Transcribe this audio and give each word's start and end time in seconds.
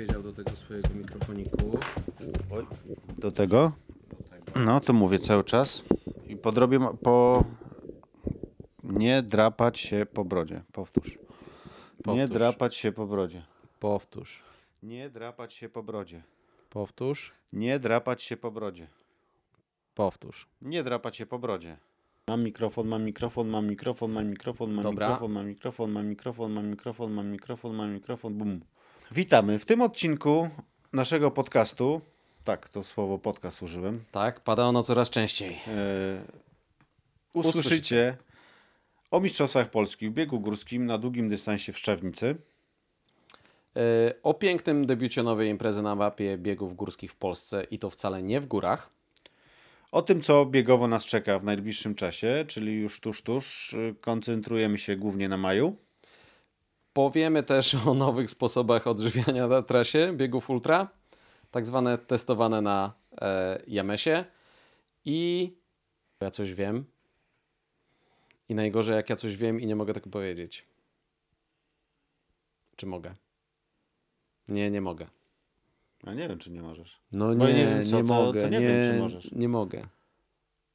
wiedział 0.00 0.22
do 0.22 0.32
tego 0.32 0.50
swojego 0.50 0.88
mikrofoniku. 0.94 1.78
Oj, 2.50 2.66
do 3.18 3.32
tego? 3.32 3.72
No, 4.66 4.80
to 4.80 4.92
mówię 4.92 5.18
cały 5.18 5.44
czas. 5.44 5.84
I 6.28 6.36
podrobię 6.36 6.78
po... 7.02 7.44
Nie 8.82 9.22
drapać 9.22 9.78
się 9.78 10.06
po 10.14 10.24
brodzie. 10.24 10.62
Powtórz. 10.72 11.18
Nie 11.18 12.02
Powtórz. 12.04 12.30
drapać 12.30 12.74
się 12.76 12.92
po 12.92 13.06
brodzie. 13.06 13.42
Powtórz. 13.80 14.42
Nie 14.82 15.10
drapać 15.10 15.54
się 15.54 15.68
po 15.68 15.82
brodzie. 15.82 16.22
Powtórz. 16.70 17.32
Nie 17.52 17.78
drapać 17.78 18.22
się 18.22 18.36
po 18.36 18.50
brodzie. 18.50 18.86
Powtórz. 19.94 20.48
Nie 20.62 20.82
drapać 20.82 21.16
się 21.16 21.26
po 21.26 21.38
brodzie. 21.38 21.76
Mam 22.28 22.44
mikrofon, 22.44 22.88
mam 22.88 23.04
mikrofon, 23.04 23.48
mam 23.48 23.66
mikrofon, 23.66 24.10
mam 24.12 24.26
mikrofon, 24.26 24.72
mam 24.72 24.82
Dobra. 24.82 25.06
mikrofon, 25.08 25.32
mam 25.32 25.46
mikrofon, 25.46 25.90
mam 25.90 26.06
mikrofon, 26.06 26.52
mam 26.52 26.70
mikrofon, 26.70 27.12
mam 27.12 27.30
mikrofon, 27.30 27.74
mam 27.74 27.92
mikrofon, 27.92 28.34
bum. 28.34 28.60
Witamy 29.10 29.58
w 29.58 29.64
tym 29.66 29.80
odcinku 29.82 30.48
naszego 30.92 31.30
podcastu. 31.30 32.00
Tak, 32.44 32.68
to 32.68 32.82
słowo 32.82 33.18
podcast 33.18 33.62
użyłem. 33.62 34.04
Tak, 34.12 34.40
pada 34.40 34.64
ono 34.64 34.82
coraz 34.82 35.10
częściej. 35.10 35.52
E, 35.66 36.22
usłyszycie 37.34 38.16
o 39.10 39.20
Mistrzostwach 39.20 39.70
Polski 39.70 40.08
w 40.08 40.12
biegu 40.12 40.40
górskim 40.40 40.86
na 40.86 40.98
długim 40.98 41.28
dystansie 41.28 41.72
w 41.72 41.78
Szczawnicy. 41.78 42.36
E, 43.76 43.80
O 44.22 44.34
pięknym 44.34 44.86
debiucie 44.86 45.22
nowej 45.22 45.48
imprezy 45.50 45.82
na 45.82 45.94
mapie 45.94 46.38
biegów 46.38 46.76
górskich 46.76 47.12
w 47.12 47.16
Polsce 47.16 47.64
i 47.70 47.78
to 47.78 47.90
wcale 47.90 48.22
nie 48.22 48.40
w 48.40 48.46
górach. 48.46 48.90
O 49.92 50.02
tym, 50.02 50.20
co 50.22 50.46
biegowo 50.46 50.88
nas 50.88 51.04
czeka 51.04 51.38
w 51.38 51.44
najbliższym 51.44 51.94
czasie, 51.94 52.44
czyli 52.48 52.72
już 52.74 53.00
tuż, 53.00 53.22
tuż. 53.22 53.72
y, 53.72 53.94
Koncentrujemy 54.00 54.78
się 54.78 54.96
głównie 54.96 55.28
na 55.28 55.36
maju. 55.36 55.76
Powiemy 56.92 57.42
też 57.42 57.74
o 57.86 57.94
nowych 57.94 58.30
sposobach 58.30 58.86
odżywiania 58.86 59.46
na 59.46 59.62
trasie 59.62 60.12
biegów 60.16 60.50
ultra, 60.50 60.88
tak 61.50 61.66
zwane 61.66 61.98
testowane 61.98 62.60
na 62.62 62.92
e, 63.20 63.62
Jamesie. 63.66 64.24
I 65.04 65.52
ja 66.20 66.30
coś 66.30 66.54
wiem. 66.54 66.84
I 68.48 68.54
najgorzej, 68.54 68.96
jak 68.96 69.10
ja 69.10 69.16
coś 69.16 69.36
wiem 69.36 69.60
i 69.60 69.66
nie 69.66 69.76
mogę 69.76 69.94
tego 69.94 70.10
powiedzieć. 70.10 70.66
Czy 72.76 72.86
mogę? 72.86 73.14
Nie, 74.48 74.70
nie 74.70 74.80
mogę. 74.80 75.06
A 76.04 76.14
nie 76.14 76.28
wiem, 76.28 76.38
czy 76.38 76.50
nie 76.50 76.62
możesz. 76.62 77.00
No 77.12 77.26
Bo 77.34 77.46
nie, 77.46 77.54
nie 77.54 77.64
nie, 77.66 77.66
wiem, 77.66 77.84
co, 77.84 77.96
to- 77.98 78.02
mogę. 78.04 78.40
to 78.40 78.48
nie 78.48 78.60
wiem, 78.60 78.84
czy 78.84 78.92
możesz. 78.98 79.32
Nie 79.32 79.48
mogę. 79.48 79.86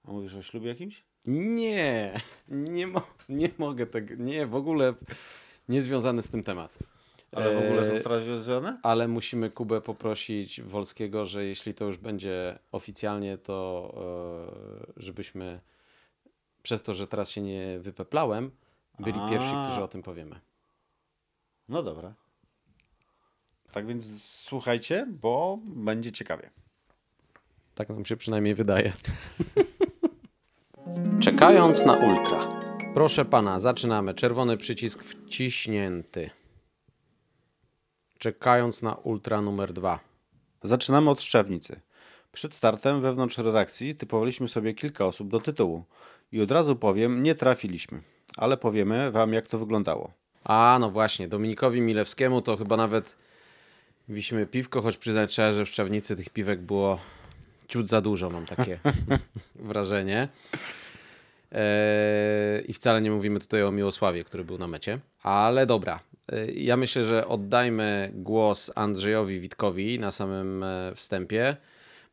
A 0.03 0.11
mówisz 0.11 0.35
o 0.35 0.41
ślubie 0.41 0.67
jakimś? 0.69 1.03
Nie, 1.25 2.21
nie, 2.47 2.87
mo 2.87 3.01
nie 3.29 3.49
mogę 3.57 3.85
tego. 3.85 4.15
Nie, 4.15 4.45
w 4.45 4.55
ogóle 4.55 4.93
nie 5.69 5.81
związany 5.81 6.21
z 6.21 6.29
tym 6.29 6.43
temat. 6.43 6.77
Ale 7.31 7.53
w 7.53 7.57
ogóle 7.57 7.81
E, 7.81 7.97
są 7.97 8.03
teraz 8.03 8.23
związane? 8.23 8.79
ale 8.83 9.07
musimy 9.07 9.49
Kubę 9.49 9.81
poprosić 9.81 10.61
Wolskiego, 10.61 11.25
że 11.25 11.45
jeśli 11.45 11.73
to 11.73 11.85
już 11.85 11.97
będzie 11.97 12.59
oficjalnie, 12.71 13.37
to 13.37 13.93
e, 14.87 14.93
żebyśmy 14.97 15.59
przez 16.63 16.83
to, 16.83 16.93
że 16.93 17.07
teraz 17.07 17.29
się 17.29 17.41
nie 17.41 17.79
wypeplałem, 17.79 18.51
byli 18.99 19.19
A. 19.19 19.29
pierwsi, 19.29 19.53
którzy 19.65 19.83
o 19.83 19.87
tym 19.87 20.03
powiemy. 20.03 20.39
No 21.69 21.83
dobra. 21.83 22.13
Tak 23.71 23.87
więc 23.87 24.23
słuchajcie, 24.23 25.07
bo 25.09 25.59
będzie 25.63 26.11
ciekawie. 26.11 26.49
Tak 27.75 27.89
nam 27.89 28.05
się 28.05 28.17
przynajmniej 28.17 28.55
wydaje. 28.55 28.93
Czekając 31.23 31.85
na 31.85 31.93
ultra. 31.93 32.54
Proszę 32.95 33.25
pana, 33.25 33.59
zaczynamy. 33.59 34.13
Czerwony 34.13 34.57
przycisk 34.57 35.03
wciśnięty. 35.03 36.29
Czekając 38.19 38.81
na 38.81 38.93
ultra 38.95 39.41
numer 39.41 39.73
dwa. 39.73 39.99
Zaczynamy 40.63 41.09
od 41.09 41.23
Szczawnicy. 41.23 41.79
Przed 42.31 42.53
startem 42.53 43.01
wewnątrz 43.01 43.37
redakcji 43.37 43.95
typowaliśmy 43.95 44.47
sobie 44.47 44.73
kilka 44.73 45.05
osób 45.05 45.29
do 45.29 45.39
tytułu. 45.39 45.83
I 46.31 46.41
od 46.41 46.51
razu 46.51 46.75
powiem, 46.75 47.23
nie 47.23 47.35
trafiliśmy. 47.35 48.01
Ale 48.37 48.57
powiemy 48.57 49.11
wam, 49.11 49.33
jak 49.33 49.47
to 49.47 49.59
wyglądało. 49.59 50.11
A, 50.43 50.77
no 50.81 50.91
właśnie, 50.91 51.27
Dominikowi 51.27 51.81
Milewskiemu 51.81 52.41
to 52.41 52.57
chyba 52.57 52.77
nawet 52.77 53.15
wisimy 54.09 54.45
piwko, 54.45 54.81
choć 54.81 54.97
przyznać 54.97 55.31
trzeba, 55.31 55.53
że 55.53 55.65
w 55.65 55.69
Szczawnicy 55.69 56.15
tych 56.15 56.29
piwek 56.29 56.61
było 56.61 56.99
ciut 57.67 57.87
za 57.87 58.01
dużo, 58.01 58.29
mam 58.29 58.45
takie 58.45 58.79
wrażenie. 59.55 60.27
Eee, 61.55 62.71
I 62.71 62.73
wcale 62.73 63.01
nie 63.01 63.11
mówimy 63.11 63.39
tutaj 63.39 63.63
o 63.63 63.71
Miłosławie, 63.71 64.23
który 64.23 64.43
był 64.43 64.57
na 64.57 64.67
mecie. 64.67 64.99
Ale 65.23 65.65
dobra, 65.65 65.99
Eee, 66.31 66.65
ja 66.65 66.77
myślę, 66.77 67.03
że 67.03 67.27
oddajmy 67.27 68.11
głos 68.13 68.71
Andrzejowi 68.75 69.39
Witkowi 69.39 69.99
na 69.99 70.11
samym 70.11 70.63
e, 70.63 70.91
wstępie, 70.95 71.57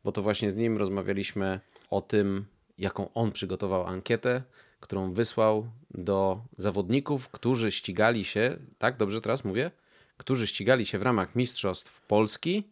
bo 0.03 0.11
to 0.11 0.21
właśnie 0.21 0.51
z 0.51 0.55
nim 0.55 0.77
rozmawialiśmy 0.77 1.59
o 1.89 2.01
tym, 2.01 2.45
jaką 2.77 3.13
on 3.13 3.31
przygotował 3.31 3.87
ankietę, 3.87 4.41
którą 4.79 5.13
wysłał 5.13 5.67
do 5.91 6.41
zawodników, 6.57 7.29
którzy 7.29 7.71
ścigali 7.71 8.23
się, 8.23 8.57
tak 8.77 8.97
dobrze 8.97 9.21
teraz 9.21 9.45
mówię, 9.45 9.71
którzy 10.17 10.47
ścigali 10.47 10.85
się 10.85 10.99
w 10.99 11.01
ramach 11.01 11.35
Mistrzostw 11.35 12.01
Polski 12.07 12.63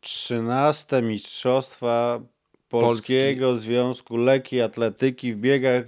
13 0.00 1.02
Mistrzostwa 1.02 2.20
Polskiego 2.80 3.56
Związku 3.56 4.16
Lekkiej 4.16 4.62
Atletyki 4.62 5.32
w 5.32 5.36
biegach 5.36 5.84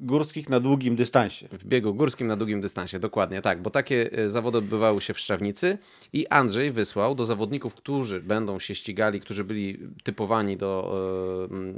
górskich 0.00 0.48
na 0.48 0.60
długim 0.60 0.96
dystansie. 0.96 1.48
w 1.52 1.64
biegu 1.64 1.94
górskim 1.94 2.26
na 2.26 2.36
długim 2.36 2.60
dystansie. 2.60 2.98
Dokładnie 2.98 3.42
tak, 3.42 3.62
bo 3.62 3.70
takie 3.70 4.12
e, 4.12 4.28
zawody 4.28 4.58
odbywały 4.58 5.00
się 5.00 5.14
w 5.14 5.18
Szczawnicy 5.18 5.78
i 6.12 6.26
Andrzej 6.26 6.72
wysłał 6.72 7.14
do 7.14 7.24
zawodników, 7.24 7.74
którzy 7.74 8.20
będą 8.20 8.58
się 8.58 8.74
ścigali, 8.74 9.20
którzy 9.20 9.44
byli 9.44 9.78
typowani 10.04 10.56
do, 10.56 10.96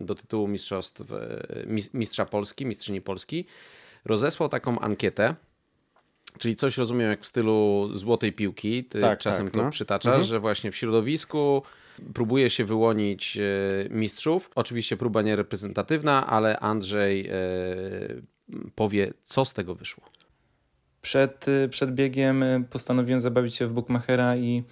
e, 0.00 0.04
do 0.04 0.14
tytułu 0.14 0.48
mistrzostw, 0.48 1.00
e, 1.00 1.66
mis- 1.66 1.90
mistrza 1.94 2.24
Polski, 2.24 2.66
mistrzyni 2.66 3.00
Polski, 3.00 3.44
rozesłał 4.04 4.48
taką 4.48 4.78
ankietę, 4.78 5.34
Czyli 6.38 6.56
coś 6.56 6.78
rozumiem 6.78 7.10
jak 7.10 7.20
w 7.20 7.26
stylu 7.26 7.88
złotej 7.92 8.32
piłki, 8.32 8.84
ty 8.84 9.00
Tak, 9.00 9.18
czasem 9.18 9.46
tak, 9.46 9.54
to 9.54 9.62
no. 9.62 9.70
przytaczasz, 9.70 10.26
że 10.26 10.40
właśnie 10.40 10.70
w 10.70 10.76
środowisku 10.76 11.62
próbuje 12.14 12.50
się 12.50 12.64
wyłonić 12.64 13.36
e, 13.36 13.42
mistrzów. 13.90 14.50
Oczywiście 14.54 14.96
próba 14.96 15.22
niereprezentatywna, 15.22 16.26
ale 16.26 16.58
Andrzej 16.60 17.28
e, 17.28 17.32
powie, 18.74 19.12
co 19.24 19.44
z 19.44 19.54
tego 19.54 19.74
wyszło. 19.74 20.04
Przed, 21.02 21.48
y, 21.48 21.68
przed 21.68 21.94
biegiem 21.94 22.44
postanowiłem 22.70 23.20
zabawić 23.20 23.54
się 23.54 23.66
w 23.66 23.72
Bookmachera 23.72 24.36
i 24.36 24.62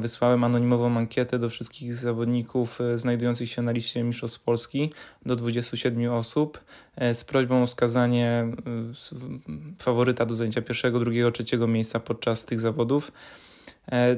wysłałem 0.00 0.44
anonimową 0.44 0.96
ankietę 0.96 1.38
do 1.38 1.50
wszystkich 1.50 1.94
zawodników 1.94 2.78
znajdujących 2.96 3.50
się 3.50 3.62
na 3.62 3.72
liście 3.72 4.02
Mistrzostw 4.02 4.40
Polski 4.40 4.92
do 5.26 5.36
27 5.36 6.12
osób 6.12 6.60
z 7.14 7.24
prośbą 7.24 7.62
o 7.62 7.66
wskazanie 7.66 8.46
faworyta 9.78 10.26
do 10.26 10.34
zajęcia 10.34 10.62
pierwszego, 10.62 11.00
drugiego, 11.00 11.32
trzeciego 11.32 11.68
miejsca 11.68 12.00
podczas 12.00 12.44
tych 12.44 12.60
zawodów. 12.60 13.12
E, 13.92 14.16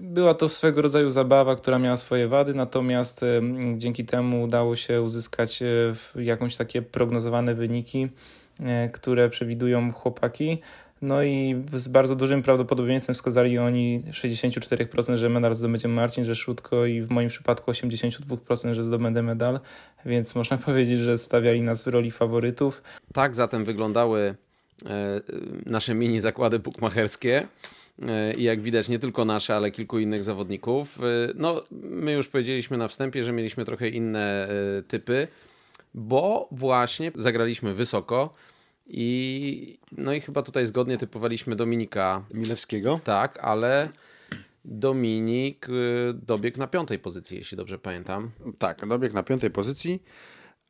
Była 0.00 0.34
to 0.34 0.48
swego 0.48 0.82
rodzaju 0.82 1.10
zabawa, 1.10 1.56
która 1.56 1.78
miała 1.78 1.96
swoje 1.96 2.28
wady, 2.28 2.54
natomiast 2.54 3.22
e, 3.22 3.40
dzięki 3.76 4.04
temu 4.04 4.42
udało 4.42 4.76
się 4.76 5.02
uzyskać 5.02 5.62
e, 5.62 5.66
jakąś 6.22 6.56
takie 6.56 6.82
prognozowane 6.82 7.54
wyniki, 7.54 8.08
które 8.92 9.30
przewidują 9.30 9.92
chłopaki. 9.92 10.58
No 11.02 11.22
i 11.22 11.64
z 11.72 11.88
bardzo 11.88 12.16
dużym 12.16 12.42
prawdopodobieństwem 12.42 13.14
wskazali 13.14 13.58
oni 13.58 14.02
64%, 14.10 15.16
że 15.16 15.28
medal 15.28 15.54
zdobędzie 15.54 15.88
Marcin 15.88 16.24
Rzeszutko 16.24 16.86
i 16.86 17.02
w 17.02 17.10
moim 17.10 17.28
przypadku 17.28 17.70
82%, 17.70 18.74
że 18.74 18.82
zdobędę 18.82 19.22
medal, 19.22 19.60
więc 20.06 20.34
można 20.34 20.56
powiedzieć, 20.66 20.98
że 20.98 21.18
stawiali 21.18 21.62
nas 21.62 21.82
w 21.82 21.86
roli 21.86 22.10
faworytów. 22.10 22.82
Tak 23.12 23.34
zatem 23.34 23.64
wyglądały 23.64 24.34
nasze 25.66 25.94
mini 25.94 26.20
zakłady 26.20 26.58
bukmacherskie. 26.58 27.48
E, 28.08 28.34
I 28.34 28.42
jak 28.42 28.60
widać, 28.60 28.88
nie 28.88 28.98
tylko 28.98 29.24
nasze, 29.24 29.56
ale 29.56 29.70
kilku 29.70 29.98
innych 29.98 30.24
zawodników. 30.24 30.98
E, 31.00 31.02
No, 31.34 31.62
my 31.72 32.12
już 32.12 32.28
powiedzieliśmy 32.28 32.76
na 32.76 32.88
wstępie, 32.88 33.24
że 33.24 33.32
mieliśmy 33.32 33.64
trochę 33.64 33.88
inne 33.88 34.48
e, 34.48 34.82
typy, 34.82 35.28
bo 35.94 36.48
właśnie 36.50 37.12
zagraliśmy 37.14 37.74
wysoko 37.74 38.34
i 38.86 39.78
no 39.92 40.12
i 40.12 40.20
chyba 40.20 40.42
tutaj 40.42 40.66
zgodnie 40.66 40.98
typowaliśmy 40.98 41.56
Dominika 41.56 42.24
Milewskiego. 42.34 43.00
tak, 43.04 43.38
ale 43.42 43.88
Dominik 44.64 45.66
dobiegł 46.14 46.58
na 46.58 46.66
piątej 46.66 46.98
pozycji, 46.98 47.38
jeśli 47.38 47.56
dobrze 47.56 47.78
pamiętam. 47.78 48.30
Tak, 48.58 48.86
dobiegł 48.86 49.14
na 49.14 49.22
piątej 49.22 49.50
pozycji, 49.50 50.02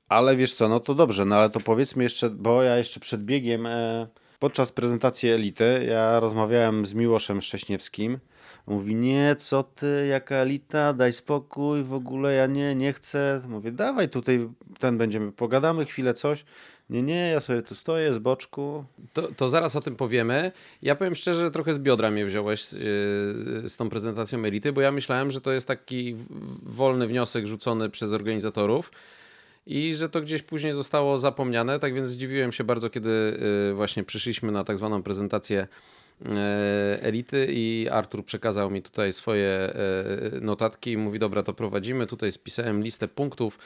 ale 0.09 0.37
wiesz 0.37 0.55
co, 0.55 0.69
no 0.69 0.81
to 0.81 0.95
dobrze, 0.95 1.25
no 1.25 1.37
ale 1.37 1.51
to 1.51 1.61
powiedzmy 1.61 2.03
jeszcze, 2.03 2.31
bo 2.31 2.63
ja 2.63 2.77
jeszcze 2.77 3.01
przed 3.01 3.25
biegiem 3.25 3.67
e, 3.67 4.07
Podczas 4.41 4.73
prezentacji 4.73 5.29
elity 5.29 5.87
ja 5.89 6.21
rozmawiałem 6.21 6.87
z 6.87 6.95
Miłoszem 6.95 7.41
Szcześniewskim. 7.41 8.19
Mówi, 8.67 8.95
nie, 8.95 9.37
co 9.37 9.63
ty, 9.63 10.07
jaka 10.11 10.35
elita, 10.35 10.93
daj 10.93 11.13
spokój, 11.13 11.83
w 11.83 11.93
ogóle 11.93 12.35
ja 12.35 12.47
nie, 12.47 12.75
nie 12.75 12.93
chcę. 12.93 13.41
Mówię, 13.49 13.73
dawaj 13.73 14.09
tutaj, 14.09 14.49
ten 14.79 14.99
będziemy, 14.99 15.33
pogadamy 15.33 15.85
chwilę 15.87 16.15
coś. 16.15 16.45
Nie, 16.91 17.03
nie, 17.03 17.31
ja 17.31 17.41
sobie 17.41 17.63
tu 17.63 17.75
stoję 17.75 18.15
z 18.15 18.19
boczku. 18.19 18.85
To, 19.13 19.23
to 19.37 19.49
zaraz 19.49 19.77
o 19.77 19.81
tym 19.81 19.97
powiemy. 19.97 20.53
Ja 20.83 20.97
powiem 20.97 21.15
szczerze, 21.15 21.41
że 21.41 21.51
trochę 21.51 21.75
z 21.75 21.79
biodra 21.79 22.11
mnie 22.11 22.27
wziąłeś 22.27 22.65
z, 22.65 22.73
yy, 22.73 23.69
z 23.69 23.77
tą 23.77 23.89
prezentacją 23.89 24.45
elity, 24.45 24.73
bo 24.73 24.81
ja 24.81 24.93
myślałem, 24.93 25.31
że 25.31 25.41
to 25.41 25.53
jest 25.53 25.67
taki 25.67 26.17
wolny 26.63 27.07
wniosek 27.07 27.47
rzucony 27.47 27.91
przez 27.91 28.13
organizatorów 28.13 28.91
i 29.71 29.95
że 29.95 30.09
to 30.09 30.21
gdzieś 30.21 30.43
później 30.43 30.73
zostało 30.73 31.19
zapomniane. 31.19 31.79
Tak 31.79 31.95
więc 31.95 32.09
zdziwiłem 32.09 32.53
się 32.53 32.65
bardzo, 32.65 32.91
kiedy 32.91 33.39
yy, 33.69 33.75
właśnie 33.75 34.05
przyszliśmy 34.05 34.53
na 34.53 34.65
tak 34.65 34.77
zwaną 34.77 35.03
prezentację 35.03 35.67
yy, 36.21 36.31
elity 37.01 37.47
i 37.51 37.89
Artur 37.91 38.25
przekazał 38.25 38.71
mi 38.71 38.83
tutaj 38.83 39.13
swoje 39.13 39.75
yy, 40.33 40.41
notatki 40.41 40.93
i 40.93 40.97
mówi, 40.97 41.19
dobra, 41.19 41.43
to 41.43 41.55
prowadzimy. 41.55 42.07
Tutaj 42.07 42.33
spisałem 42.33 42.83
listę 42.83 43.09
punktów 43.09 43.59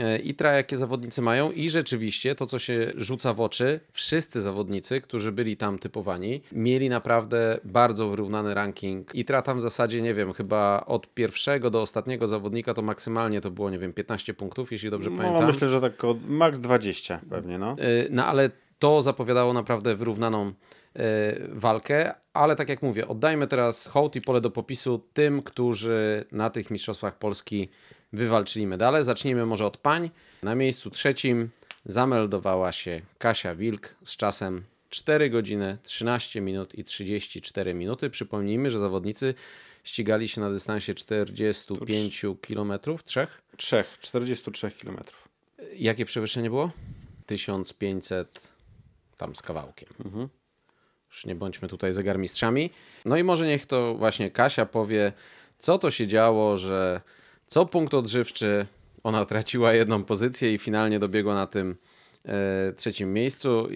E, 0.00 0.18
i 0.18 0.34
tra, 0.34 0.52
jakie 0.52 0.76
zawodnicy 0.76 1.22
mają 1.22 1.52
i 1.52 1.70
rzeczywiście 1.70 2.34
to, 2.34 2.46
co 2.46 2.58
się 2.58 2.92
rzuca 2.96 3.34
w 3.34 3.40
oczy, 3.40 3.80
wszyscy 3.92 4.40
zawodnicy, 4.40 5.00
którzy 5.00 5.32
byli 5.32 5.56
tam 5.56 5.78
typowani, 5.78 6.42
mieli 6.52 6.88
naprawdę 6.88 7.60
bardzo 7.64 8.08
wyrównany 8.08 8.54
ranking. 8.54 9.14
I 9.14 9.24
tra 9.24 9.42
tam 9.42 9.58
w 9.58 9.62
zasadzie, 9.62 10.02
nie 10.02 10.14
wiem, 10.14 10.32
chyba 10.32 10.84
od 10.86 11.14
pierwszego 11.14 11.70
do 11.70 11.80
ostatniego 11.80 12.26
zawodnika 12.26 12.74
to 12.74 12.82
maksymalnie 12.82 13.40
to 13.40 13.50
było, 13.50 13.70
nie 13.70 13.78
wiem, 13.78 13.92
15 13.92 14.34
punktów, 14.34 14.72
jeśli 14.72 14.90
dobrze 14.90 15.10
no, 15.10 15.16
pamiętam. 15.16 15.46
myślę, 15.46 15.68
że 15.68 15.80
tak 15.80 16.02
max 16.28 16.58
20 16.58 17.20
pewnie, 17.30 17.58
no. 17.58 17.70
E, 17.70 18.08
no 18.10 18.26
ale 18.26 18.50
to 18.78 19.02
zapowiadało 19.02 19.52
naprawdę 19.52 19.96
wyrównaną 19.96 20.46
e, 20.46 20.52
walkę, 21.48 22.14
ale 22.32 22.56
tak 22.56 22.68
jak 22.68 22.82
mówię, 22.82 23.08
oddajmy 23.08 23.46
teraz 23.46 23.86
hołd 23.86 24.16
i 24.16 24.20
pole 24.20 24.40
do 24.40 24.50
popisu 24.50 25.02
tym, 25.12 25.42
którzy 25.42 26.24
na 26.32 26.50
tych 26.50 26.70
Mistrzostwach 26.70 27.18
Polski 27.18 27.68
wywalczyli 28.12 28.66
medale. 28.66 29.04
Zacznijmy 29.04 29.46
może 29.46 29.66
od 29.66 29.76
pań. 29.76 30.10
Na 30.42 30.54
miejscu 30.54 30.90
trzecim 30.90 31.50
zameldowała 31.84 32.72
się 32.72 33.00
Kasia 33.18 33.54
Wilk 33.54 33.94
z 34.04 34.16
czasem 34.16 34.64
4 34.90 35.30
godziny 35.30 35.78
13 35.82 36.40
minut 36.40 36.74
i 36.74 36.84
34 36.84 37.74
minuty. 37.74 38.10
Przypomnijmy, 38.10 38.70
że 38.70 38.78
zawodnicy 38.78 39.34
ścigali 39.84 40.28
się 40.28 40.40
na 40.40 40.50
dystansie 40.50 40.94
45 40.94 42.22
km, 42.40 42.72
trzech? 43.04 43.42
Trzech, 43.56 43.98
43 44.00 44.70
km. 44.70 44.98
Jakie 45.76 46.04
przewyższenie 46.04 46.50
było? 46.50 46.70
1500 47.26 48.52
tam 49.16 49.36
z 49.36 49.42
kawałkiem. 49.42 49.88
Mhm. 50.04 50.28
Już 51.10 51.26
nie 51.26 51.34
bądźmy 51.34 51.68
tutaj 51.68 51.92
zegarmistrzami. 51.92 52.70
No 53.04 53.16
i 53.16 53.24
może 53.24 53.46
niech 53.46 53.66
to 53.66 53.94
właśnie 53.94 54.30
Kasia 54.30 54.66
powie, 54.66 55.12
co 55.58 55.78
to 55.78 55.90
się 55.90 56.06
działo, 56.06 56.56
że 56.56 57.00
co 57.48 57.66
punkt 57.66 57.94
odżywczy 57.94 58.66
ona 59.02 59.24
traciła 59.24 59.74
jedną 59.74 60.04
pozycję 60.04 60.54
i 60.54 60.58
finalnie 60.58 60.98
dobiegła 60.98 61.34
na 61.34 61.46
tym 61.46 61.76
e, 62.24 62.72
trzecim 62.72 63.12
miejscu. 63.12 63.68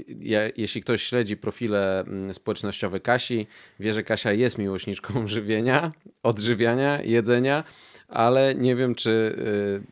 Jeśli 0.56 0.82
ktoś 0.82 1.02
śledzi 1.02 1.36
profile 1.36 2.00
mm, 2.00 2.34
społecznościowe 2.34 3.00
Kasi, 3.00 3.46
wie, 3.80 3.94
że 3.94 4.02
Kasia 4.02 4.32
jest 4.32 4.58
miłośniczką 4.58 5.26
żywienia, 5.28 5.92
odżywiania, 6.22 7.02
jedzenia, 7.02 7.64
ale 8.08 8.54
nie 8.54 8.76
wiem, 8.76 8.94
czy 8.94 9.36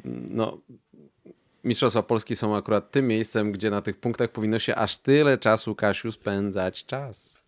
e, 0.04 0.10
no, 0.30 0.58
Mistrzostwa 1.64 2.02
Polski 2.02 2.36
są 2.36 2.56
akurat 2.56 2.90
tym 2.90 3.06
miejscem, 3.06 3.52
gdzie 3.52 3.70
na 3.70 3.82
tych 3.82 3.96
punktach 3.96 4.30
powinno 4.30 4.58
się 4.58 4.74
aż 4.74 4.98
tyle 4.98 5.38
czasu, 5.38 5.74
Kasiu, 5.74 6.12
spędzać 6.12 6.84
czas. 6.86 7.39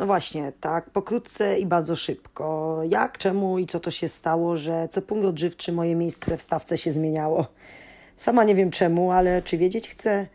No 0.00 0.06
właśnie, 0.06 0.52
tak, 0.60 0.90
pokrótce 0.90 1.58
i 1.58 1.66
bardzo 1.66 1.96
szybko. 1.96 2.78
Jak, 2.88 3.18
czemu 3.18 3.58
i 3.58 3.66
co 3.66 3.80
to 3.80 3.90
się 3.90 4.08
stało, 4.08 4.56
że 4.56 4.88
co 4.88 5.02
punkt 5.02 5.26
odżywczy 5.26 5.72
moje 5.72 5.96
miejsce 5.96 6.36
w 6.36 6.42
stawce 6.42 6.78
się 6.78 6.92
zmieniało? 6.92 7.46
Sama 8.16 8.44
nie 8.44 8.54
wiem 8.54 8.70
czemu, 8.70 9.10
ale 9.10 9.42
czy 9.42 9.58
wiedzieć 9.58 9.88
chcę? 9.88 10.26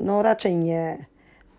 No 0.00 0.22
raczej 0.22 0.56
nie. 0.56 1.06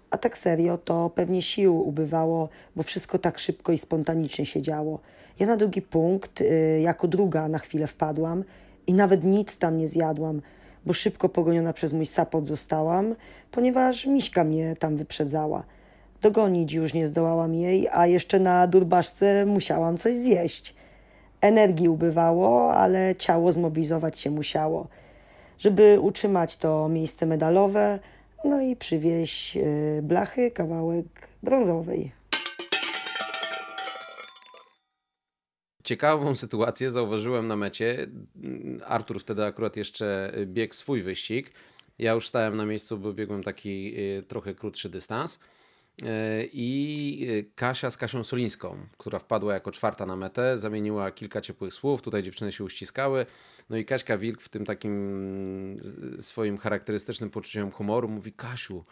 A 0.09 0.17
tak 0.17 0.37
serio, 0.37 0.77
to 0.77 1.09
pewnie 1.15 1.41
sił 1.41 1.87
ubywało, 1.87 2.49
bo 2.75 2.83
wszystko 2.83 3.19
tak 3.19 3.39
szybko 3.39 3.71
i 3.71 3.77
spontanicznie 3.77 4.45
się 4.45 4.61
działo. 4.61 4.99
Ja 5.39 5.47
na 5.47 5.57
drugi 5.57 5.81
punkt, 5.81 6.41
y, 6.41 6.79
jako 6.83 7.07
druga 7.07 7.47
na 7.47 7.59
chwilę 7.59 7.87
wpadłam 7.87 8.43
i 8.87 8.93
nawet 8.93 9.23
nic 9.23 9.57
tam 9.57 9.77
nie 9.77 9.87
zjadłam, 9.87 10.41
bo 10.85 10.93
szybko 10.93 11.29
pogoniona 11.29 11.73
przez 11.73 11.93
mój 11.93 12.05
sapot 12.05 12.47
zostałam, 12.47 13.15
ponieważ 13.51 14.05
Miśka 14.05 14.43
mnie 14.43 14.75
tam 14.75 14.95
wyprzedzała. 14.97 15.63
Dogonić 16.21 16.73
już 16.73 16.93
nie 16.93 17.07
zdołałam 17.07 17.55
jej, 17.55 17.87
a 17.91 18.07
jeszcze 18.07 18.39
na 18.39 18.67
durbaszce 18.67 19.45
musiałam 19.45 19.97
coś 19.97 20.15
zjeść. 20.15 20.75
Energii 21.41 21.89
ubywało, 21.89 22.73
ale 22.73 23.15
ciało 23.15 23.51
zmobilizować 23.51 24.19
się 24.19 24.31
musiało, 24.31 24.87
żeby 25.57 25.99
utrzymać 25.99 26.57
to 26.57 26.89
miejsce 26.89 27.25
medalowe, 27.25 27.99
no 28.45 28.61
i 28.61 28.75
przywieźć 28.75 29.57
y, 29.57 29.99
blachy 30.03 30.51
kawałek 30.51 31.05
brązowej. 31.43 32.11
Ciekawą 35.83 36.35
sytuację 36.35 36.89
zauważyłem 36.89 37.47
na 37.47 37.55
mecie. 37.55 38.07
Artur 38.85 39.19
wtedy 39.19 39.45
akurat 39.45 39.77
jeszcze 39.77 40.33
biegł 40.45 40.73
swój 40.73 41.01
wyścig. 41.01 41.51
Ja 41.99 42.13
już 42.13 42.27
stałem 42.27 42.57
na 42.57 42.65
miejscu, 42.65 42.97
bo 42.97 43.13
biegłem 43.13 43.43
taki 43.43 43.93
y, 43.99 44.23
trochę 44.23 44.55
krótszy 44.55 44.89
dystans. 44.89 45.39
E, 46.03 46.43
i 46.53 47.27
e, 47.29 47.43
Kasia 47.55 47.91
z 47.91 47.97
Kasią 47.97 48.23
Solińską, 48.23 48.77
która 48.97 49.19
wpadła 49.19 49.53
jako 49.53 49.71
czwarta 49.71 50.05
na 50.05 50.15
metę, 50.15 50.57
zamieniła 50.57 51.11
kilka 51.11 51.41
ciepłych 51.41 51.73
słów, 51.73 52.01
tutaj 52.01 52.23
dziewczyny 52.23 52.51
się 52.51 52.63
uściskały, 52.63 53.25
no 53.69 53.77
i 53.77 53.85
Kaśka 53.85 54.17
Wilk 54.17 54.41
w 54.41 54.49
tym 54.49 54.65
takim 54.65 55.77
swoim 56.19 56.57
charakterystycznym 56.57 57.29
poczuciem 57.29 57.71
humoru 57.71 58.09
mówi 58.09 58.33
Kasiu, 58.33 58.85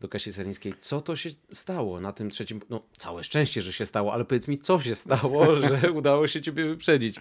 do 0.00 0.08
Kasi 0.08 0.32
Solińskiej, 0.32 0.74
co 0.80 1.00
to 1.00 1.16
się 1.16 1.30
stało 1.52 2.00
na 2.00 2.12
tym 2.12 2.30
trzecim, 2.30 2.60
no 2.70 2.82
całe 2.96 3.24
szczęście, 3.24 3.62
że 3.62 3.72
się 3.72 3.86
stało, 3.86 4.12
ale 4.12 4.24
powiedz 4.24 4.48
mi, 4.48 4.58
co 4.58 4.80
się 4.80 4.94
stało, 4.94 5.54
że 5.60 5.92
udało 5.92 6.26
się 6.26 6.42
ciebie 6.42 6.64
wyprzedzić. 6.64 7.16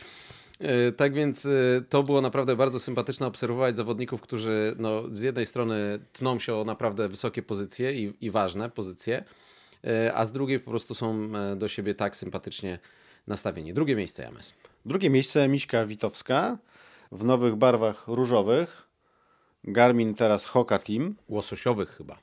E, 0.60 0.92
tak 0.92 1.14
więc 1.14 1.46
e, 1.46 1.50
to 1.90 2.04
było 2.04 2.22
naprawdę 2.22 2.56
bardzo 2.56 2.80
sympatyczne 2.80 3.28
obserwować 3.28 3.78
zawodników, 3.78 4.22
którzy 4.22 4.76
no, 4.80 5.04
z 5.12 5.22
jednej 5.22 5.46
strony 5.46 6.00
tną 6.14 6.40
się 6.40 6.56
o 6.56 6.64
naprawdę 6.64 7.08
wysokie 7.08 7.44
pozycje 7.44 7.94
i, 7.94 8.14
i 8.22 8.32
ważne 8.32 8.70
pozycje, 8.70 9.24
e, 9.84 10.14
a 10.14 10.26
z 10.26 10.32
drugiej 10.32 10.60
po 10.60 10.72
prostu 10.72 10.96
są 10.96 11.32
do 11.58 11.68
siebie 11.68 11.96
tak 11.96 12.16
sympatycznie 12.16 12.80
nastawieni. 13.28 13.74
Drugie 13.74 13.96
miejsce, 13.96 14.24
James. 14.24 14.54
Drugie 14.86 15.10
miejsce 15.10 15.48
Miśka 15.48 15.86
Witowska 15.86 16.58
w 17.12 17.24
nowych 17.24 17.56
barwach 17.56 18.08
różowych. 18.08 18.88
Garmin 19.64 20.14
teraz 20.14 20.46
Hoka 20.46 20.80
Team. 20.80 21.16
Łososiowych 21.30 21.90
chyba. 21.90 22.18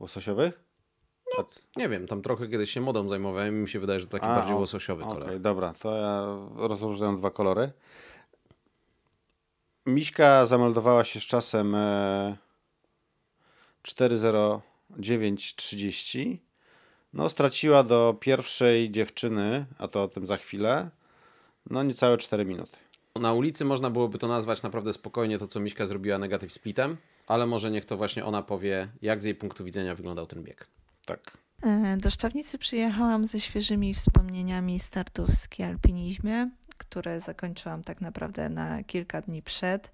Łososiowych? 0.00 0.65
No, 1.38 1.48
nie 1.76 1.88
wiem, 1.88 2.06
tam 2.06 2.22
trochę 2.22 2.48
kiedyś 2.48 2.70
się 2.70 2.80
modą 2.80 3.08
zajmowałem 3.08 3.56
i 3.56 3.58
mi 3.58 3.68
się 3.68 3.80
wydaje, 3.80 4.00
że 4.00 4.06
taki 4.06 4.26
A, 4.26 4.36
bardziej 4.36 4.54
łososiowy 4.54 5.04
okay, 5.04 5.14
kolor. 5.14 5.40
Dobra, 5.40 5.74
to 5.80 5.96
ja 5.96 6.26
rozłożyłem 6.56 7.18
dwa 7.18 7.30
kolory. 7.30 7.72
Miśka 9.86 10.46
zameldowała 10.46 11.04
się 11.04 11.20
z 11.20 11.22
czasem 11.22 11.74
e, 11.74 12.36
4.09.30. 13.82 16.36
No, 17.12 17.28
straciła 17.28 17.82
do 17.82 18.16
pierwszej 18.20 18.90
dziewczyny, 18.90 19.66
a 19.78 19.88
to 19.88 20.02
o 20.02 20.08
tym 20.08 20.26
za 20.26 20.36
chwilę, 20.36 20.90
no 21.70 21.82
niecałe 21.82 22.18
4 22.18 22.44
minuty. 22.44 22.76
Na 23.20 23.32
ulicy 23.32 23.64
można 23.64 23.90
byłoby 23.90 24.18
to 24.18 24.28
nazwać 24.28 24.62
naprawdę 24.62 24.92
spokojnie 24.92 25.38
to, 25.38 25.48
co 25.48 25.60
Miśka 25.60 25.86
zrobiła 25.86 26.18
negatyw 26.18 26.52
splitem, 26.52 26.96
ale 27.26 27.46
może 27.46 27.70
niech 27.70 27.84
to 27.84 27.96
właśnie 27.96 28.24
ona 28.24 28.42
powie, 28.42 28.88
jak 29.02 29.22
z 29.22 29.24
jej 29.24 29.34
punktu 29.34 29.64
widzenia 29.64 29.94
wyglądał 29.94 30.26
ten 30.26 30.42
bieg. 30.42 30.66
Tak. 31.06 31.38
E, 31.62 31.96
do 31.96 32.10
Szczawnicy 32.10 32.58
przyjechałam 32.58 33.26
ze 33.26 33.40
świeżymi 33.40 33.94
wspomnieniami 33.94 34.80
startów 34.80 35.28
w 35.28 35.34
skialpinizmie, 35.34 36.50
które 36.78 37.20
zakończyłam 37.20 37.84
tak 37.84 38.00
naprawdę 38.00 38.48
na 38.48 38.82
kilka 38.84 39.20
dni 39.22 39.42
przed. 39.42 39.90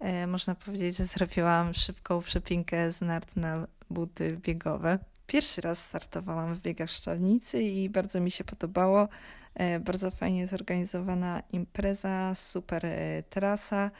E, 0.00 0.26
można 0.26 0.54
powiedzieć, 0.54 0.96
że 0.96 1.04
zrobiłam 1.04 1.74
szybką 1.74 2.20
przypinkę 2.20 2.92
z 2.92 3.00
nart 3.00 3.36
na 3.36 3.66
buty 3.90 4.38
biegowe. 4.42 4.98
Pierwszy 5.26 5.60
raz 5.60 5.84
startowałam 5.84 6.54
w 6.54 6.62
biegach 6.62 6.90
Szczawnicy 6.90 7.62
i 7.62 7.90
bardzo 7.90 8.20
mi 8.20 8.30
się 8.30 8.44
podobało. 8.44 9.08
E, 9.54 9.80
bardzo 9.80 10.10
fajnie 10.10 10.46
zorganizowana 10.46 11.42
impreza, 11.52 12.34
super 12.34 12.86
trasa 13.30 13.90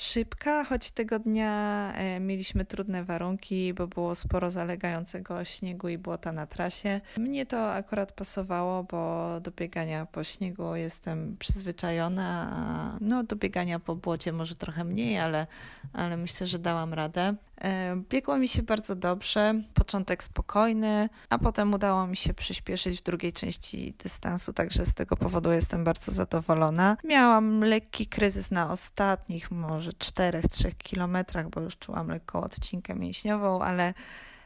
szybka, 0.00 0.64
choć 0.64 0.90
tego 0.90 1.18
dnia 1.18 1.92
e, 1.94 2.20
mieliśmy 2.20 2.64
trudne 2.64 3.04
warunki, 3.04 3.74
bo 3.74 3.86
było 3.86 4.14
sporo 4.14 4.50
zalegającego 4.50 5.44
śniegu 5.44 5.88
i 5.88 5.98
błota 5.98 6.32
na 6.32 6.46
trasie. 6.46 7.00
Mnie 7.18 7.46
to 7.46 7.72
akurat 7.72 8.12
pasowało, 8.12 8.82
bo 8.82 9.40
do 9.40 9.50
biegania 9.50 10.06
po 10.06 10.24
śniegu 10.24 10.74
jestem 10.74 11.36
przyzwyczajona, 11.38 12.48
a 12.52 12.96
no, 13.00 13.22
do 13.22 13.36
biegania 13.36 13.78
po 13.78 13.96
błocie 13.96 14.32
może 14.32 14.54
trochę 14.54 14.84
mniej, 14.84 15.18
ale, 15.18 15.46
ale 15.92 16.16
myślę, 16.16 16.46
że 16.46 16.58
dałam 16.58 16.94
radę. 16.94 17.34
E, 17.60 17.96
biegło 18.08 18.38
mi 18.38 18.48
się 18.48 18.62
bardzo 18.62 18.96
dobrze, 18.96 19.54
początek 19.74 20.22
spokojny, 20.22 21.08
a 21.30 21.38
potem 21.38 21.74
udało 21.74 22.06
mi 22.06 22.16
się 22.16 22.34
przyspieszyć 22.34 23.00
w 23.00 23.02
drugiej 23.02 23.32
części 23.32 23.94
dystansu, 24.02 24.52
także 24.52 24.86
z 24.86 24.94
tego 24.94 25.16
powodu 25.16 25.52
jestem 25.52 25.84
bardzo 25.84 26.12
zadowolona. 26.12 26.96
Miałam 27.04 27.60
lekki 27.60 28.06
kryzys 28.06 28.50
na 28.50 28.70
ostatnich 28.70 29.50
może 29.50 29.90
4-3 29.90 30.72
kilometrach, 30.78 31.48
bo 31.48 31.60
już 31.60 31.76
czułam 31.76 32.08
lekką 32.08 32.40
odcinkę 32.40 32.94
mięśniową, 32.94 33.62
ale 33.62 33.94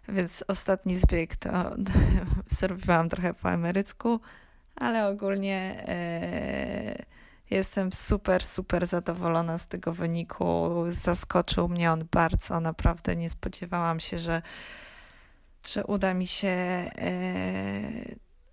więc 0.08 0.44
ostatni 0.48 0.96
zbieg 0.96 1.36
to 1.36 1.50
zrobiłam 2.58 3.08
trochę 3.08 3.34
po 3.34 3.50
emerycku, 3.50 4.20
ale 4.76 5.08
ogólnie 5.08 5.84
e, 5.88 7.17
jestem 7.50 7.93
super, 7.93 8.45
super 8.45 8.87
zadowolona 8.87 9.59
z 9.59 9.67
tego 9.67 9.93
wyniku. 9.93 10.71
Zaskoczył 10.87 11.69
mnie 11.69 11.93
on 11.93 12.05
bardzo, 12.11 12.61
naprawdę 12.61 13.17
nie 13.17 13.31
spodziewałam 13.31 14.00
się, 14.00 14.19
że, 14.19 14.43
że 15.67 15.87
uda 15.87 16.14
mi 16.14 16.26
się 16.26 16.49
e, 16.49 16.90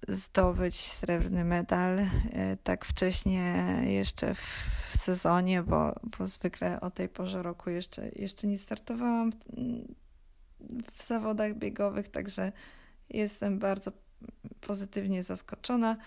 zdobyć 0.07 0.75
srebrny 0.75 1.43
medal 1.43 1.99
e, 1.99 2.07
tak 2.63 2.85
wcześnie 2.85 3.65
jeszcze 3.85 4.35
w, 4.35 4.69
w 4.91 4.97
sezonie, 4.97 5.63
bo, 5.63 5.95
bo 6.17 6.27
zwykle 6.27 6.81
o 6.81 6.91
tej 6.91 7.09
porze 7.09 7.43
roku 7.43 7.69
jeszcze, 7.69 8.09
jeszcze 8.15 8.47
nie 8.47 8.57
startowałam 8.57 9.31
w, 9.31 9.35
w 10.93 11.07
zawodach 11.07 11.55
biegowych, 11.55 12.09
także 12.09 12.51
jestem 13.09 13.59
bardzo 13.59 13.91
pozytywnie 14.61 15.23
zaskoczona, 15.23 15.97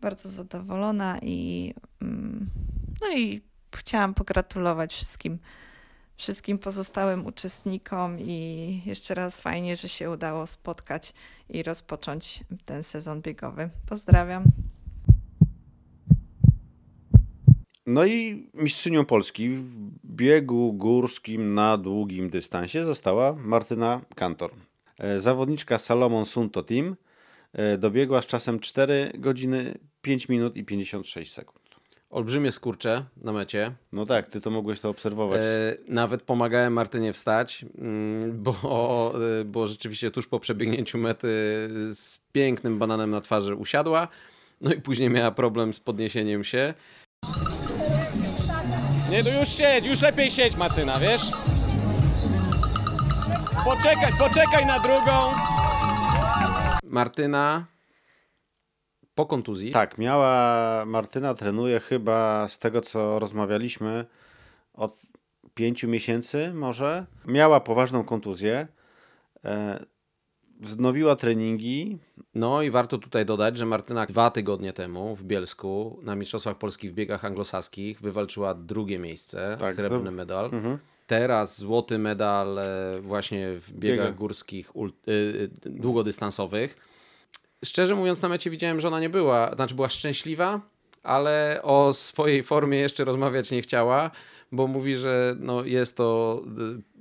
bardzo 0.00 0.28
zadowolona 0.28 1.18
i 1.22 1.74
mm, 2.02 2.50
no 3.00 3.16
i 3.16 3.40
chciałam 3.76 4.14
pogratulować 4.14 4.92
wszystkim 4.94 5.38
wszystkim 6.20 6.58
pozostałym 6.58 7.26
uczestnikom 7.26 8.20
i 8.20 8.82
jeszcze 8.86 9.14
raz 9.14 9.40
fajnie, 9.40 9.76
że 9.76 9.88
się 9.88 10.10
udało 10.10 10.46
spotkać 10.46 11.14
i 11.48 11.62
rozpocząć 11.62 12.44
ten 12.64 12.82
sezon 12.82 13.22
biegowy. 13.22 13.70
Pozdrawiam. 13.86 14.44
No 17.86 18.04
i 18.04 18.46
mistrzynią 18.54 19.04
Polski 19.04 19.48
w 19.48 19.90
biegu 20.04 20.72
górskim 20.72 21.54
na 21.54 21.78
długim 21.78 22.30
dystansie 22.30 22.84
została 22.84 23.32
Martyna 23.32 24.00
Kantor. 24.14 24.50
E, 24.98 25.20
zawodniczka 25.20 25.78
Salomon 25.78 26.26
Sunto 26.26 26.62
Team 26.62 26.96
dobiegła 27.78 28.22
z 28.22 28.26
czasem 28.26 28.60
4 28.60 29.12
godziny 29.14 29.78
5 30.02 30.28
minut 30.28 30.56
i 30.56 30.64
56 30.64 31.32
sekund. 31.32 31.60
Olbrzymie 32.10 32.52
skurcze 32.52 33.04
na 33.16 33.32
mecie. 33.32 33.72
No 33.92 34.06
tak, 34.06 34.28
ty 34.28 34.40
to 34.40 34.50
mogłeś 34.50 34.80
to 34.80 34.88
obserwować. 34.88 35.40
E, 35.40 35.76
nawet 35.88 36.22
pomagałem 36.22 36.72
Martynie 36.72 37.12
wstać, 37.12 37.64
mm, 37.78 38.42
bo, 38.42 38.52
e, 39.40 39.44
bo 39.44 39.66
rzeczywiście 39.66 40.10
tuż 40.10 40.26
po 40.26 40.40
przebiegnięciu 40.40 40.98
mety 40.98 41.28
z 41.94 42.20
pięknym 42.32 42.78
bananem 42.78 43.10
na 43.10 43.20
twarzy 43.20 43.54
usiadła. 43.54 44.08
No 44.60 44.72
i 44.72 44.80
później 44.80 45.10
miała 45.10 45.30
problem 45.30 45.74
z 45.74 45.80
podniesieniem 45.80 46.44
się. 46.44 46.74
Nie, 49.10 49.24
to 49.24 49.40
już 49.40 49.48
siedź, 49.48 49.86
już 49.86 50.02
lepiej 50.02 50.30
siedź 50.30 50.56
Martyna, 50.56 50.98
wiesz? 50.98 51.22
Poczekaj, 53.64 54.12
poczekaj 54.18 54.66
na 54.66 54.78
drugą. 54.78 55.32
Martyna 56.90 57.66
po 59.14 59.26
kontuzji. 59.26 59.70
Tak, 59.70 59.98
miała 59.98 60.84
Martyna, 60.86 61.34
trenuje 61.34 61.80
chyba 61.80 62.48
z 62.48 62.58
tego 62.58 62.80
co 62.80 63.18
rozmawialiśmy 63.18 64.04
od 64.74 65.02
pięciu 65.54 65.88
miesięcy 65.88 66.54
może. 66.54 67.06
Miała 67.26 67.60
poważną 67.60 68.04
kontuzję. 68.04 68.68
E, 69.44 69.84
wznowiła 70.60 71.16
treningi. 71.16 71.98
No 72.34 72.62
i 72.62 72.70
warto 72.70 72.98
tutaj 72.98 73.26
dodać, 73.26 73.58
że 73.58 73.66
Martyna 73.66 74.06
dwa 74.06 74.30
tygodnie 74.30 74.72
temu 74.72 75.16
w 75.16 75.24
Bielsku 75.24 76.00
na 76.02 76.16
Mistrzostwach 76.16 76.58
Polskich 76.58 76.90
w 76.90 76.94
biegach 76.94 77.24
anglosaskich 77.24 78.00
wywalczyła 78.00 78.54
drugie 78.54 78.98
miejsce, 78.98 79.56
tak, 79.60 79.74
srebrny 79.74 80.10
to... 80.10 80.16
medal. 80.16 80.44
Mhm. 80.44 80.78
Teraz 81.10 81.58
złoty 81.58 81.98
medal 81.98 82.58
e, 82.58 83.00
właśnie 83.00 83.46
w 83.58 83.72
biegach 83.72 84.06
Biega. 84.06 84.18
górskich 84.18 84.72
y, 85.08 85.50
długodystansowych. 85.64 86.76
Szczerze 87.64 87.94
mówiąc, 87.94 88.22
na 88.22 88.28
mecie 88.28 88.50
widziałem, 88.50 88.80
że 88.80 88.88
ona 88.88 89.00
nie 89.00 89.08
była, 89.08 89.54
znaczy 89.54 89.74
była 89.74 89.88
szczęśliwa, 89.88 90.60
ale 91.02 91.60
o 91.62 91.92
swojej 91.92 92.42
formie 92.42 92.78
jeszcze 92.78 93.04
rozmawiać 93.04 93.50
nie 93.50 93.62
chciała, 93.62 94.10
bo 94.52 94.66
mówi, 94.66 94.96
że 94.96 95.36
no 95.40 95.64
jest 95.64 95.96
to 95.96 96.42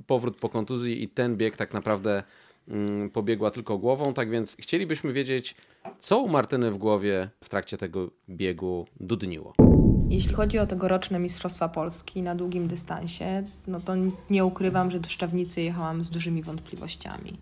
powrót 0.07 0.37
po 0.37 0.49
kontuzji 0.49 1.03
i 1.03 1.09
ten 1.09 1.37
bieg 1.37 1.55
tak 1.55 1.73
naprawdę 1.73 2.23
mm, 2.67 3.09
pobiegła 3.09 3.51
tylko 3.51 3.77
głową. 3.77 4.13
Tak 4.13 4.29
więc 4.29 4.57
chcielibyśmy 4.59 5.13
wiedzieć, 5.13 5.55
co 5.99 6.19
u 6.19 6.29
Martyny 6.29 6.71
w 6.71 6.77
głowie 6.77 7.29
w 7.43 7.49
trakcie 7.49 7.77
tego 7.77 8.09
biegu 8.29 8.87
dudniło. 8.99 9.68
Jeśli 10.09 10.33
chodzi 10.33 10.59
o 10.59 10.67
tegoroczne 10.67 11.19
Mistrzostwa 11.19 11.69
Polski 11.69 12.21
na 12.21 12.35
długim 12.35 12.67
dystansie, 12.67 13.43
no 13.67 13.81
to 13.81 13.93
nie 14.29 14.45
ukrywam, 14.45 14.91
że 14.91 14.99
do 14.99 15.09
Szczawnicy 15.09 15.61
jechałam 15.61 16.03
z 16.03 16.09
dużymi 16.09 16.43
wątpliwościami 16.43 17.37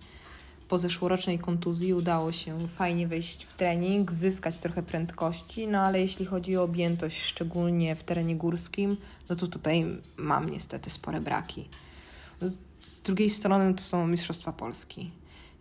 po 0.67 0.79
zeszłorocznej 0.79 1.39
kontuzji 1.39 1.93
udało 1.93 2.31
się 2.31 2.67
fajnie 2.67 3.07
wejść 3.07 3.43
w 3.43 3.53
trening, 3.53 4.11
zyskać 4.11 4.57
trochę 4.57 4.83
prędkości, 4.83 5.67
no 5.67 5.79
ale 5.79 6.01
jeśli 6.01 6.25
chodzi 6.25 6.57
o 6.57 6.63
objętość, 6.63 7.21
szczególnie 7.23 7.95
w 7.95 8.03
terenie 8.03 8.35
górskim, 8.35 8.97
no 9.29 9.35
to 9.35 9.47
tutaj 9.47 9.85
mam 10.17 10.49
niestety 10.49 10.89
spore 10.89 11.21
braki. 11.21 11.69
Z 12.87 13.01
drugiej 13.01 13.29
strony 13.29 13.73
to 13.73 13.81
są 13.81 14.07
Mistrzostwa 14.07 14.51
Polski. 14.51 15.11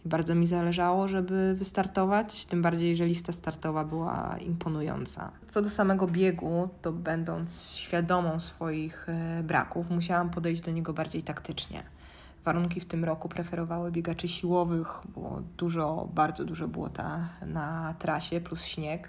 Bardzo 0.07 0.35
mi 0.35 0.47
zależało, 0.47 1.09
żeby 1.09 1.55
wystartować, 1.55 2.47
tym 2.47 2.63
bardziej, 2.63 2.97
że 2.97 3.07
lista 3.07 3.33
startowa 3.33 3.85
była 3.85 4.37
imponująca. 4.41 5.31
Co 5.49 5.63
do 5.63 5.71
samego 5.71 6.07
biegu, 6.07 6.69
to 6.83 6.93
będąc 6.93 7.73
świadomą 7.75 8.41
swoich 8.41 9.09
e, 9.09 9.43
braków, 9.43 9.91
musiałam 9.91 10.31
podejść 10.31 10.63
do 10.63 10.71
niego 10.71 10.93
bardziej 10.93 11.23
taktycznie 11.23 11.83
warunki 12.47 12.81
w 12.81 12.85
tym 12.85 13.05
roku 13.05 13.29
preferowały 13.29 13.93
biegaczy 13.93 14.29
siłowych, 14.29 15.01
było 15.15 15.43
dużo, 15.57 16.09
bardzo 16.15 16.45
dużo 16.45 16.69
błota 16.69 17.29
na 17.47 17.95
trasie 17.99 18.41
plus 18.41 18.65
śnieg. 18.65 19.09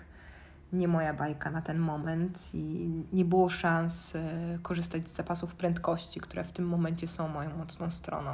Nie 0.73 0.87
moja 0.87 1.13
bajka 1.13 1.51
na 1.51 1.61
ten 1.61 1.79
moment 1.79 2.49
i 2.53 2.89
nie 3.13 3.25
było 3.25 3.49
szans 3.49 4.15
e, 4.15 4.59
korzystać 4.61 5.09
z 5.09 5.15
zapasów 5.15 5.55
prędkości, 5.55 6.19
które 6.19 6.43
w 6.43 6.51
tym 6.51 6.67
momencie 6.67 7.07
są 7.07 7.27
moją 7.27 7.57
mocną 7.57 7.91
stroną. 7.91 8.31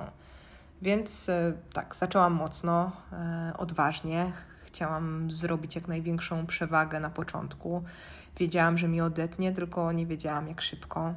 Więc 0.83 1.29
e, 1.29 1.53
tak, 1.73 1.95
zaczęłam 1.95 2.33
mocno, 2.33 2.91
e, 3.11 3.53
odważnie. 3.57 4.31
Chciałam 4.65 5.31
zrobić 5.31 5.75
jak 5.75 5.87
największą 5.87 6.45
przewagę 6.45 6.99
na 6.99 7.09
początku. 7.09 7.83
Wiedziałam, 8.37 8.77
że 8.77 8.87
mi 8.87 9.01
odetnie, 9.01 9.51
tylko 9.51 9.91
nie 9.91 10.05
wiedziałam 10.05 10.47
jak 10.47 10.61
szybko 10.61 11.13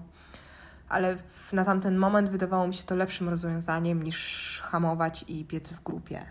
ale 0.88 1.16
na 1.52 1.64
tamten 1.64 1.96
moment 1.96 2.30
wydawało 2.30 2.66
mi 2.66 2.74
się 2.74 2.84
to 2.84 2.96
lepszym 2.96 3.28
rozwiązaniem 3.28 4.02
niż 4.02 4.60
hamować 4.64 5.24
i 5.28 5.44
biec 5.44 5.72
w 5.72 5.82
grupie. 5.82 6.22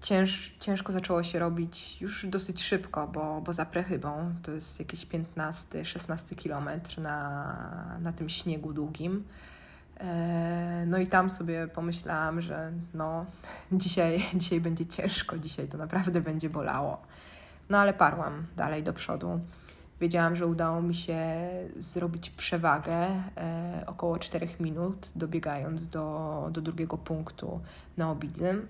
Cięż, 0.00 0.56
ciężko 0.60 0.92
zaczęło 0.92 1.22
się 1.22 1.38
robić 1.38 2.00
już 2.00 2.26
dosyć 2.26 2.62
szybko, 2.62 3.08
bo, 3.08 3.40
bo 3.40 3.52
za 3.52 3.66
Prechybą 3.66 4.34
to 4.42 4.50
jest 4.50 4.78
jakieś 4.78 5.06
15-16 5.06 6.34
kilometr 6.36 6.98
na, 6.98 7.98
na 8.00 8.12
tym 8.12 8.28
śniegu 8.28 8.72
długim. 8.72 9.24
E, 10.00 10.84
no 10.86 10.98
i 10.98 11.06
tam 11.06 11.30
sobie 11.30 11.68
pomyślałam, 11.68 12.40
że 12.40 12.72
no, 12.94 13.26
dzisiaj, 13.72 14.24
dzisiaj 14.34 14.60
będzie 14.60 14.86
ciężko, 14.86 15.38
dzisiaj 15.38 15.68
to 15.68 15.78
naprawdę 15.78 16.20
będzie 16.20 16.50
bolało. 16.50 17.02
No 17.70 17.78
ale 17.78 17.94
parłam 17.94 18.46
dalej 18.56 18.82
do 18.82 18.92
przodu. 18.92 19.40
Wiedziałam, 20.00 20.36
że 20.36 20.46
udało 20.46 20.82
mi 20.82 20.94
się 20.94 21.18
zrobić 21.76 22.30
przewagę 22.30 22.94
e, 23.36 23.84
około 23.86 24.18
4 24.18 24.48
minut, 24.60 25.10
dobiegając 25.16 25.86
do, 25.86 26.48
do 26.52 26.60
drugiego 26.60 26.98
punktu 26.98 27.60
na 27.96 28.10
Obidzym. 28.10 28.68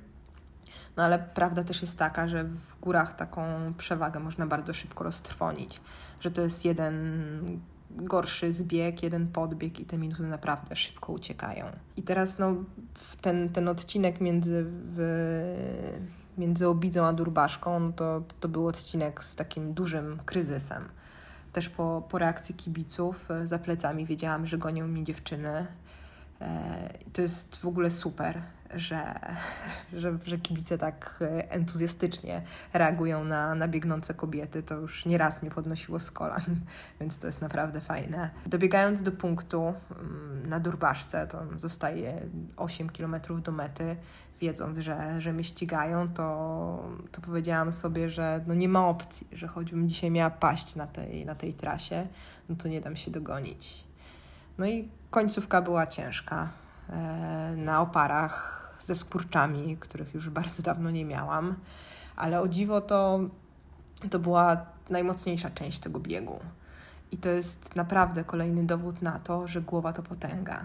No 0.96 1.04
ale 1.04 1.18
prawda 1.18 1.64
też 1.64 1.82
jest 1.82 1.98
taka, 1.98 2.28
że 2.28 2.44
w 2.44 2.80
górach 2.80 3.16
taką 3.16 3.44
przewagę 3.78 4.20
można 4.20 4.46
bardzo 4.46 4.74
szybko 4.74 5.04
roztrwonić, 5.04 5.80
że 6.20 6.30
to 6.30 6.40
jest 6.40 6.64
jeden 6.64 7.60
gorszy 7.90 8.54
zbieg, 8.54 9.02
jeden 9.02 9.28
podbieg 9.28 9.80
i 9.80 9.84
te 9.84 9.98
minuty 9.98 10.22
naprawdę 10.22 10.76
szybko 10.76 11.12
uciekają. 11.12 11.66
I 11.96 12.02
teraz 12.02 12.38
no, 12.38 12.54
ten, 13.20 13.48
ten 13.48 13.68
odcinek 13.68 14.20
między, 14.20 14.64
w, 14.66 14.98
między 16.38 16.68
Obidzą 16.68 17.04
a 17.04 17.12
Durbaszką, 17.12 17.80
no 17.80 17.92
to, 17.92 18.22
to 18.40 18.48
był 18.48 18.66
odcinek 18.66 19.24
z 19.24 19.34
takim 19.34 19.74
dużym 19.74 20.20
kryzysem 20.24 20.88
też 21.52 21.68
po, 21.68 22.02
po 22.08 22.18
reakcji 22.18 22.54
kibiców 22.54 23.28
za 23.44 23.58
plecami 23.58 24.06
wiedziałam, 24.06 24.46
że 24.46 24.58
gonią 24.58 24.86
mnie 24.86 25.04
dziewczyny. 25.04 25.66
E, 26.40 26.88
to 27.12 27.22
jest 27.22 27.56
w 27.56 27.66
ogóle 27.66 27.90
super. 27.90 28.42
że, 28.74 29.20
że, 30.00 30.18
że 30.24 30.38
kibice 30.38 30.78
tak 30.78 31.24
entuzjastycznie 31.48 32.42
reagują 32.72 33.24
na, 33.24 33.54
na 33.54 33.68
biegnące 33.68 34.14
kobiety. 34.14 34.62
To 34.62 34.74
już 34.74 35.06
nieraz 35.06 35.42
mnie 35.42 35.50
podnosiło 35.50 36.00
z 36.00 36.10
kolan, 36.10 36.60
więc 37.00 37.18
to 37.18 37.26
jest 37.26 37.40
naprawdę 37.40 37.80
fajne. 37.80 38.30
Dobiegając 38.46 39.02
do 39.02 39.12
punktu 39.12 39.74
mm, 39.90 40.48
na 40.48 40.60
Durbaszce, 40.60 41.26
to 41.26 41.42
zostaje 41.56 42.22
8 42.56 42.90
km 42.90 43.16
do 43.42 43.52
mety, 43.52 43.96
wiedząc, 44.40 44.78
że, 44.78 45.20
że 45.20 45.32
mnie 45.32 45.44
ścigają, 45.44 46.08
to, 46.08 46.88
to 47.12 47.20
powiedziałam 47.20 47.72
sobie, 47.72 48.10
że 48.10 48.44
no 48.46 48.54
nie 48.54 48.68
ma 48.68 48.88
opcji, 48.88 49.26
że 49.32 49.46
choćbym 49.48 49.88
dzisiaj 49.88 50.10
miała 50.10 50.30
paść 50.30 50.76
na 50.76 50.86
tej, 50.86 51.26
na 51.26 51.34
tej 51.34 51.54
trasie, 51.54 52.06
no 52.48 52.56
to 52.56 52.68
nie 52.68 52.80
dam 52.80 52.96
się 52.96 53.10
dogonić. 53.10 53.84
No 54.58 54.66
i 54.66 54.88
końcówka 55.10 55.62
była 55.62 55.86
ciężka. 55.86 56.48
E, 56.90 57.54
na 57.56 57.80
oparach 57.80 58.58
ze 58.78 58.94
skurczami, 58.94 59.76
których 59.80 60.14
już 60.14 60.30
bardzo 60.30 60.62
dawno 60.62 60.90
nie 60.90 61.04
miałam, 61.04 61.54
ale 62.16 62.40
o 62.40 62.48
dziwo 62.48 62.80
to, 62.80 63.20
to 64.10 64.18
była 64.18 64.66
najmocniejsza 64.90 65.50
część 65.50 65.78
tego 65.78 66.00
biegu. 66.00 66.40
I 67.12 67.16
to 67.16 67.28
jest 67.28 67.76
naprawdę 67.76 68.24
kolejny 68.24 68.66
dowód 68.66 69.02
na 69.02 69.18
to, 69.18 69.46
że 69.46 69.62
głowa 69.62 69.92
to 69.92 70.02
potęga. 70.02 70.64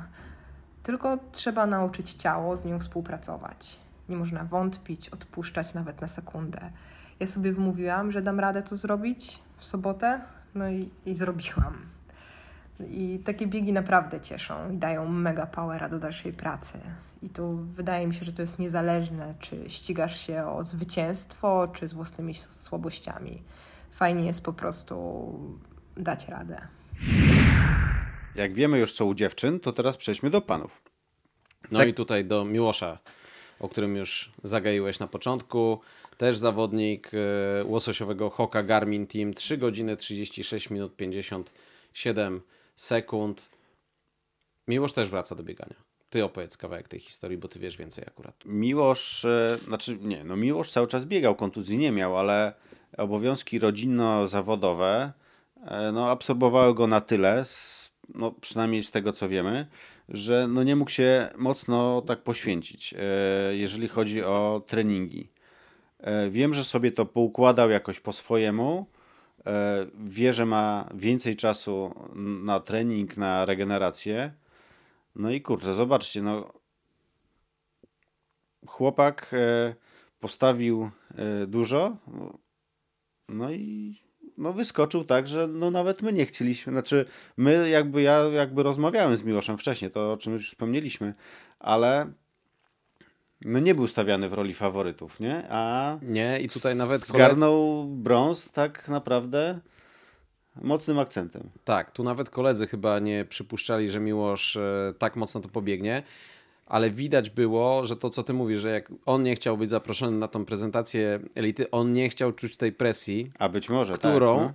Tylko 0.84 1.18
trzeba 1.32 1.66
nauczyć 1.66 2.14
ciało 2.14 2.58
z 2.58 2.66
nią 2.66 2.80
współpracować. 2.80 3.80
Nie 4.10 4.16
można 4.18 4.44
wątpić, 4.44 5.10
odpuszczać 5.10 5.74
nawet 5.74 6.02
na 6.02 6.08
sekundę. 6.08 6.72
Ja 7.20 7.28
sobie 7.28 7.54
wymówiłam, 7.54 8.12
że 8.12 8.22
dam 8.22 8.40
radę 8.40 8.64
to 8.64 8.78
zrobić 8.78 9.40
w 9.58 9.66
sobotę, 9.66 10.22
no 10.56 10.70
i, 10.70 10.90
i 11.06 11.16
zrobiłam. 11.16 11.93
I 12.80 13.20
takie 13.25 13.48
biegi 13.48 13.74
naprawdę 13.74 14.22
cieszą 14.22 14.72
i 14.72 14.77
dają 14.77 15.10
mega 15.10 15.46
powera 15.46 15.89
do 15.89 16.00
dalszej 16.00 16.34
pracy. 16.34 16.80
I 17.22 17.30
tu 17.30 17.58
wydaje 17.58 18.08
mi 18.08 18.13
się, 18.13 18.25
że 18.25 18.34
to 18.34 18.42
jest 18.42 18.60
niezależne, 18.60 19.36
czy 19.39 19.70
ścigasz 19.70 20.27
się 20.27 20.46
o 20.46 20.63
zwycięstwo, 20.63 21.68
czy 21.74 21.88
z 21.88 21.94
własnymi 21.94 22.34
słabościami. 22.34 23.44
Fajnie 23.92 24.25
jest 24.25 24.44
po 24.44 24.53
prostu 24.53 25.24
dać 25.98 26.27
radę. 26.27 26.68
Jak 28.36 28.53
wiemy 28.53 28.80
już 28.80 28.94
co 28.94 29.06
u 29.06 29.13
dziewczyn, 29.13 29.60
to 29.60 29.74
teraz 29.74 29.98
przejdźmy 29.98 30.30
do 30.30 30.42
panów. 30.42 30.82
No 31.72 31.80
tak. 31.80 31.88
i 31.88 31.94
tutaj 31.94 32.25
do 32.25 32.46
Miłosza, 32.46 33.00
o 33.60 33.70
którym 33.70 33.96
już 33.96 34.32
zagaiłeś 34.44 35.00
na 35.00 35.08
początku. 35.08 35.80
Też 36.18 36.38
zawodnik 36.38 37.12
e, 37.13 37.65
łososiowego 37.65 38.30
Hoka 38.30 38.63
Garmin 38.63 39.08
Team 39.08 39.34
3 39.34 39.58
godziny 39.58 39.98
36 39.98 40.70
minut 40.70 40.96
57 40.96 42.42
sekund. 42.75 43.50
Miłosz 44.68 44.94
też 44.94 45.10
wraca 45.10 45.36
do 45.36 45.44
biegania. 45.44 45.75
Ty 46.10 46.24
opowiedz 46.24 46.58
kawałek 46.58 46.88
tej 46.88 47.00
historii, 47.00 47.38
bo 47.38 47.48
ty 47.48 47.60
wiesz 47.60 47.77
więcej 47.77 48.03
akurat. 48.08 48.36
Miłosz, 48.46 49.25
e, 49.25 49.58
znaczy 49.68 49.98
nie, 50.01 50.24
no 50.24 50.36
Miłosz 50.36 50.72
cały 50.72 50.88
czas 50.88 51.06
biegał, 51.06 51.36
kontuzji 51.36 51.77
nie 51.77 51.92
miał, 51.92 52.18
ale 52.18 52.53
obowiązki 52.98 53.60
rodzinno-zawodowe 53.60 55.12
e, 55.68 55.92
no, 55.92 56.10
absorbowały 56.10 56.74
go 56.74 56.88
na 56.88 57.01
tyle, 57.01 57.44
no, 58.15 58.32
przynajmniej 58.32 58.84
z 58.84 58.92
tego 58.92 59.12
co 59.12 59.30
wiemy, 59.30 59.68
że 60.10 60.48
no, 60.48 60.63
nie 60.63 60.75
mógł 60.75 60.92
się 60.92 61.30
mocno 61.38 62.01
tak 62.01 62.24
poświęcić, 62.24 62.94
e, 62.94 63.56
jeżeli 63.56 63.88
chodzi 63.88 64.24
o 64.24 64.63
treningi. 64.68 65.30
Wiem, 66.30 66.53
że 66.53 66.63
sobie 66.63 66.92
to 66.92 67.06
poukładał 67.06 67.70
jakoś 67.70 68.00
po 68.00 68.13
swojemu, 68.13 68.86
wie, 70.04 70.34
że 70.34 70.46
ma 70.46 70.90
więcej 70.94 71.36
czasu 71.36 71.94
na 72.44 72.60
trening, 72.60 73.18
na 73.18 73.46
regenerację. 73.46 74.34
No 75.16 75.32
i 75.32 75.42
kurczę, 75.42 75.74
zobaczcie, 75.74 76.22
no 76.22 76.54
chłopak 78.68 79.34
e, 79.34 79.76
postawił 80.20 80.90
e, 81.16 81.48
dużo, 81.48 81.98
no 83.30 83.52
i 83.52 83.98
no 84.38 84.54
wyskoczył 84.54 85.04
tak, 85.04 85.28
że 85.28 85.48
no 85.48 85.72
nawet 85.72 86.02
my 86.02 86.14
nie 86.14 86.26
chcieliśmy, 86.26 86.74
znaczy 86.74 87.06
my 87.38 87.70
jakby, 87.70 88.02
ja 88.02 88.20
jakby 88.20 88.64
rozmawiałem 88.64 89.18
z 89.18 89.24
Miłoszem 89.24 89.58
wcześniej, 89.58 89.92
to 89.92 90.14
o 90.14 90.18
czym 90.18 90.34
już 90.34 90.50
wspomnieliśmy, 90.50 91.14
ale 91.60 92.14
no 93.46 93.60
nie 93.60 93.76
był 93.76 93.88
stawiany 93.88 94.30
w 94.30 94.34
roli 94.34 94.54
faworytów, 94.54 95.20
nie? 95.20 95.44
A 95.50 95.98
nie, 96.02 96.40
i 96.42 96.50
tutaj 96.50 96.76
nawet 96.76 97.02
zgarnął 97.02 97.86
brąz 97.86 98.52
tak 98.52 98.88
naprawdę 98.88 99.60
mocnym 100.62 101.00
akcentem. 101.00 101.50
Tak, 101.66 101.92
tu 101.92 102.04
nawet 102.04 102.30
koledzy 102.30 102.68
chyba 102.68 103.00
nie 103.00 103.26
przypuszczali, 103.26 103.90
że 103.90 104.00
Miłosz 104.00 104.56
e, 104.56 104.94
tak 104.98 105.16
mocno 105.16 105.42
to 105.42 105.50
pobiegnie, 105.50 106.04
ale 106.66 106.90
widać 106.90 107.30
było, 107.30 107.86
że 107.86 107.98
to 107.98 108.10
co 108.10 108.24
ty 108.24 108.34
mówisz, 108.34 108.60
że 108.60 108.70
jak 108.70 108.92
on 109.06 109.24
nie 109.24 109.36
chciał 109.36 109.58
być 109.58 109.70
zaproszony 109.70 110.18
na 110.18 110.28
tą 110.28 110.46
prezentację 110.46 111.20
elity, 111.36 111.72
on 111.72 111.94
nie 111.94 112.10
chciał 112.10 112.34
czuć 112.34 112.58
tej 112.58 112.72
presji, 112.72 113.32
a 113.40 113.50
być 113.50 113.70
może 113.70 113.94
którą 113.94 114.40
tak, 114.40 114.48
no. 114.48 114.53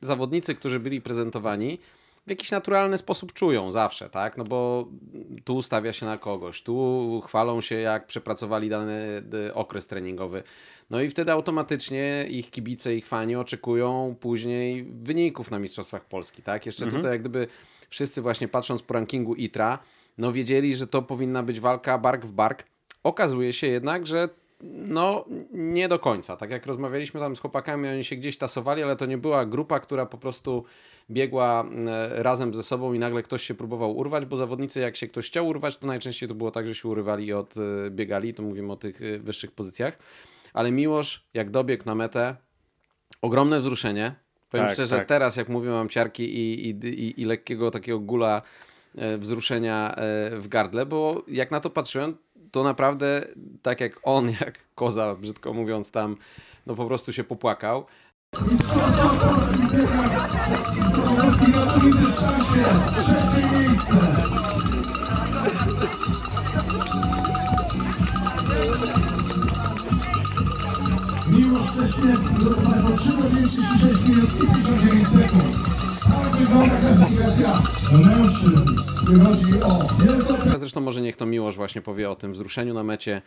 zawodnicy, 0.00 0.54
którzy 0.54 0.80
byli 0.80 1.00
prezentowani, 1.00 1.78
w 2.26 2.30
jakiś 2.30 2.50
naturalny 2.50 2.98
sposób 2.98 3.32
czują 3.32 3.70
zawsze, 3.70 4.10
tak? 4.10 4.36
No 4.36 4.44
bo 4.44 4.88
tu 5.44 5.62
stawia 5.62 5.92
się 5.92 6.06
na 6.06 6.18
kogoś, 6.18 6.62
tu 6.62 7.22
chwalą 7.26 7.60
się, 7.60 7.74
jak 7.74 8.06
przepracowali 8.06 8.68
dany 8.68 9.22
okres 9.54 9.86
treningowy. 9.86 10.42
No 10.90 11.00
i 11.00 11.10
wtedy 11.10 11.32
automatycznie 11.32 12.26
ich 12.30 12.50
kibice, 12.50 12.94
ich 12.94 13.06
fani 13.06 13.36
oczekują 13.36 14.16
później 14.20 14.84
wyników 14.84 15.50
na 15.50 15.58
Mistrzostwach 15.58 16.04
Polski, 16.04 16.42
tak? 16.42 16.66
Jeszcze 16.66 16.84
mhm. 16.84 17.02
tutaj 17.02 17.14
jak 17.14 17.20
gdyby 17.20 17.46
wszyscy 17.90 18.22
właśnie 18.22 18.48
patrząc 18.48 18.82
po 18.82 18.94
rankingu 18.94 19.34
ITRA, 19.34 19.78
no 20.18 20.32
wiedzieli, 20.32 20.76
że 20.76 20.86
to 20.86 21.02
powinna 21.02 21.42
być 21.42 21.60
walka 21.60 21.98
bark 21.98 22.24
w 22.26 22.32
bark. 22.32 22.64
Okazuje 23.02 23.52
się 23.52 23.66
jednak, 23.66 24.06
że 24.06 24.28
no, 24.60 25.24
nie 25.52 25.88
do 25.88 25.98
końca. 25.98 26.36
Tak 26.36 26.50
jak 26.50 26.66
rozmawialiśmy 26.66 27.20
tam 27.20 27.36
z 27.36 27.40
chłopakami, 27.40 27.88
oni 27.88 28.04
się 28.04 28.16
gdzieś 28.16 28.38
tasowali, 28.38 28.82
ale 28.82 28.96
to 28.96 29.06
nie 29.06 29.18
była 29.18 29.46
grupa, 29.46 29.80
która 29.80 30.06
po 30.06 30.18
prostu 30.18 30.64
biegła 31.10 31.64
e, 31.86 32.22
razem 32.22 32.54
ze 32.54 32.62
sobą 32.62 32.92
i 32.92 32.98
nagle 32.98 33.22
ktoś 33.22 33.42
się 33.42 33.54
próbował 33.54 33.96
urwać, 33.96 34.26
bo 34.26 34.36
zawodnicy, 34.36 34.80
jak 34.80 34.96
się 34.96 35.08
ktoś 35.08 35.26
chciał 35.26 35.48
urwać, 35.48 35.76
to 35.76 35.86
najczęściej 35.86 36.28
to 36.28 36.34
było 36.34 36.50
tak, 36.50 36.66
że 36.66 36.74
się 36.74 36.88
urywali 36.88 37.26
i 37.26 37.32
odbiegali. 37.32 38.34
To 38.34 38.42
mówimy 38.42 38.72
o 38.72 38.76
tych 38.76 39.02
e, 39.02 39.18
wyższych 39.18 39.52
pozycjach. 39.52 39.98
Ale 40.52 40.72
Miłosz, 40.72 41.24
jak 41.34 41.50
dobiegł 41.50 41.84
na 41.86 41.94
metę, 41.94 42.36
ogromne 43.22 43.60
wzruszenie. 43.60 44.14
Powiem 44.50 44.66
tak, 44.66 44.74
szczerze, 44.74 44.96
tak. 44.96 45.08
teraz 45.08 45.36
jak 45.36 45.48
mówię, 45.48 45.70
mam 45.70 45.88
ciarki 45.88 46.22
i, 46.22 46.68
i, 46.68 46.86
i, 46.86 47.20
i 47.20 47.24
lekkiego 47.24 47.70
takiego 47.70 48.00
gula 48.00 48.42
e, 48.96 49.18
wzruszenia 49.18 49.94
w 50.32 50.48
gardle, 50.48 50.86
bo 50.86 51.22
jak 51.28 51.50
na 51.50 51.60
to 51.60 51.70
patrzyłem, 51.70 52.16
to 52.50 52.64
naprawdę 52.64 53.28
tak 53.62 53.80
jak 53.80 54.00
on, 54.02 54.30
jak 54.40 54.58
koza, 54.74 55.14
brzydko 55.14 55.52
mówiąc 55.52 55.90
tam, 55.90 56.16
no 56.66 56.74
po 56.74 56.86
prostu 56.86 57.12
się 57.12 57.24
popłakał. 57.24 57.86
Miłosz 71.28 71.70
Szcześniewski 71.70 72.34
do 72.44 72.96
3 72.96 73.12
godziny 73.16 73.48
36 73.48 74.08
minut 74.08 74.34
i 74.34 74.46
59 74.46 75.08
sekund. 75.08 75.64
Zresztą 80.56 80.80
może 80.80 81.00
niech 81.00 81.16
to 81.16 81.26
Miłosz 81.26 81.56
właśnie 81.56 81.82
powie 81.82 82.10
o 82.10 82.16
tym 82.16 82.32
wzruszeniu 82.32 82.74
na 82.74 82.82
mecie 82.82 83.22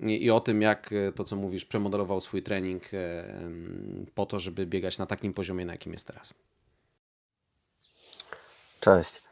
i 0.00 0.30
o 0.30 0.40
tym, 0.40 0.62
jak 0.62 0.92
e, 0.92 1.12
to, 1.12 1.24
co 1.24 1.36
mówisz, 1.36 1.64
przemodelował 1.64 2.20
swój 2.20 2.42
trening 2.42 2.94
e, 2.94 3.24
po 4.14 4.26
to, 4.26 4.38
żeby 4.38 4.66
biegać 4.66 4.98
na 4.98 5.06
takim 5.06 5.34
poziomie, 5.34 5.66
na 5.66 5.72
jakim 5.72 5.92
jest 5.92 6.06
teraz. 6.06 6.34
Cześć. 8.80 9.22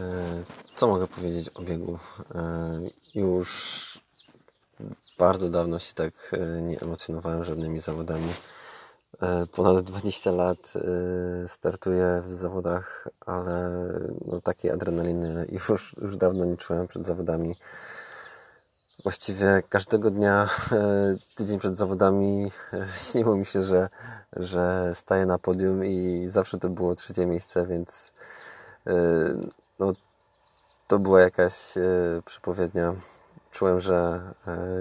E, 0.00 0.44
co 0.74 0.88
mogę 0.88 1.08
powiedzieć 1.08 1.50
o 1.54 1.62
biegu? 1.62 1.98
Już 3.14 4.00
bardzo 5.18 5.50
dawno 5.50 5.78
się 5.78 5.94
tak 5.94 6.32
nie 6.62 6.80
emocjonowałem 6.80 7.44
żadnymi 7.44 7.80
zawodami. 7.80 8.32
Ponad 9.52 9.84
20 9.84 10.30
lat 10.30 10.72
startuję 11.46 12.22
w 12.26 12.32
zawodach, 12.32 13.08
ale 13.26 13.68
no, 14.26 14.40
takiej 14.40 14.70
adrenaliny 14.70 15.46
już, 15.68 15.96
już 16.02 16.16
dawno 16.16 16.44
nie 16.44 16.56
czułem 16.56 16.86
przed 16.86 17.06
zawodami. 17.06 17.56
Właściwie 19.04 19.62
każdego 19.68 20.10
dnia, 20.10 20.48
e, 20.72 20.76
tydzień 21.34 21.58
przed 21.58 21.76
zawodami, 21.76 22.50
śniło 23.10 23.36
mi 23.36 23.46
się, 23.46 23.64
że, 23.64 23.88
że 24.36 24.90
staję 24.94 25.26
na 25.26 25.38
podium 25.38 25.84
i 25.84 26.26
zawsze 26.28 26.58
to 26.58 26.68
było 26.68 26.94
trzecie 26.94 27.26
miejsce, 27.26 27.66
więc 27.66 28.12
no, 29.78 29.92
to 30.86 30.98
była 30.98 31.20
jakaś 31.20 31.74
przepowiednia. 32.24 32.94
Czułem, 33.50 33.80
że 33.80 34.20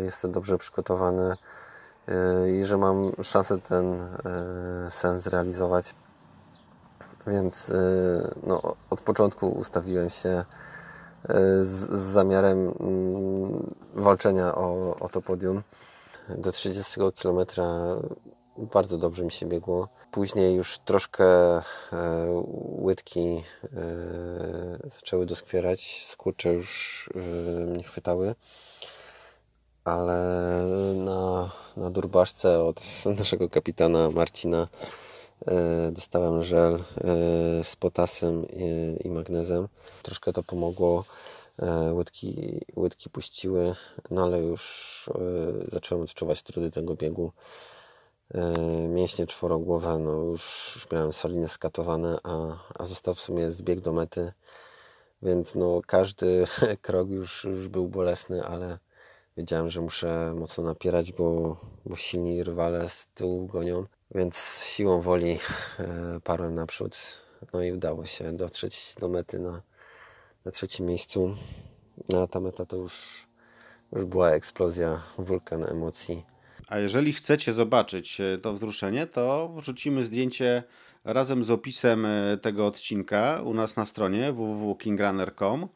jestem 0.03 0.31
dobrze 0.31 0.57
przygotowany 0.57 1.35
i 2.59 2.65
że 2.65 2.77
mam 2.77 3.11
szansę 3.23 3.61
ten 3.61 4.01
e, 4.01 4.91
sen 4.91 5.19
zrealizować. 5.19 5.95
Więc 7.27 7.69
e, 7.69 7.75
no, 8.43 8.75
od 8.89 9.01
początku 9.01 9.49
ustawiłem 9.49 10.09
się 10.09 10.45
z, 11.63 11.89
z 11.91 12.01
zamiarem 12.13 12.73
mm, 12.79 13.73
walczenia 13.93 14.55
o, 14.55 14.95
o 14.99 15.09
to 15.09 15.21
podium. 15.21 15.61
Do 16.29 16.51
30 16.51 16.99
km 17.21 17.45
bardzo 18.57 18.97
dobrze 18.97 19.23
mi 19.23 19.31
się 19.31 19.45
biegło. 19.45 19.87
Później 20.11 20.55
już 20.55 20.77
troszkę 20.77 21.25
e, 21.25 21.63
łydki 22.79 23.43
e, 23.63 23.69
zaczęły 24.83 25.25
doskwierać, 25.25 26.05
skurcze 26.09 26.53
już 26.53 27.09
e, 27.15 27.19
mnie 27.65 27.83
chwytały. 27.83 28.35
Ale 29.83 30.19
na, 30.95 31.51
na 31.77 31.89
durbaszce 31.89 32.63
od 32.63 32.81
naszego 33.19 33.49
kapitana 33.49 34.09
Marcina 34.09 34.67
dostałem 35.91 36.43
żel 36.43 36.73
e, 36.75 36.83
z 37.63 37.75
potasem 37.75 38.45
i, 39.03 39.09
magnezem. 39.09 39.67
Troszkę 40.03 40.33
to 40.33 40.43
pomogło. 40.43 41.05
E, 41.61 41.93
Łydki, 41.93 42.61
łydki 42.75 43.09
puściły, 43.09 43.75
no 44.11 44.23
ale 44.23 44.41
już 44.41 45.09
e, 45.15 45.71
zacząłem 45.71 46.03
odczuwać 46.03 46.43
trudy 46.43 46.71
tego 46.71 46.95
biegu. 46.95 47.31
E, 48.33 48.57
Mięśnie 48.87 49.27
czworogłowe, 49.27 49.99
no 49.99 50.11
już, 50.11 50.71
już 50.75 50.91
miałem 50.91 51.13
solidnie 51.13 51.47
skatowane, 51.47 52.17
a, 52.23 52.57
a 52.79 52.85
został 52.85 53.15
w 53.15 53.21
sumie 53.21 53.51
zbieg 53.51 53.81
do 53.81 53.93
mety, 53.93 54.33
więc 55.21 55.55
no 55.55 55.81
każdy 55.87 56.45
krok 56.81 57.09
już, 57.09 57.43
już 57.43 57.67
był 57.67 57.87
bolesny, 57.87 58.45
ale 58.45 58.79
wiedziałem, 59.37 59.69
że 59.69 59.81
muszę 59.81 60.33
mocno 60.35 60.63
napierać, 60.63 61.11
bo, 61.11 61.57
bo 61.85 61.95
silni 61.95 62.43
rywale 62.43 62.89
z 62.89 63.07
tyłu 63.07 63.47
gonią, 63.47 63.85
więc 64.15 64.63
siłą 64.63 65.01
woli 65.01 65.39
e, 65.79 66.19
parłem 66.23 66.55
naprzód, 66.55 67.21
no 67.53 67.63
i 67.63 67.71
udało 67.71 68.05
się 68.05 68.37
dotrzeć 68.37 68.95
do 68.99 69.09
mety 69.09 69.39
na, 69.39 69.61
na 70.45 70.51
trzecim 70.51 70.85
miejscu. 70.85 71.35
No, 72.09 72.21
a 72.21 72.27
ta 72.27 72.39
meta 72.39 72.65
to 72.65 72.77
już, 72.77 73.27
już 73.91 74.05
była 74.05 74.29
eksplozja, 74.29 75.01
wulkan 75.17 75.63
emocji. 75.63 76.25
A 76.67 76.79
jeżeli 76.79 77.13
chcecie 77.13 77.53
zobaczyć 77.53 78.21
e, 78.21 78.37
to 78.37 78.53
wzruszenie, 78.53 79.07
to 79.07 79.53
wrzucimy 79.55 80.03
zdjęcie 80.03 80.63
razem 81.03 81.43
z 81.43 81.49
opisem 81.49 82.05
e, 82.05 82.37
tego 82.37 82.67
odcinka 82.67 83.41
u 83.41 83.53
nas 83.53 83.75
na 83.75 83.85
stronie 83.85 84.31
www.kingrunner.com. 84.31 85.67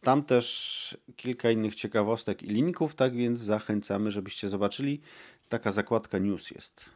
Tam 0.00 0.22
też 0.22 0.98
kilka 1.16 1.50
innych 1.50 1.74
ciekawostek 1.74 2.42
i 2.42 2.46
linków, 2.46 2.94
tak 2.94 3.14
więc 3.14 3.40
zachęcamy, 3.40 4.10
żebyście 4.10 4.48
zobaczyli. 4.48 5.00
Taka 5.48 5.72
zakładka 5.72 6.18
news 6.18 6.50
jest. 6.50 6.95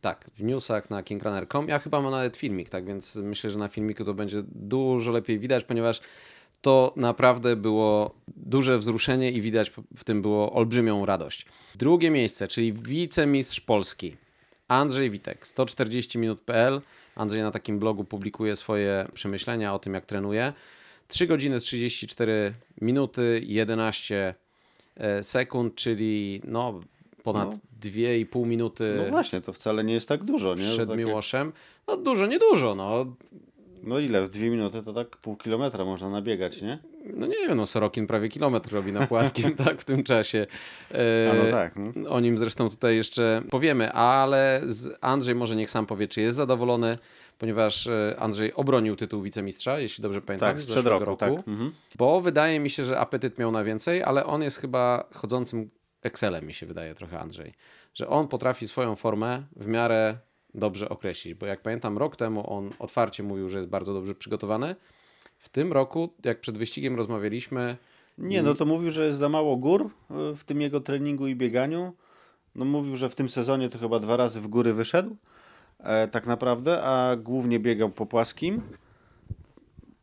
Tak, 0.00 0.30
w 0.34 0.42
newsach 0.42 0.90
na 0.90 1.02
kingrunner.com. 1.02 1.68
Ja 1.68 1.78
chyba 1.78 2.00
mam 2.00 2.10
nawet 2.10 2.36
filmik, 2.36 2.68
tak 2.68 2.84
więc 2.84 3.16
myślę, 3.16 3.50
że 3.50 3.58
na 3.58 3.68
filmiku 3.68 4.04
to 4.04 4.14
będzie 4.14 4.42
dużo 4.46 5.12
lepiej 5.12 5.38
widać, 5.38 5.64
ponieważ 5.64 6.00
to 6.62 6.92
naprawdę 6.96 7.56
było 7.56 8.14
duże 8.28 8.78
wzruszenie 8.78 9.30
i 9.30 9.40
widać 9.40 9.72
w 9.96 10.04
tym 10.04 10.22
było 10.22 10.52
olbrzymią 10.52 11.06
radość. 11.06 11.46
Drugie 11.74 12.10
miejsce, 12.10 12.48
czyli 12.48 12.72
wicemistrz 12.72 13.60
Polski. 13.60 14.16
Andrzej 14.68 15.10
Witek, 15.10 15.46
140 15.46 16.18
minut.pl. 16.18 16.80
Andrzej 17.16 17.42
na 17.42 17.50
takim 17.50 17.78
blogu 17.78 18.04
publikuje 18.04 18.56
swoje 18.56 19.06
przemyślenia 19.14 19.74
o 19.74 19.78
tym, 19.78 19.94
jak 19.94 20.06
trenuje. 20.06 20.52
3 21.08 21.26
godziny 21.26 21.60
34 21.60 22.54
minuty 22.80 23.40
11 23.44 24.34
e, 24.96 25.22
sekund, 25.22 25.74
czyli 25.74 26.40
no 26.44 26.80
ponad 27.22 27.50
No. 27.50 27.58
2,5 27.90 28.46
minuty 28.46 28.94
No 29.04 29.10
właśnie, 29.10 29.40
to 29.40 29.52
wcale 29.52 29.84
nie 29.84 29.94
jest 29.94 30.08
tak 30.08 30.24
dużo, 30.24 30.54
nie? 30.54 30.62
przed 30.64 30.88
takie- 30.88 31.04
Miłoszem. 31.04 31.52
No 31.88 31.96
dużo, 31.96 32.26
niedużo, 32.26 32.74
no. 32.74 33.06
No 33.82 33.98
ile? 33.98 34.22
W 34.22 34.28
dwie 34.28 34.50
minuty 34.50 34.82
to 34.82 34.92
tak 34.92 35.16
pół 35.16 35.36
kilometra 35.36 35.84
można 35.84 36.10
nabiegać, 36.10 36.62
nie? 36.62 36.78
No 37.14 37.26
nie 37.26 37.36
wiem, 37.36 37.56
no 37.56 37.66
Sorokin 37.66 38.06
prawie 38.06 38.28
kilometr 38.28 38.72
robi 38.72 38.92
na 38.92 39.06
płaskim, 39.06 39.54
tak, 39.64 39.80
w 39.80 39.84
tym 39.84 40.04
czasie. 40.04 40.46
E, 40.94 41.30
A 41.30 41.44
no 41.44 41.50
tak. 41.50 41.74
No. 41.96 42.10
O 42.10 42.20
nim 42.20 42.38
zresztą 42.38 42.68
tutaj 42.68 42.96
jeszcze 42.96 43.42
powiemy, 43.50 43.92
ale 43.92 44.62
Andrzej 45.00 45.34
może 45.34 45.56
niech 45.56 45.70
sam 45.70 45.86
powie, 45.86 46.08
czy 46.08 46.20
jest 46.20 46.36
zadowolony, 46.36 46.98
ponieważ 47.38 47.86
e, 47.86 48.16
Andrzej 48.18 48.54
obronił 48.54 48.96
tytuł 48.96 49.20
wicemistrza, 49.22 49.78
jeśli 49.78 50.02
dobrze 50.02 50.20
pamiętam, 50.20 50.48
Tak, 50.48 50.60
z 50.60 50.64
zeszłego 50.64 50.98
roku, 50.98 51.16
tak. 51.16 51.32
Mhm. 51.48 51.72
Bo 51.98 52.20
wydaje 52.20 52.60
mi 52.60 52.70
się, 52.70 52.84
że 52.84 52.98
apetyt 52.98 53.38
miał 53.38 53.52
na 53.52 53.64
więcej, 53.64 54.02
ale 54.02 54.26
on 54.26 54.42
jest 54.42 54.58
chyba 54.58 55.04
chodzącym 55.14 55.70
Excelem, 56.02 56.46
mi 56.46 56.54
się 56.54 56.66
wydaje 56.66 56.94
trochę 56.94 57.20
Andrzej. 57.20 57.54
Że 57.94 58.08
on 58.08 58.28
potrafi 58.28 58.68
swoją 58.68 58.96
formę 58.96 59.42
w 59.56 59.66
miarę 59.66 60.18
dobrze 60.54 60.88
określić, 60.88 61.34
bo 61.34 61.46
jak 61.46 61.62
pamiętam 61.62 61.98
rok 61.98 62.16
temu 62.16 62.52
on 62.52 62.70
otwarcie 62.78 63.22
mówił, 63.22 63.48
że 63.48 63.56
jest 63.56 63.68
bardzo 63.68 63.94
dobrze 63.94 64.14
przygotowany. 64.14 64.76
W 65.38 65.48
tym 65.48 65.72
roku, 65.72 66.14
jak 66.24 66.40
przed 66.40 66.58
wyścigiem 66.58 66.96
rozmawialiśmy, 66.96 67.76
Nie, 68.18 68.42
no 68.42 68.54
to 68.54 68.66
mówił, 68.66 68.90
że 68.90 69.06
jest 69.06 69.18
za 69.18 69.28
mało 69.28 69.56
gór 69.56 69.90
y, 70.32 70.36
w 70.36 70.44
tym 70.44 70.60
jego 70.60 70.80
treningu 70.80 71.26
i 71.26 71.36
bieganiu. 71.36 71.92
No 72.54 72.64
mówił, 72.64 72.96
że 72.96 73.10
w 73.10 73.14
tym 73.14 73.28
sezonie 73.28 73.68
to 73.68 73.78
chyba 73.78 73.98
dwa 73.98 74.16
razy 74.16 74.40
w 74.40 74.48
góry 74.48 74.74
wyszedł, 74.74 75.16
e, 75.78 76.08
tak 76.08 76.26
naprawdę, 76.26 76.82
a 76.82 77.16
głównie 77.16 77.60
biegał 77.60 77.90
po 77.90 78.06
płaskim. 78.06 78.62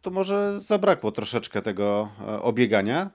To 0.02 0.12
może 0.12 0.62
zabrakło 0.62 1.12
troszeczkę 1.12 1.62
tego 1.62 2.10
e, 2.28 2.42
obiegania, 2.42 3.10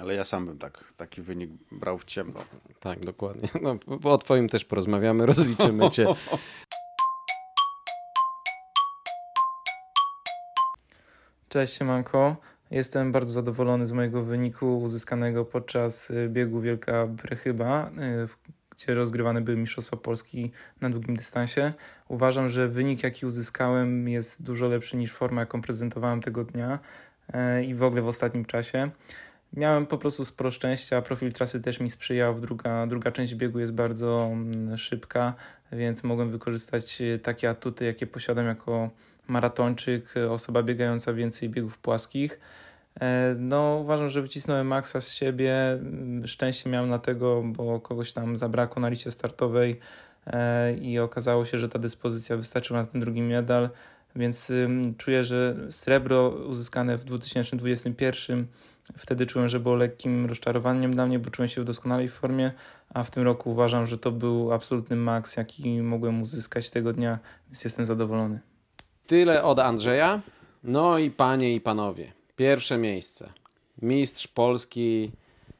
ale 0.00 0.14
ja 0.14 0.24
sam 0.24 0.46
bym 0.46 0.58
tak, 0.58 0.92
taki 0.96 1.22
wynik 1.22 1.50
brał 1.72 1.98
w 1.98 2.04
ciemno. 2.04 2.40
tak, 2.80 3.00
dokładnie, 3.00 3.48
no, 3.62 3.78
o 4.04 4.18
twoim 4.18 4.48
też 4.48 4.64
porozmawiamy, 4.64 5.26
rozliczymy 5.26 5.90
cię. 5.90 6.06
Cześć 11.48 11.76
Siemanko. 11.76 12.36
Jestem 12.70 13.12
bardzo 13.12 13.32
zadowolony 13.32 13.86
z 13.86 13.92
mojego 13.92 14.22
wyniku 14.22 14.80
uzyskanego 14.80 15.44
podczas 15.44 16.10
y, 16.10 16.28
biegu 16.28 16.60
Wielka 16.60 17.06
Brechyba, 17.06 17.90
y, 17.90 18.28
gdzie 18.70 18.94
rozgrywane 18.94 19.40
były 19.40 19.56
Mistrzostwa 19.56 19.96
Polski 19.96 20.52
na 20.80 20.90
długim 20.90 21.16
dystansie. 21.16 21.72
Uważam, 22.08 22.48
że 22.48 22.68
wynik 22.68 23.02
jaki 23.02 23.26
uzyskałem 23.26 24.08
jest 24.08 24.42
dużo 24.42 24.68
lepszy 24.68 24.96
niż 24.96 25.12
forma 25.12 25.40
jaką 25.40 25.62
prezentowałem 25.62 26.20
tego 26.20 26.44
dnia 26.44 26.78
y, 27.58 27.64
i 27.64 27.74
w 27.74 27.82
ogóle 27.82 28.02
w 28.02 28.08
ostatnim 28.08 28.44
czasie. 28.44 28.90
Miałem 29.52 29.86
po 29.86 29.98
prostu 29.98 30.24
sporo 30.24 30.50
szczęścia, 30.50 31.02
profil 31.02 31.32
trasy 31.32 31.60
też 31.60 31.80
mi 31.80 31.90
sprzyjał, 31.90 32.40
druga, 32.40 32.86
druga 32.86 33.12
część 33.12 33.34
biegu 33.34 33.58
jest 33.58 33.72
bardzo 33.72 34.28
mm, 34.32 34.76
szybka, 34.76 35.34
więc 35.72 36.04
mogłem 36.04 36.30
wykorzystać 36.30 37.00
y, 37.00 37.18
takie 37.18 37.50
atuty, 37.50 37.84
jakie 37.84 38.06
posiadam 38.06 38.46
jako 38.46 38.90
maratończyk, 39.28 40.16
y, 40.16 40.30
osoba 40.30 40.62
biegająca 40.62 41.12
więcej 41.12 41.48
biegów 41.48 41.78
płaskich. 41.78 42.40
E, 43.00 43.34
No, 43.38 43.78
uważam, 43.82 44.10
że 44.10 44.22
wycisnąłem 44.22 44.66
maksa 44.66 45.00
z 45.00 45.12
siebie. 45.12 45.70
Mm, 45.70 46.26
Szczęście 46.26 46.70
miałem 46.70 46.90
na 46.90 46.98
tego, 46.98 47.42
bo 47.46 47.80
kogoś 47.80 48.12
tam 48.12 48.36
zabrakło 48.36 48.82
na 48.82 48.88
liście 48.88 49.10
startowej 49.10 49.80
e, 50.26 50.74
i 50.74 50.98
okazało 50.98 51.44
się, 51.44 51.58
że 51.58 51.68
ta 51.68 51.78
dyspozycja 51.78 52.36
wystarczyła 52.36 52.80
na 52.82 52.86
ten 52.86 53.00
drugi 53.00 53.22
medal, 53.22 53.68
więc 54.16 54.52
czuję, 54.98 55.24
że 55.24 55.56
srebro 55.70 56.28
uzyskane 56.28 56.98
w 56.98 57.04
2021 57.04 58.46
wtedy 58.96 59.26
czułem, 59.26 59.48
że 59.48 59.60
było 59.60 59.74
lekkim 59.74 60.26
rozczarowaniem 60.26 60.94
dla 60.94 61.06
mnie, 61.06 61.18
bo 61.18 61.30
czułem 61.30 61.48
się 61.48 61.60
w 61.60 61.64
doskonałej 61.64 62.08
formie, 62.08 62.52
a 62.94 63.04
w 63.04 63.10
tym 63.10 63.22
roku 63.22 63.50
uważam, 63.50 63.86
że 63.86 63.98
to 63.98 64.12
był 64.12 64.52
absolutny 64.52 64.96
maks, 64.96 65.36
jaki 65.36 65.82
mogłem 65.82 66.22
uzyskać 66.22 66.70
tego 66.70 66.92
dnia, 66.92 67.18
więc 67.46 67.64
jestem 67.64 67.86
zadowolony. 67.86 68.40
Tyle 69.06 69.42
od 69.42 69.58
Andrzeja. 69.58 70.22
No 70.64 70.98
i 70.98 71.10
panie 71.10 71.54
i 71.54 71.60
panowie, 71.60 72.12
pierwsze 72.36 72.78
miejsce. 72.78 73.32
Mistrz 73.82 74.28
Polski 74.28 75.10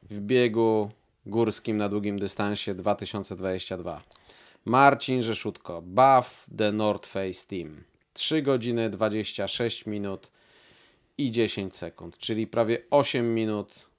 w 0.03 0.19
biegu 0.19 0.91
górskim 1.25 1.77
na 1.77 1.89
długim 1.89 2.19
dystansie 2.19 2.73
2022. 2.75 4.01
Marcin 4.65 5.21
Rzeszutko, 5.21 5.81
Buff 5.81 6.45
The 6.57 6.71
North 6.71 7.07
Face 7.07 7.47
Team. 7.47 7.83
3 8.13 8.41
godziny 8.41 8.89
26 8.89 9.85
minut 9.85 10.31
i 11.19 11.31
10 11.31 11.75
sekund, 11.75 12.17
czyli 12.17 12.47
prawie 12.47 12.77
8 12.89 13.33
minut 13.35 13.89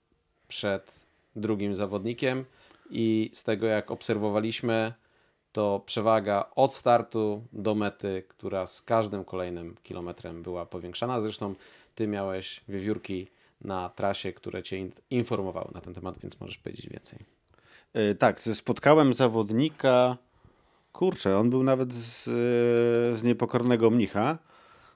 przed 0.48 1.00
drugim 1.36 1.74
zawodnikiem 1.74 2.44
i 2.90 3.30
z 3.32 3.44
tego 3.44 3.66
jak 3.66 3.90
obserwowaliśmy, 3.90 4.92
to 5.52 5.82
przewaga 5.86 6.50
od 6.56 6.74
startu 6.74 7.44
do 7.52 7.74
mety, 7.74 8.22
która 8.28 8.66
z 8.66 8.82
każdym 8.82 9.24
kolejnym 9.24 9.76
kilometrem 9.82 10.42
była 10.42 10.66
powiększana. 10.66 11.20
Zresztą 11.20 11.54
ty 11.94 12.06
miałeś 12.06 12.60
wiewiórki 12.68 13.26
na 13.60 13.88
trasie, 13.88 14.32
które 14.32 14.62
cię 14.62 14.78
in- 14.78 14.92
informowały 15.10 15.70
na 15.74 15.80
ten 15.80 15.94
temat, 15.94 16.18
więc 16.18 16.40
możesz 16.40 16.58
powiedzieć 16.58 16.88
więcej. 16.88 17.18
E, 17.92 18.14
Tak, 18.14 18.40
spotkałem 18.40 19.14
zawodnika, 19.14 20.16
kurczę, 20.92 21.36
on 21.38 21.50
był 21.50 21.62
nawet 21.62 21.94
z, 21.94 22.28
e, 22.28 23.16
z 23.16 23.22
niepokornego 23.22 23.90
mnicha 23.90 24.38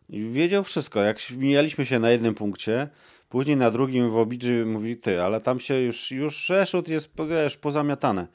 wiedział 0.08 0.64
wszystko. 0.64 1.00
Jak 1.00 1.30
mijaliśmy 1.30 1.86
się 1.86 1.98
na 1.98 2.10
jednym 2.10 2.34
punkcie, 2.34 2.88
później 3.28 3.56
na 3.56 3.70
drugim 3.70 4.10
w 4.10 4.16
obidży 4.16 4.66
mówi, 4.66 4.96
ty, 4.96 5.22
ale 5.22 5.40
tam 5.40 5.60
się 5.60 5.80
już, 5.80 6.10
już 6.10 6.36
Rzeszut 6.46 6.88
jest 6.88 7.10
wiesz, 7.28 7.56
pozamiatane. 7.56 8.26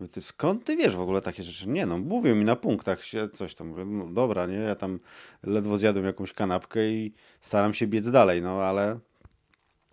Mówię, 0.00 0.12
ty 0.12 0.22
skąd 0.22 0.64
ty 0.64 0.76
wiesz 0.76 0.96
w 0.96 1.00
ogóle 1.00 1.20
takie 1.20 1.42
rzeczy? 1.42 1.68
Nie 1.68 1.86
no, 1.86 1.98
mówią 1.98 2.34
mi 2.34 2.44
na 2.44 2.56
punktach 2.56 3.04
się 3.04 3.28
coś 3.28 3.54
tam. 3.54 3.68
Mówię, 3.68 3.84
no 3.84 4.06
dobra, 4.06 4.46
nie, 4.46 4.56
ja 4.56 4.74
tam 4.74 5.00
ledwo 5.42 5.78
zjadłem 5.78 6.04
jakąś 6.04 6.32
kanapkę 6.32 6.88
i 6.88 7.14
staram 7.40 7.74
się 7.74 7.86
biec 7.86 8.10
dalej, 8.10 8.42
no 8.42 8.62
ale 8.62 9.00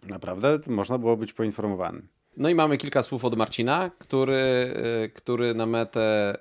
Naprawdę 0.08 0.60
można 0.68 0.98
było 0.98 1.18
być 1.18 1.34
poinformowanym. 1.34 2.08
No 2.38 2.50
i 2.50 2.56
mamy 2.56 2.78
kilka 2.78 3.02
słów 3.02 3.26
od 3.26 3.36
Marcina, 3.36 3.92
który, 4.00 4.74
y, 5.06 5.10
który 5.10 5.54
na 5.54 5.66
metę 5.66 6.38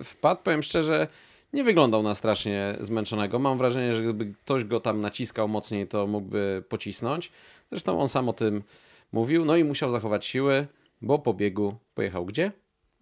y, 0.00 0.04
wpadł. 0.04 0.42
Powiem 0.42 0.62
szczerze, 0.62 1.08
nie 1.54 1.64
wyglądał 1.64 2.02
na 2.02 2.14
strasznie 2.14 2.76
zmęczonego. 2.80 3.38
Mam 3.38 3.58
wrażenie, 3.58 3.92
że 3.92 4.02
gdyby 4.02 4.34
ktoś 4.44 4.64
go 4.64 4.80
tam 4.80 5.00
naciskał 5.00 5.48
mocniej, 5.48 5.86
to 5.86 6.06
mógłby 6.06 6.64
pocisnąć. 6.68 7.32
Zresztą 7.66 8.00
on 8.00 8.08
sam 8.08 8.28
o 8.28 8.32
tym 8.32 8.62
mówił. 9.12 9.44
No 9.44 9.56
i 9.56 9.64
musiał 9.64 9.90
zachować 9.90 10.26
siły, 10.26 10.66
bo 11.02 11.18
po 11.18 11.34
biegu 11.34 11.74
pojechał 11.94 12.26
gdzie? 12.26 12.52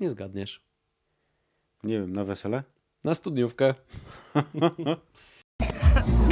Nie 0.00 0.10
zgadniesz. 0.10 0.62
Nie 1.84 2.00
wiem, 2.00 2.12
na 2.12 2.24
wesele? 2.24 2.62
Na 3.04 3.14
studniówkę. 3.14 3.74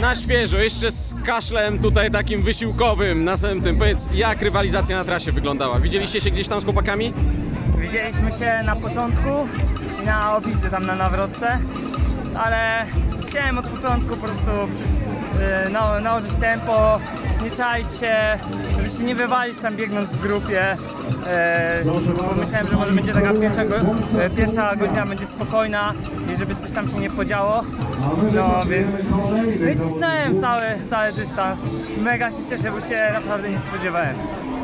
Na 0.01 0.17
świeżo, 0.17 0.59
jeszcze 0.59 0.91
z 0.91 1.15
kaszlem 1.25 1.79
tutaj 1.79 2.11
takim 2.11 2.43
wysiłkowym 2.43 3.25
na 3.25 3.37
samym 3.37 3.63
tym. 3.63 3.79
Powiedz, 3.79 4.09
jak 4.15 4.43
rywalizacja 4.43 4.97
na 4.97 5.05
trasie 5.05 5.33
wyglądała? 5.33 5.81
Widzieliście 5.81 6.21
się 6.21 6.31
gdzieś 6.31 6.49
tam 6.49 6.61
z 6.61 6.65
chłopakami? 6.65 7.13
Widzieliśmy 7.79 8.33
się 8.33 8.63
na 8.67 8.77
początku 8.77 9.29
na 10.05 10.37
opisy 10.37 10.71
tam 10.71 10.87
na 10.87 10.95
nawrotce, 10.95 11.59
ale 12.37 12.87
chciałem 13.29 13.59
od 13.59 13.67
początku 13.67 14.17
po 14.17 14.27
prostu 14.27 14.51
yy, 15.65 15.73
na, 15.73 16.01
nałożyć 16.01 16.35
tempo, 16.35 17.01
nie 17.45 17.51
czaić 17.51 17.93
się, 17.93 18.39
żeby 18.77 18.91
się 18.91 19.03
nie 19.03 19.15
wywalić 19.15 19.59
tam 19.59 19.77
biegnąc 19.77 20.13
w 20.13 20.21
grupie, 20.21 20.77
yy, 21.85 21.93
bo 22.15 22.35
myślałem, 22.35 22.69
że 22.69 22.77
może 22.77 22.93
będzie 22.93 23.13
taka 23.13 23.33
pierwsza, 23.33 23.63
yy, 23.65 23.71
pierwsza 24.37 24.77
godzina 24.77 25.07
będzie 25.07 25.27
spokojna 25.27 25.95
i 26.35 26.37
żeby 26.37 26.55
coś 26.57 26.73
tam 26.73 26.89
się 26.89 26.99
nie 26.99 27.11
podziało, 27.11 27.63
no 28.35 28.65
więc 28.69 28.97
wycisnąłem 29.59 30.41
cały, 30.41 30.63
cały 30.91 31.13
dystans, 31.13 31.61
mega 31.99 32.31
się 32.31 32.39
cieszę, 32.51 32.71
bo 32.73 32.81
się 32.81 33.11
naprawdę 33.15 33.51
nie 33.51 33.59
spodziewałem. 33.59 34.15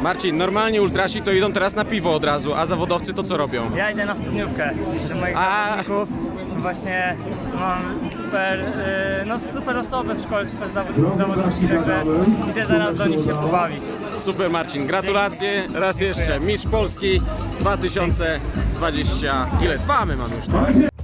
Marcin, 0.02 0.37
normalnie 0.37 0.83
ultrasi 0.83 1.22
to 1.22 1.33
idą 1.33 1.52
teraz 1.52 1.74
na 1.74 1.85
piwo 1.85 2.14
od 2.14 2.24
razu, 2.24 2.55
a 2.55 2.66
zawodowcy 2.66 3.14
to 3.14 3.22
co 3.22 3.37
robią? 3.37 3.76
Ja 3.76 3.90
idę 3.90 4.07
na 4.07 4.14
studniówkę 4.16 4.70
do 5.09 5.14
moich 5.20 5.37
A. 5.38 5.70
zawodników. 5.70 6.09
Właśnie 6.59 7.16
mam 7.61 7.83
super, 8.11 8.59
yy, 8.59 9.27
no 9.27 9.38
super 9.53 9.77
osoby 9.77 10.14
w 10.14 10.23
szkole, 10.23 10.47
super 10.49 10.69
zawod- 10.69 11.16
zawodniczki, 11.19 11.69
także 11.69 12.03
idę 12.51 12.66
zaraz 12.66 12.95
do 12.97 13.07
nich 13.07 13.21
się 13.21 13.31
pobawić. 13.31 13.83
Super 14.19 14.51
Marcin, 14.51 14.87
gratulacje 14.87 15.62
raz 15.75 16.01
jeszcze. 16.01 16.40
Mistrz 16.40 16.66
Polski 16.69 17.21
2020. 17.61 19.47
Ile? 19.62 19.79
Dwa 19.79 20.05
my 20.05 20.16
mamy 20.16 20.37
już, 20.37 20.47
tak? 20.47 20.95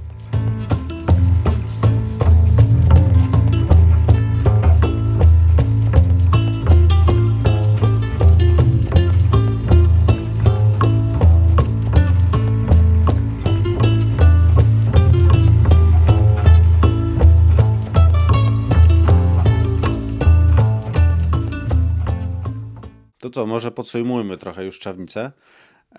To 23.33 23.45
może 23.45 23.71
podsumujmy 23.71 24.37
trochę 24.37 24.65
już 24.65 24.79
Czawnicę. 24.79 25.31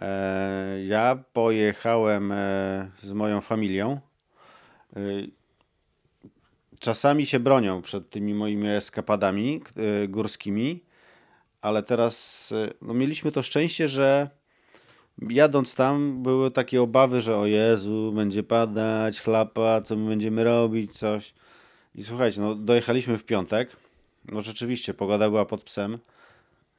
E, 0.00 0.84
ja 0.86 1.24
pojechałem 1.32 2.32
e, 2.32 2.90
z 3.02 3.12
moją 3.12 3.40
familią. 3.40 4.00
E, 4.96 5.00
czasami 6.80 7.26
się 7.26 7.40
bronią 7.40 7.82
przed 7.82 8.10
tymi 8.10 8.34
moimi 8.34 8.68
eskapadami 8.68 9.62
górskimi, 10.08 10.84
ale 11.62 11.82
teraz 11.82 12.52
no, 12.82 12.94
mieliśmy 12.94 13.32
to 13.32 13.42
szczęście, 13.42 13.88
że 13.88 14.30
jadąc 15.28 15.74
tam 15.74 16.22
były 16.22 16.50
takie 16.50 16.82
obawy, 16.82 17.20
że 17.20 17.36
o 17.36 17.46
Jezu, 17.46 18.12
będzie 18.16 18.42
padać, 18.42 19.20
chlapa, 19.20 19.82
co 19.82 19.96
my 19.96 20.08
będziemy 20.08 20.44
robić, 20.44 20.98
coś. 20.98 21.34
I 21.94 22.02
słuchajcie, 22.02 22.40
no 22.40 22.54
dojechaliśmy 22.54 23.18
w 23.18 23.24
piątek. 23.24 23.76
No 24.24 24.40
rzeczywiście, 24.40 24.94
pogoda 24.94 25.30
była 25.30 25.44
pod 25.44 25.62
psem. 25.62 25.98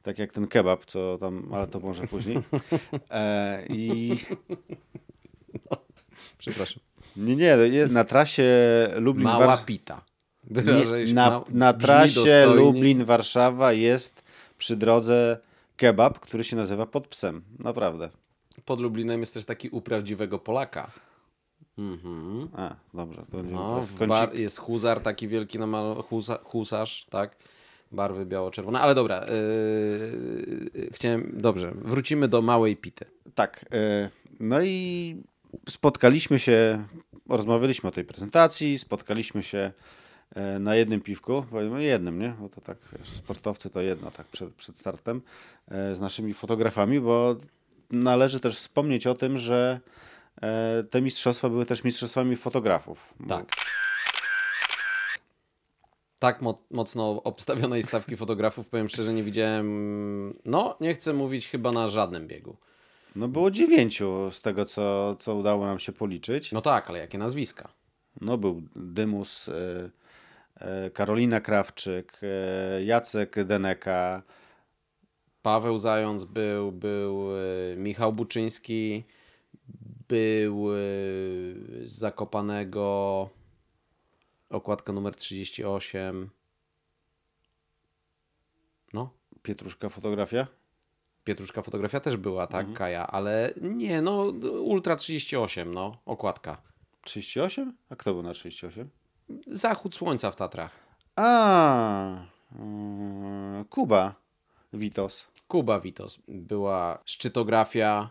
Tak 0.06 0.18
jak 0.18 0.32
ten 0.32 0.46
kebab, 0.46 0.84
co 0.84 1.18
tam, 1.18 1.48
ale 1.54 1.66
to 1.66 1.80
może 1.80 2.06
później. 2.06 2.38
E, 3.10 3.66
I 3.68 4.14
Przepraszam. 6.38 6.82
nie, 7.16 7.36
nie, 7.36 7.56
nie, 7.70 7.86
na 7.86 8.04
trasie 8.04 8.44
Lublin 8.96 9.24
Mała 9.24 9.46
Wars- 9.46 9.64
pita. 9.64 10.04
nie, 10.50 11.12
na, 11.14 11.44
na 11.48 11.72
trasie. 11.72 12.46
Lublin-Warszawa 12.46 13.70
jest 13.72 14.22
przy 14.58 14.76
drodze 14.76 15.38
kebab, 15.76 16.18
który 16.18 16.44
się 16.44 16.56
nazywa 16.56 16.86
pod 16.86 17.08
psem. 17.08 17.42
Naprawdę. 17.58 18.08
Pod 18.64 18.80
Lublinem 18.80 19.20
jest 19.20 19.34
też 19.34 19.44
taki 19.44 19.68
u 19.68 19.80
prawdziwego 19.80 20.38
Polaka. 20.38 20.90
Mhm. 21.78 22.48
A, 22.56 22.74
dobrze. 22.94 23.22
To 23.30 23.36
będziemy 23.36 23.60
No, 23.60 23.80
kącik- 23.80 24.06
bar 24.06 24.34
jest 24.34 24.58
huzar 24.58 25.00
taki 25.00 25.28
wielki 25.28 25.58
namal... 25.58 25.94
husa, 26.02 26.38
husarz, 26.44 27.06
tak? 27.10 27.36
Barwy 27.92 28.26
biało-czerwone. 28.26 28.80
Ale 28.80 28.94
dobra, 28.94 29.24
yy, 29.24 30.90
chciałem... 30.92 31.32
Dobrze, 31.34 31.72
wrócimy 31.74 32.28
do 32.28 32.42
małej 32.42 32.76
pity. 32.76 33.04
Tak. 33.34 33.64
e, 33.72 34.10
No 34.40 34.62
i 34.62 35.16
spotkaliśmy 35.68 36.38
się, 36.38 36.84
rozmawialiśmy 37.28 37.88
o 37.88 37.92
tej 37.92 38.04
prezentacji, 38.04 38.78
spotkaliśmy 38.78 39.42
się 39.42 39.72
e, 40.34 40.58
na 40.58 40.76
jednym 40.76 41.00
piwku, 41.00 41.44
powiedzmy 41.50 41.84
jednym, 41.84 42.18
nie? 42.18 42.34
Bo 42.40 42.48
to 42.48 42.60
tak, 42.60 42.78
sportowcy 43.02 43.70
to 43.70 43.80
jedno, 43.80 44.10
tak 44.10 44.26
przed, 44.26 44.54
przed 44.54 44.78
startem, 44.78 45.22
e, 45.68 45.94
z 45.94 46.00
naszymi 46.00 46.34
fotografami, 46.34 47.00
bo 47.00 47.36
należy 47.90 48.40
też 48.40 48.56
wspomnieć 48.56 49.06
o 49.06 49.14
tym, 49.14 49.38
że 49.38 49.80
te 50.90 51.02
mistrzostwa 51.02 51.48
były 51.48 51.66
też 51.66 51.84
mistrzostwami 51.84 52.36
fotografów. 52.36 53.14
Tak. 53.28 53.52
Tak 56.18 56.42
mo- 56.42 56.62
mocno 56.70 57.22
obstawionej 57.22 57.82
stawki 57.82 58.16
fotografów, 58.16 58.66
powiem 58.66 58.88
szczerze, 58.88 59.12
nie 59.12 59.22
widziałem, 59.22 60.38
no 60.44 60.76
nie 60.80 60.94
chcę 60.94 61.12
mówić 61.12 61.48
chyba 61.48 61.72
na 61.72 61.86
żadnym 61.86 62.26
biegu. 62.26 62.56
No 63.16 63.28
było 63.28 63.50
dziewięciu 63.50 64.30
z 64.30 64.40
tego, 64.42 64.64
co, 64.64 65.16
co 65.18 65.34
udało 65.34 65.66
nam 65.66 65.78
się 65.78 65.92
policzyć. 65.92 66.52
No 66.52 66.60
tak, 66.60 66.90
ale 66.90 66.98
jakie 66.98 67.18
nazwiska? 67.18 67.68
No 68.20 68.38
był 68.38 68.62
Dymus, 68.76 69.48
e, 69.48 69.90
e, 70.60 70.90
Karolina 70.90 71.40
Krawczyk, 71.40 72.20
e, 72.22 72.84
Jacek 72.84 73.44
Deneka, 73.44 74.22
Paweł 75.42 75.78
Zając 75.78 76.24
był, 76.24 76.72
był 76.72 77.28
Michał 77.76 78.12
Buczyński, 78.12 79.04
był 80.08 80.68
z 81.82 81.92
Zakopanego 81.92 83.28
okładka 84.50 84.92
numer 84.92 85.14
38. 85.14 86.30
No, 88.92 89.10
Pietruszka 89.42 89.88
fotografia. 89.88 90.46
Pietruszka 91.24 91.62
fotografia 91.62 92.00
też 92.00 92.16
była, 92.16 92.44
Mhm. 92.44 92.66
tak, 92.66 92.76
Kaja, 92.78 93.06
ale 93.06 93.54
nie, 93.60 94.02
no 94.02 94.22
Ultra 94.62 94.96
38, 94.96 95.74
no, 95.74 95.98
okładka. 96.06 96.62
38? 97.04 97.76
A 97.90 97.96
kto 97.96 98.14
był 98.14 98.22
na 98.22 98.32
38? 98.32 98.90
Zachód 99.46 99.96
słońca 99.96 100.30
w 100.30 100.36
Tatrach. 100.36 100.70
A, 101.16 102.24
mm, 102.58 103.64
Kuba 103.64 104.14
Witos, 104.72 105.28
Kuba 105.48 105.80
Witos. 105.80 106.18
Była 106.28 106.98
szczytografia. 107.04 108.10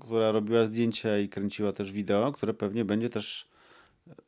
która 0.00 0.30
robiła 0.32 0.66
zdjęcia 0.66 1.18
i 1.18 1.28
kręciła 1.28 1.72
też 1.72 1.92
wideo, 1.92 2.32
które 2.32 2.54
pewnie 2.54 2.84
będzie 2.84 3.10
też 3.10 3.48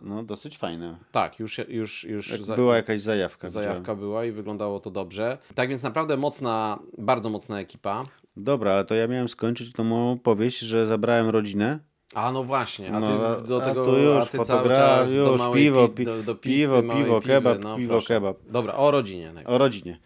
no, 0.01 0.23
dosyć 0.23 0.59
fajne. 0.59 0.97
Tak, 1.13 1.39
już, 1.41 1.59
już, 1.69 2.05
już 2.05 2.31
Jak 2.31 2.43
za- 2.43 2.55
była 2.57 2.77
jakaś 2.77 3.01
zajawka. 3.03 3.49
zajawka 3.49 3.81
widziałem. 3.81 4.01
była 4.01 4.25
i 4.25 4.33
wyglądało 4.33 4.81
to 4.81 4.91
dobrze. 4.91 5.39
Tak 5.55 5.69
więc 5.69 5.83
naprawdę 5.83 6.17
mocna, 6.17 6.79
bardzo 6.99 7.31
mocna 7.31 7.61
ekipa. 7.61 8.05
Dobra, 8.37 8.73
ale 8.73 8.85
to 8.85 8.95
ja 8.95 9.09
miałem 9.09 9.29
skończyć 9.29 9.73
tą 9.73 9.85
moją 9.85 10.13
opowieść, 10.13 10.59
że 10.59 10.87
zabrałem 10.87 11.29
rodzinę. 11.29 11.79
A 12.15 12.33
no 12.33 12.45
właśnie, 12.45 12.89
a 12.93 13.01
ty 13.01 13.01
No, 13.01 13.41
do 13.41 13.63
a 13.63 13.67
tego 13.67 13.85
tu 13.85 13.99
już 13.99 14.23
a 14.23 14.27
ty 14.27 14.39
cały 14.39 14.45
fotogra- 14.69 14.77
czas 14.77 15.13
do 15.15 15.31
już 15.33 15.41
małej 15.41 15.63
piwo, 15.65 15.89
pi- 15.89 15.95
pi- 15.95 16.05
do, 16.05 16.23
do 16.23 16.35
piwo, 16.35 16.77
pity, 16.77 16.87
małej 16.89 17.05
piwo, 17.05 17.21
piwy, 17.21 17.33
kebab, 17.35 17.63
no, 17.65 17.77
piwo, 17.77 17.89
proszę. 17.95 18.15
kebab. 18.15 18.37
Dobra, 18.51 18.75
o 18.75 18.91
rodzinie. 18.91 19.33
najpierw. 19.33 19.55
O 19.55 19.59
rodzinie. 19.59 19.99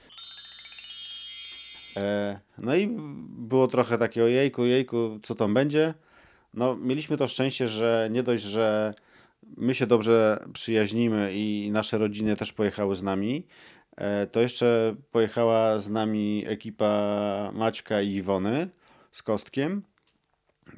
E, 1.97 2.39
no 2.59 2.75
i 2.77 2.89
było 3.29 3.69
trochę 3.69 3.99
takie 3.99 4.25
ojejku, 4.25 4.65
jejku, 4.65 5.19
co 5.23 5.35
tam 5.35 5.55
będzie. 5.55 5.95
No, 6.55 6.77
mieliśmy 6.77 7.17
to 7.17 7.29
szczęście, 7.29 7.69
że 7.69 8.09
nie 8.13 8.23
dość, 8.23 8.43
że 8.45 8.95
my 9.57 9.75
się 9.75 9.87
dobrze 9.87 10.45
przyjaźnimy 10.53 11.31
i 11.35 11.71
nasze 11.73 11.99
rodziny 11.99 12.37
też 12.37 12.53
pojechały 12.53 12.97
z 12.97 13.03
nami, 13.03 13.47
e, 13.97 14.27
to 14.27 14.41
jeszcze 14.41 14.95
pojechała 15.11 15.79
z 15.79 15.89
nami 15.89 16.45
ekipa 16.47 17.53
Maćka 17.55 18.03
i 18.03 18.11
Iwony 18.15 18.69
z 19.13 19.23
Kostkiem. 19.23 19.83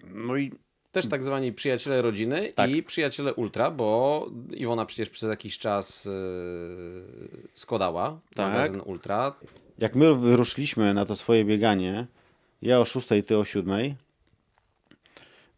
No 0.04 0.37
i 0.37 0.52
Też 0.92 1.09
tak 1.09 1.24
zwani 1.24 1.52
przyjaciele 1.52 2.02
rodziny 2.02 2.50
Tak. 2.54 2.70
i 2.70 2.83
przyjaciele 2.83 3.35
ultra, 3.35 3.70
bo 3.70 4.26
Iwona 4.50 4.87
przecież 4.87 5.11
przez 5.11 5.28
jakiś 5.28 5.59
czas 5.59 6.04
yy, 6.04 6.12
składała 7.54 8.20
Tak. 8.35 8.52
magazyn 8.52 8.80
ultra. 8.85 9.35
jak 9.78 9.94
my 9.96 10.14
wyruszyliśmy 10.14 10.94
na 10.94 11.04
to 11.06 11.16
swoje 11.16 11.44
bieganie, 11.44 12.06
ja 12.62 12.80
o 12.80 12.85
6, 12.85 13.09
ty 13.26 13.38
o 13.38 13.44
7, 13.44 13.94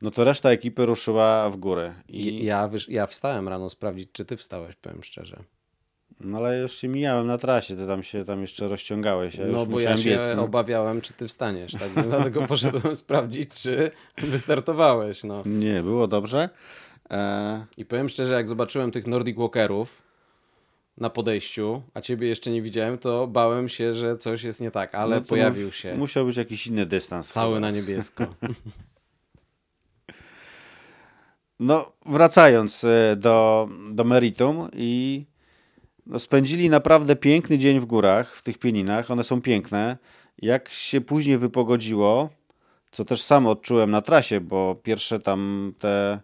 no 0.02 0.10
to 0.10 0.24
reszta 0.24 0.50
ekipy 0.50 0.86
ruszyła 0.86 1.50
w 1.50 1.56
górę. 1.56 1.94
I... 2.08 2.44
Ja, 2.44 2.70
ja 2.88 3.06
wstałem 3.06 3.48
rano 3.48 3.70
sprawdzić, 3.70 4.08
czy 4.12 4.24
ty 4.24 4.36
wstałeś, 4.36 4.76
powiem 4.76 5.04
szczerze. 5.04 5.42
No 6.20 6.38
ale 6.38 6.58
już 6.58 6.74
się 6.74 6.88
mijałem 6.88 7.26
na 7.26 7.38
trasie, 7.38 7.76
ty 7.76 7.86
tam 7.86 8.02
się 8.02 8.24
tam 8.24 8.40
jeszcze 8.40 8.68
rozciągałeś. 8.68 9.34
Ja 9.34 9.46
no 9.46 9.66
bo 9.66 9.80
ja 9.80 9.96
się 9.96 10.10
biec, 10.10 10.20
no. 10.36 10.42
obawiałem, 10.42 11.00
czy 11.00 11.12
ty 11.12 11.28
wstaniesz, 11.28 11.72
tak? 11.72 11.96
No, 11.96 12.02
dlatego 12.12 12.46
poszedłem 12.46 12.96
sprawdzić, 12.96 13.54
czy 13.54 13.90
wystartowałeś. 14.18 15.24
No. 15.24 15.42
Nie, 15.46 15.82
było 15.82 16.06
dobrze. 16.06 16.48
E... 17.10 17.66
I 17.76 17.84
powiem 17.84 18.08
szczerze, 18.08 18.34
jak 18.34 18.48
zobaczyłem 18.48 18.90
tych 18.90 19.06
Nordic 19.06 19.36
Walkerów 19.36 20.02
na 20.98 21.10
podejściu, 21.10 21.82
a 21.94 22.00
ciebie 22.00 22.28
jeszcze 22.28 22.50
nie 22.50 22.62
widziałem, 22.62 22.98
to 22.98 23.26
bałem 23.26 23.68
się, 23.68 23.92
że 23.92 24.16
coś 24.16 24.42
jest 24.42 24.60
nie 24.60 24.70
tak, 24.70 24.94
ale 24.94 25.16
no 25.16 25.22
pojawił 25.22 25.72
się. 25.72 25.96
Musiał 25.96 26.26
być 26.26 26.36
jakiś 26.36 26.66
inny 26.66 26.86
dystans. 26.86 27.28
Cały 27.28 27.54
chyba. 27.54 27.60
na 27.60 27.70
niebiesko. 27.70 28.26
no, 31.60 31.92
wracając 32.06 32.84
e, 32.84 33.16
do, 33.16 33.68
do 33.90 34.04
meritum 34.04 34.68
i 34.72 35.24
no, 36.06 36.18
spędzili 36.18 36.70
naprawdę 36.70 37.16
piękny 37.16 37.58
dzień 37.58 37.80
w 37.80 37.84
górach, 37.84 38.36
w 38.36 38.42
tych 38.42 38.58
pieninach. 38.58 39.10
One 39.10 39.24
są 39.24 39.42
piękne. 39.42 39.96
Jak 40.38 40.68
się 40.68 41.00
później 41.00 41.38
wypogodziło, 41.38 42.28
co 42.90 43.04
też 43.04 43.22
sam 43.22 43.46
odczułem 43.46 43.90
na 43.90 44.02
trasie, 44.02 44.40
bo 44.40 44.74
pierwsze 44.74 45.20
tam 45.20 45.72
te 45.78 46.20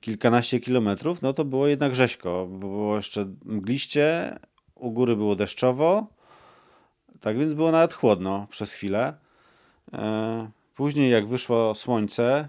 kilkanaście 0.00 0.60
kilometrów, 0.60 1.22
no 1.22 1.32
to 1.32 1.44
było 1.44 1.66
jednak 1.66 1.96
rzeźko. 1.96 2.46
Było 2.46 2.96
jeszcze 2.96 3.26
mgliście, 3.44 4.36
u 4.74 4.90
góry 4.90 5.16
było 5.16 5.36
deszczowo, 5.36 6.06
tak 7.20 7.38
więc 7.38 7.52
było 7.52 7.70
nawet 7.70 7.94
chłodno 7.94 8.46
przez 8.50 8.72
chwilę. 8.72 9.14
E, 9.92 10.50
później 10.74 11.10
jak 11.10 11.26
wyszło 11.26 11.74
słońce, 11.74 12.48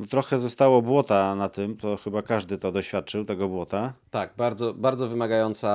no 0.00 0.06
trochę 0.06 0.38
zostało 0.38 0.82
błota 0.82 1.34
na 1.34 1.48
tym, 1.48 1.76
to 1.76 1.96
chyba 1.96 2.22
każdy 2.22 2.58
to 2.58 2.72
doświadczył, 2.72 3.24
tego 3.24 3.48
błota. 3.48 3.92
Tak, 4.10 4.32
bardzo, 4.36 4.74
bardzo 4.74 5.08
wymagająca 5.08 5.70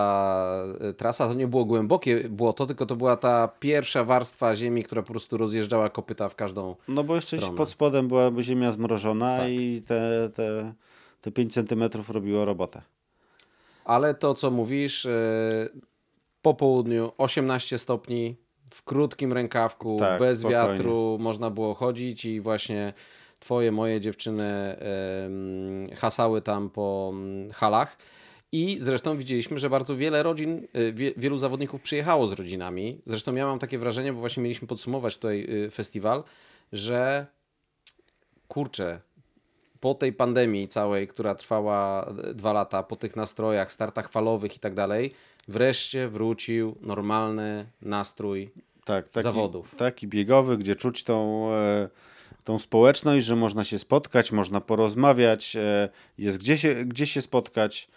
e, 0.82 0.94
trasa. 0.94 1.28
To 1.28 1.34
nie 1.34 1.48
było 1.48 1.66
głębokie 1.66 2.30
błoto, 2.30 2.66
tylko 2.66 2.86
to 2.86 2.96
była 2.96 3.18
ta 3.18 3.48
pierwsza 3.48 4.04
warstwa 4.04 4.56
ziemi, 4.56 4.84
która 4.84 5.02
po 5.02 5.12
prostu 5.12 5.38
rozjeżdżała 5.38 5.90
kopyta 5.90 6.30
w 6.30 6.36
każdą 6.36 6.76
No 6.88 7.04
bo 7.04 7.16
jeszcze 7.16 7.38
stronę. 7.38 7.58
pod 7.58 7.70
spodem 7.70 8.08
była 8.08 8.32
ziemia 8.42 8.72
zmrożona 8.72 9.38
tak. 9.38 9.50
i 9.50 9.82
te, 9.88 10.30
te, 10.34 10.74
te 11.22 11.32
5 11.32 11.54
centymetrów 11.54 12.10
robiło 12.10 12.46
robotę. 12.46 12.82
Ale 13.86 14.14
to, 14.14 14.34
co 14.34 14.52
mówisz, 14.52 15.06
e, 15.06 15.70
po 16.42 16.54
południu 16.54 17.12
18 17.18 17.78
stopni, 17.78 18.36
w 18.70 18.84
krótkim 18.84 19.34
rękawku, 19.34 19.98
tak, 20.00 20.20
bez 20.20 20.40
spokojnie. 20.40 20.68
wiatru 20.68 21.18
można 21.20 21.50
było 21.50 21.74
chodzić 21.74 22.26
i 22.26 22.42
właśnie 22.42 22.94
twoje, 23.40 23.72
moje 23.72 24.02
dziewczyny 24.02 24.78
hasały 25.96 26.42
tam 26.42 26.70
po 26.70 27.12
mm, 27.14 27.52
halach. 27.52 27.98
I 28.52 28.80
zresztą 28.80 29.18
widzieliśmy, 29.18 29.60
że 29.60 29.70
bardzo 29.70 29.96
wiele 29.98 30.24
rodzin, 30.24 30.68
y, 30.76 30.94
wie, 30.94 31.14
wielu 31.18 31.38
zawodników 31.38 31.82
przyjechało 31.82 32.28
z 32.28 32.32
rodzinami. 32.32 33.02
Zresztą 33.06 33.36
ja 33.36 33.46
mam 33.46 33.60
takie 33.60 33.78
wrażenie, 33.78 34.14
bo 34.14 34.20
właśnie 34.20 34.44
mieliśmy 34.44 34.68
podsumować 34.68 35.16
tutaj 35.16 35.48
y, 35.66 35.70
festiwal, 35.70 36.24
że 36.72 37.28
kurczę, 38.48 39.02
po 39.80 39.94
tej 39.94 40.14
pandemii 40.14 40.68
całej, 40.68 41.08
która 41.08 41.36
trwała 41.36 42.10
y, 42.30 42.34
dwa 42.34 42.54
lata, 42.54 42.84
po 42.84 42.96
tych 42.96 43.16
nastrojach, 43.16 43.72
startach 43.72 44.12
falowych 44.12 44.56
i 44.56 44.60
tak 44.60 44.74
dalej, 44.74 45.14
wreszcie 45.48 46.08
wrócił 46.08 46.76
normalny 46.82 47.66
nastrój 47.82 48.50
tak, 48.86 49.10
taki, 49.10 49.24
zawodów. 49.24 49.76
Taki 49.76 50.08
biegowy, 50.08 50.58
gdzie 50.58 50.76
czuć 50.76 51.04
tą. 51.04 51.50
E 51.54 51.90
tą 52.46 52.60
społeczność, 52.60 53.26
że 53.26 53.36
można 53.36 53.64
się 53.64 53.80
spotkać, 53.80 54.32
można 54.32 54.62
porozmawiać, 54.62 55.56
e, 55.56 55.90
jest 56.18 56.38
gdzie 56.38 56.58
się, 56.58 56.86
gdzie 56.86 57.08
się 57.08 57.22
spotkać. 57.22 57.88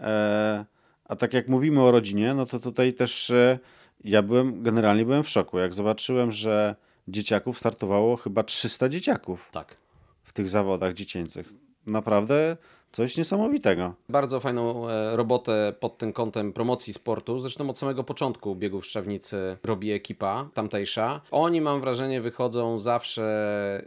E, 0.00 0.64
a 1.04 1.16
tak 1.16 1.34
jak 1.34 1.48
mówimy 1.48 1.82
o 1.82 1.90
rodzinie, 1.90 2.34
no 2.34 2.46
to 2.46 2.58
tutaj 2.58 2.92
też 2.92 3.30
e, 3.30 3.58
ja 4.04 4.22
byłem, 4.22 4.62
generalnie 4.62 5.04
byłem 5.04 5.22
w 5.22 5.28
szoku, 5.28 5.58
jak 5.58 5.74
zobaczyłem, 5.74 6.32
że 6.32 6.76
dzieciaków 7.08 7.58
startowało 7.58 8.16
chyba 8.16 8.42
300 8.42 8.88
dzieciaków. 8.88 9.48
Tak. 9.52 9.76
W 10.22 10.32
tych 10.32 10.48
zawodach 10.48 10.94
dziecięcych. 10.94 11.48
Naprawdę 11.86 12.56
Coś 12.92 13.16
niesamowitego. 13.16 13.94
Bardzo 14.08 14.40
fajną 14.40 14.88
e, 14.88 15.16
robotę 15.16 15.74
pod 15.80 15.98
tym 15.98 16.12
kątem 16.12 16.52
promocji 16.52 16.92
sportu. 16.92 17.38
Zresztą 17.38 17.70
od 17.70 17.78
samego 17.78 18.04
początku 18.04 18.56
biegów 18.56 18.86
Szczawnicy 18.86 19.56
robi 19.64 19.92
ekipa 19.92 20.48
tamtejsza. 20.54 21.20
Oni, 21.30 21.60
mam 21.60 21.80
wrażenie, 21.80 22.20
wychodzą 22.20 22.78
zawsze 22.78 23.82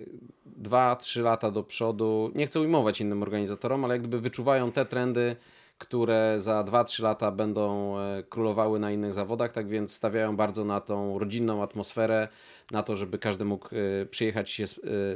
2-3 0.62 1.24
lata 1.24 1.52
do 1.52 1.64
przodu. 1.64 2.32
Nie 2.36 2.48
chcę 2.48 2.60
ujmować 2.60 3.02
innym 3.02 3.24
organizatorom, 3.24 3.86
ale 3.86 3.94
jak 3.94 4.02
gdyby 4.02 4.20
wyczuwają 4.20 4.72
te 4.72 4.86
trendy, 4.86 5.36
które 5.78 6.36
za 6.40 6.64
2-3 6.64 7.04
lata 7.04 7.32
będą 7.32 7.98
e, 8.00 8.24
królowały 8.30 8.80
na 8.80 8.92
innych 8.92 9.14
zawodach, 9.14 9.52
tak 9.52 9.68
więc 9.68 9.94
stawiają 9.94 10.36
bardzo 10.36 10.64
na 10.64 10.82
tą 10.82 11.20
rodzinną 11.20 11.64
atmosferę, 11.64 12.28
na 12.72 12.84
to, 12.84 12.96
żeby 12.96 13.18
każdy 13.18 13.46
mógł 13.46 13.70
e, 13.76 14.06
przyjechać 14.06 14.50
się 14.50 14.66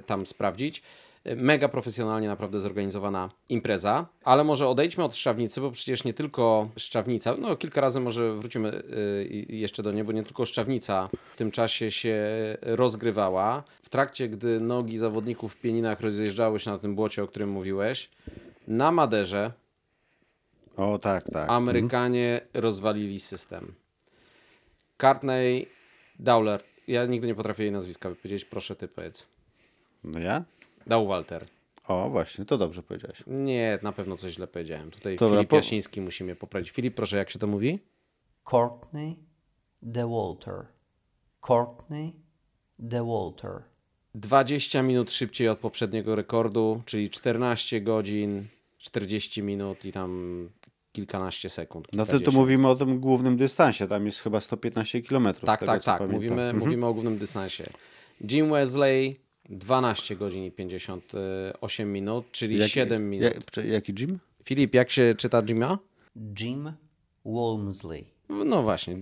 tam 0.05 0.25
sprawdzić 0.25 0.83
mega 1.35 1.69
profesjonalnie 1.69 2.27
naprawdę 2.27 2.59
zorganizowana 2.59 3.29
impreza. 3.49 4.07
Ale 4.23 4.43
może 4.43 4.67
odejdźmy 4.67 5.03
od 5.03 5.15
Szczawnicy, 5.15 5.61
bo 5.61 5.71
przecież 5.71 6.03
nie 6.03 6.13
tylko 6.13 6.69
Szczawnica, 6.77 7.35
no 7.39 7.55
kilka 7.55 7.81
razy 7.81 7.99
może 7.99 8.33
wrócimy 8.33 8.83
y, 9.29 9.45
jeszcze 9.49 9.83
do 9.83 9.91
niej, 9.91 10.03
bo 10.03 10.11
nie 10.11 10.23
tylko 10.23 10.45
Szczawnica 10.45 11.09
w 11.33 11.35
tym 11.35 11.51
czasie 11.51 11.91
się 11.91 12.17
rozgrywała. 12.61 13.63
W 13.83 13.89
trakcie, 13.89 14.29
gdy 14.29 14.59
nogi 14.59 14.97
zawodników 14.97 15.53
w 15.53 15.57
pieninach 15.61 15.99
rozjeżdżały 15.99 16.59
się 16.59 16.71
na 16.71 16.77
tym 16.77 16.95
błocie, 16.95 17.23
o 17.23 17.27
którym 17.27 17.49
mówiłeś, 17.49 18.09
na 18.67 18.91
Maderze 18.91 19.51
o, 20.77 20.99
tak, 20.99 21.23
tak. 21.29 21.49
Amerykanie 21.49 22.41
mhm. 22.41 22.63
rozwalili 22.63 23.19
system. 23.19 23.73
Courtney 24.97 25.67
Dowler. 26.19 26.63
Ja 26.87 27.05
nigdy 27.05 27.27
nie 27.27 27.35
potrafię 27.35 27.63
jej 27.63 27.71
nazwiska 27.71 28.09
wypowiedzieć. 28.09 28.45
Proszę 28.45 28.75
ty 28.75 28.87
powiedz. 28.87 29.25
No 30.03 30.19
ja? 30.19 30.43
Dał 30.87 31.07
Walter. 31.07 31.45
O, 31.87 32.09
właśnie, 32.09 32.45
to 32.45 32.57
dobrze 32.57 32.83
powiedziałeś. 32.83 33.23
Nie, 33.27 33.79
na 33.83 33.91
pewno 33.91 34.17
coś 34.17 34.33
źle 34.33 34.47
powiedziałem. 34.47 34.91
Tutaj 34.91 35.15
Dobra, 35.15 35.37
Filip 35.37 35.49
po... 35.49 35.55
Jasiński 35.55 36.01
musi 36.01 36.23
mnie 36.23 36.35
poprawić. 36.35 36.71
Filip, 36.71 36.95
proszę, 36.95 37.17
jak 37.17 37.29
się 37.29 37.39
to 37.39 37.47
mówi? 37.47 37.79
Courtney 38.51 39.15
de 39.81 40.09
Walter. 40.09 40.65
Courtney 41.47 42.13
de 42.79 43.05
Walter. 43.05 43.61
20 44.15 44.83
minut 44.83 45.13
szybciej 45.13 45.49
od 45.49 45.59
poprzedniego 45.59 46.15
rekordu, 46.15 46.81
czyli 46.85 47.09
14 47.09 47.81
godzin, 47.81 48.47
40 48.77 49.43
minut 49.43 49.85
i 49.85 49.91
tam 49.91 50.49
kilkanaście 50.91 51.49
sekund. 51.49 51.87
No 51.93 52.05
to, 52.05 52.19
to 52.19 52.31
mówimy 52.31 52.67
o 52.67 52.75
tym 52.75 52.99
głównym 52.99 53.37
dystansie, 53.37 53.87
tam 53.87 54.05
jest 54.05 54.19
chyba 54.19 54.41
115 54.41 55.01
km. 55.01 55.33
Tak, 55.45 55.65
tak, 55.65 55.83
tak. 55.83 56.09
Mówimy, 56.11 56.41
mhm. 56.41 56.57
mówimy 56.57 56.85
o 56.85 56.93
głównym 56.93 57.17
dystansie. 57.17 57.63
Jim 58.31 58.51
Wesley 58.51 59.24
12 59.49 60.15
godzin 60.15 60.45
i 60.45 60.51
58 60.51 61.91
minut, 61.91 62.25
czyli 62.31 62.57
jak, 62.57 62.69
7 62.69 63.09
minut. 63.09 63.33
Jak, 63.57 63.65
jaki 63.65 63.93
Jim? 63.99 64.19
Filip, 64.43 64.73
jak 64.73 64.91
się 64.91 65.13
czyta 65.17 65.41
Jima? 65.43 65.79
Jim 66.39 66.71
Walmsley. 67.25 68.05
No 68.29 68.63
właśnie, 68.63 68.97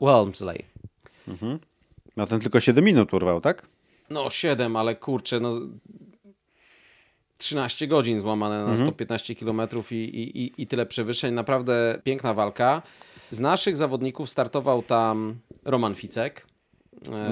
Walmsley. 0.00 0.64
Mhm. 1.28 1.58
No 2.16 2.26
ten 2.26 2.40
tylko 2.40 2.60
7 2.60 2.84
minut 2.84 3.14
urwał, 3.14 3.40
tak? 3.40 3.66
No 4.10 4.30
7, 4.30 4.76
ale 4.76 4.96
kurczę, 4.96 5.40
no 5.40 5.52
13 7.38 7.86
godzin 7.86 8.20
złamane 8.20 8.54
na 8.54 8.70
mhm. 8.70 8.78
115 8.78 9.34
km 9.34 9.60
i, 9.90 9.94
i, 9.94 10.62
i 10.62 10.66
tyle 10.66 10.86
przewyższeń. 10.86 11.34
Naprawdę 11.34 12.00
piękna 12.04 12.34
walka. 12.34 12.82
Z 13.30 13.40
naszych 13.40 13.76
zawodników 13.76 14.30
startował 14.30 14.82
tam 14.82 15.38
Roman 15.64 15.94
Ficek, 15.94 16.46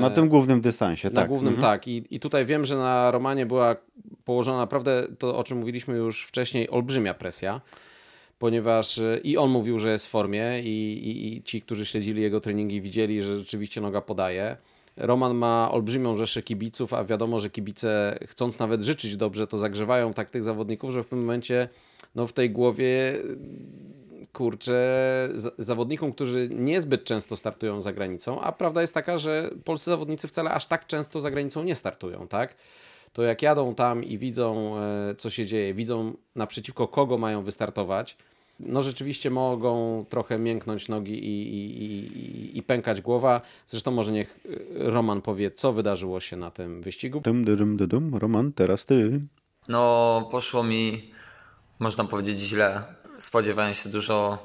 na 0.00 0.10
tym 0.10 0.28
głównym 0.28 0.60
dystansie, 0.60 1.08
na 1.08 1.14
tak. 1.14 1.24
Na 1.24 1.28
głównym, 1.28 1.54
mhm. 1.54 1.72
tak. 1.72 1.88
I, 1.88 2.04
I 2.10 2.20
tutaj 2.20 2.46
wiem, 2.46 2.64
że 2.64 2.76
na 2.76 3.10
Romanie 3.10 3.46
była 3.46 3.76
położona 4.24 4.58
naprawdę 4.58 5.06
to, 5.18 5.36
o 5.38 5.44
czym 5.44 5.58
mówiliśmy 5.58 5.96
już 5.96 6.24
wcześniej, 6.24 6.70
olbrzymia 6.70 7.14
presja, 7.14 7.60
ponieważ 8.38 8.98
e, 8.98 9.20
i 9.24 9.36
on 9.36 9.50
mówił, 9.50 9.78
że 9.78 9.92
jest 9.92 10.06
w 10.06 10.10
formie 10.10 10.60
i, 10.60 10.92
i, 11.08 11.36
i 11.36 11.42
ci, 11.42 11.62
którzy 11.62 11.86
śledzili 11.86 12.22
jego 12.22 12.40
treningi 12.40 12.80
widzieli, 12.80 13.22
że 13.22 13.38
rzeczywiście 13.38 13.80
noga 13.80 14.00
podaje. 14.00 14.56
Roman 14.96 15.34
ma 15.34 15.70
olbrzymią 15.72 16.16
rzeszę 16.16 16.42
kibiców, 16.42 16.94
a 16.94 17.04
wiadomo, 17.04 17.38
że 17.38 17.50
kibice 17.50 18.18
chcąc 18.26 18.58
nawet 18.58 18.82
życzyć 18.82 19.16
dobrze, 19.16 19.46
to 19.46 19.58
zagrzewają 19.58 20.12
tak 20.12 20.30
tych 20.30 20.44
zawodników, 20.44 20.90
że 20.90 21.02
w 21.02 21.06
pewnym 21.06 21.26
momencie 21.26 21.68
no, 22.14 22.26
w 22.26 22.32
tej 22.32 22.50
głowie 22.50 23.18
kurczę, 24.38 25.28
zawodnikom, 25.58 26.12
którzy 26.12 26.48
niezbyt 26.52 27.04
często 27.04 27.36
startują 27.36 27.82
za 27.82 27.92
granicą, 27.92 28.40
a 28.40 28.52
prawda 28.52 28.80
jest 28.80 28.94
taka, 28.94 29.18
że 29.18 29.50
polscy 29.64 29.90
zawodnicy 29.90 30.28
wcale 30.28 30.50
aż 30.50 30.66
tak 30.66 30.86
często 30.86 31.20
za 31.20 31.30
granicą 31.30 31.62
nie 31.62 31.74
startują, 31.74 32.28
tak? 32.28 32.54
To 33.12 33.22
jak 33.22 33.42
jadą 33.42 33.74
tam 33.74 34.04
i 34.04 34.18
widzą, 34.18 34.76
e, 34.78 35.14
co 35.14 35.30
się 35.30 35.46
dzieje, 35.46 35.74
widzą 35.74 36.14
naprzeciwko 36.34 36.88
kogo 36.88 37.18
mają 37.18 37.42
wystartować, 37.42 38.16
no 38.60 38.82
rzeczywiście 38.82 39.30
mogą 39.30 40.04
trochę 40.08 40.38
mięknąć 40.38 40.88
nogi 40.88 41.14
i, 41.24 41.54
i, 41.54 41.84
i, 41.84 42.58
i 42.58 42.62
pękać 42.62 43.00
głowa. 43.00 43.40
Zresztą 43.66 43.90
może 43.90 44.12
niech 44.12 44.38
y, 44.46 44.66
Roman 44.76 45.22
powie, 45.22 45.50
co 45.50 45.72
wydarzyło 45.72 46.20
się 46.20 46.36
na 46.36 46.50
tym 46.50 46.82
wyścigu. 46.82 47.20
Dum, 47.20 47.44
dum, 47.44 47.76
dum, 47.76 47.88
dum. 47.88 48.14
Roman, 48.14 48.52
teraz 48.52 48.84
ty. 48.84 49.20
No, 49.68 50.28
poszło 50.30 50.62
mi, 50.64 51.10
można 51.78 52.04
powiedzieć, 52.04 52.38
źle. 52.38 52.97
Spodziewałem 53.18 53.74
się 53.74 53.88
dużo 53.88 54.38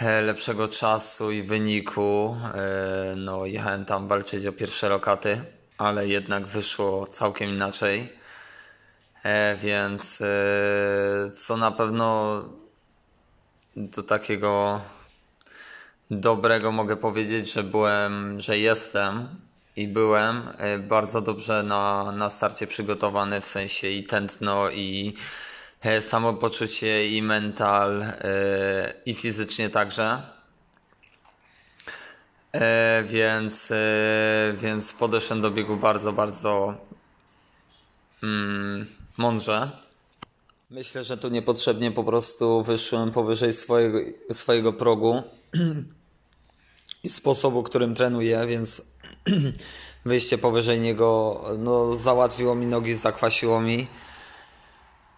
e, 0.00 0.22
lepszego 0.22 0.68
czasu 0.68 1.30
i 1.30 1.42
wyniku. 1.42 2.36
E, 2.54 3.14
No, 3.16 3.46
jechałem 3.46 3.84
tam 3.84 4.08
walczyć 4.08 4.46
o 4.46 4.52
pierwsze 4.52 4.88
lokaty, 4.88 5.44
ale 5.78 6.08
jednak 6.08 6.46
wyszło 6.46 7.06
całkiem 7.06 7.50
inaczej. 7.54 8.12
E, 9.24 9.56
Więc 9.56 10.22
co 11.34 11.56
na 11.56 11.70
pewno 11.70 12.42
do 13.76 14.02
takiego 14.02 14.80
dobrego 16.10 16.72
mogę 16.72 16.96
powiedzieć, 16.96 17.52
że 17.52 17.62
byłem, 17.62 18.40
że 18.40 18.58
jestem 18.58 19.28
i 19.76 19.88
byłem 19.88 20.42
bardzo 20.88 21.20
dobrze 21.20 21.62
na, 21.62 22.12
na 22.12 22.30
starcie 22.30 22.66
przygotowany 22.66 23.40
w 23.40 23.46
sensie 23.46 23.88
i 23.88 24.04
tętno 24.04 24.70
i 24.70 25.14
samopoczucie 26.00 27.08
i 27.08 27.22
mental 27.22 28.02
e, 28.02 28.94
i 29.06 29.14
fizycznie 29.14 29.70
także. 29.70 30.22
E, 32.52 33.04
Więc, 33.06 33.70
e, 33.70 34.54
więc 34.56 34.92
podeszłem 34.92 35.40
do 35.40 35.50
biegu 35.50 35.76
bardzo, 35.76 36.12
bardzo 36.12 36.74
mm, 38.22 38.86
mądrze. 39.16 39.70
Myślę, 40.70 41.04
że 41.04 41.16
tu 41.16 41.28
niepotrzebnie 41.28 41.92
po 41.92 42.04
prostu 42.04 42.62
wyszłem 42.62 43.10
powyżej 43.10 43.52
swojego, 43.52 43.98
swojego 44.32 44.72
progu 44.72 45.22
i 47.04 47.08
sposobu, 47.08 47.62
którym 47.62 47.94
trenuję, 47.94 48.46
więc 48.46 48.82
wyjście 50.04 50.38
powyżej 50.38 50.80
niego 50.80 51.40
no, 51.58 51.96
załatwiło 51.96 52.54
mi 52.54 52.66
nogi, 52.66 52.94
zakwasiło 52.94 53.60
mi. 53.60 53.86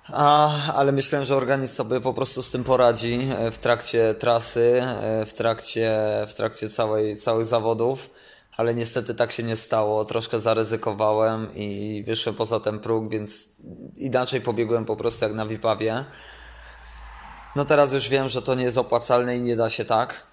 A, 0.09 0.51
ale 0.75 0.93
myślałem, 0.93 1.25
że 1.27 1.37
organizm 1.37 1.75
sobie 1.75 2.01
po 2.01 2.15
prostu 2.15 2.43
z 2.43 2.51
tym 2.51 2.65
poradzi 2.65 3.29
e, 3.39 3.51
w 3.51 3.59
trakcie 3.59 4.15
trasy, 4.15 4.83
e, 4.83 5.27
w 5.27 5.33
trakcie, 5.33 5.99
w 6.29 6.35
trakcie 6.35 6.69
całej, 6.69 7.17
całych 7.17 7.47
zawodów, 7.47 8.11
ale 8.57 8.75
niestety 8.75 9.15
tak 9.15 9.33
się 9.33 9.43
nie 9.43 9.57
stało. 9.57 10.05
Troszkę 10.05 10.41
zaryzykowałem 10.41 11.55
i 11.55 12.03
wyszłem 12.07 12.35
poza 12.35 12.61
ten 12.61 12.81
próg, 12.81 13.09
więc 13.09 13.49
inaczej 13.97 14.41
pobiegłem 14.41 14.85
po 14.85 14.97
prostu 14.97 15.25
jak 15.25 15.35
na 15.35 15.47
Wipawie. 15.47 16.05
No 17.57 17.65
teraz 17.65 17.93
już 17.93 18.09
wiem, 18.09 18.29
że 18.29 18.43
to 18.43 18.55
nie 18.55 18.65
jest 18.65 18.79
opłacalne 18.79 19.37
i 19.37 19.43
nie 19.43 19.57
da 19.57 19.71
się 19.71 19.85
tak. 19.85 20.27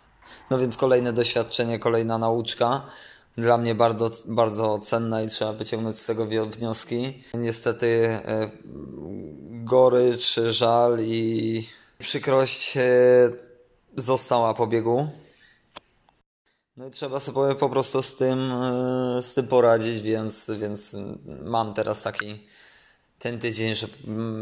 No 0.50 0.58
więc 0.58 0.78
kolejne 0.78 1.14
doświadczenie, 1.14 1.80
kolejna 1.80 2.18
nauczka. 2.18 2.82
Dla 3.40 3.58
mnie 3.58 3.76
bardzo, 3.76 4.12
bardzo 4.26 4.80
cenna 4.80 5.22
i 5.22 5.28
trzeba 5.28 5.54
wyciągnąć 5.54 5.98
z 5.98 6.06
tego 6.06 6.26
wnioski. 6.26 7.24
Niestety 7.34 8.08
e, 8.10 8.52
gorycz, 9.64 10.36
żal 10.50 10.98
i 11.00 11.68
przykrość 12.00 12.78
e, 12.78 12.82
została 13.96 14.54
po 14.54 14.68
biegu. 14.68 15.08
No 16.78 16.88
i 16.88 16.92
trzeba 16.92 17.20
sobie 17.20 17.56
po 17.56 17.70
prostu 17.70 18.02
z 18.02 18.16
tym, 18.16 18.52
e, 18.52 19.24
z 19.24 19.34
tym 19.34 19.48
poradzić, 19.48 20.02
więc, 20.02 20.52
więc 20.60 20.96
mam 21.44 21.74
teraz 21.74 22.02
taki 22.02 22.48
ten 23.20 23.40
tydzień, 23.40 23.76
że 23.76 23.88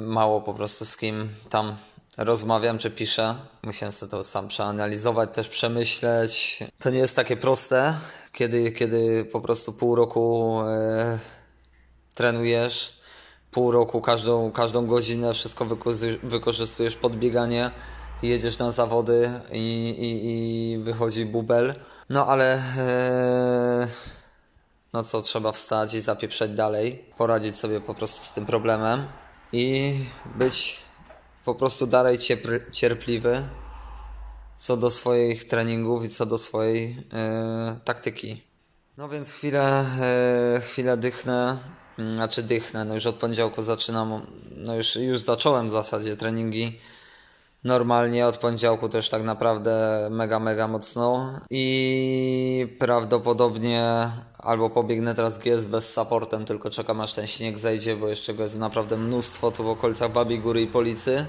mało 0.08 0.41
po 0.41 0.54
prostu 0.54 0.86
z 0.86 0.98
kim 0.98 1.30
tam 1.50 1.78
rozmawiam 2.18 2.78
czy 2.78 2.91
piszę. 2.91 3.36
Musiałem 3.64 3.91
sobie 3.91 4.12
to 4.12 4.24
sam 4.24 4.48
przeanalizować, 4.48 5.30
też 5.34 5.48
przemyśleć. 5.48 6.60
To 6.80 6.89
nie 6.89 7.00
jest 7.00 7.16
takie 7.16 7.38
proste, 7.38 7.93
kiedy, 8.38 8.72
kiedy 8.72 9.26
po 9.26 9.42
prostu 9.42 9.74
pół 9.74 9.96
roku 9.96 10.60
e, 10.62 11.20
trenujesz, 12.16 13.00
pół 13.52 13.72
roku 13.72 14.02
każdą, 14.02 14.52
każdą 14.52 14.88
godzinę 14.88 15.34
wszystko 15.34 15.66
wykorzy- 15.66 16.18
wykorzystujesz 16.24 16.96
pod 16.96 17.16
bieganie, 17.16 17.72
jedziesz 18.24 18.58
na 18.58 18.72
zawody 18.72 19.32
i, 19.52 19.90
i, 20.00 20.10
i 20.74 20.78
wychodzi 20.78 21.26
bubel. 21.26 21.76
No 22.10 22.28
ale 22.28 22.56
e, 22.56 23.88
no 24.94 25.04
co, 25.04 25.22
trzeba 25.22 25.52
wstać 25.52 25.94
i 25.94 26.02
zapieprzeć 26.02 26.52
dalej, 26.52 27.06
poradzić 27.18 27.58
sobie 27.58 27.82
po 27.82 27.94
prostu 27.94 28.26
z 28.26 28.34
tym 28.34 28.46
problemem 28.46 29.08
i 29.52 29.96
być 30.36 30.80
po 31.46 31.56
prostu 31.56 31.88
dalej 31.88 32.20
cierpliwy 32.72 33.44
co 34.58 34.78
do 34.78 34.89
swoich 34.89 35.43
treningów 35.43 36.05
i 36.05 36.10
co 36.10 36.26
do 36.26 36.38
swojej 36.38 36.97
e, 37.14 37.80
taktyki. 37.86 38.41
No 38.97 39.10
więc 39.10 39.32
chwilę, 39.32 39.86
e, 40.01 40.62
chwilę 40.62 40.97
dychnę, 40.97 41.60
mm, 41.99 42.12
znaczy 42.12 42.43
dychnę, 42.43 42.86
no 42.86 42.95
już 42.95 43.05
od 43.05 43.16
poniedziałku 43.16 43.62
zaczynam, 43.62 44.22
no 44.58 44.76
już, 44.76 44.95
już 44.95 45.20
zacząłem 45.20 45.68
w 45.68 45.72
zasadzie 45.72 46.18
treningi 46.18 46.80
normalnie, 47.64 48.28
od 48.28 48.38
poniedziałku 48.38 48.89
też 48.89 49.10
tak 49.10 49.24
naprawdę 49.24 50.08
mega, 50.12 50.39
mega 50.39 50.68
mocno 50.68 51.39
i 51.49 52.76
prawdopodobnie 52.80 54.10
albo 54.38 54.70
pobiegnę 54.70 55.16
teraz 55.16 55.38
GS 55.38 55.66
bez 55.66 55.93
supportem, 55.93 56.45
tylko 56.45 56.70
czekam 56.70 57.01
aż 57.01 57.14
ten 57.14 57.28
śnieg 57.28 57.60
zejdzie, 57.60 57.95
bo 57.95 58.08
jeszcze 58.08 58.34
go 58.34 58.43
jest 58.43 58.58
naprawdę 58.58 58.97
mnóstwo 58.97 59.51
tu 59.51 59.64
w 59.64 59.68
okolicach 59.68 60.12
Babiej 60.12 60.39
Góry 60.39 60.62
i 60.62 60.68
Policy. 60.68 61.26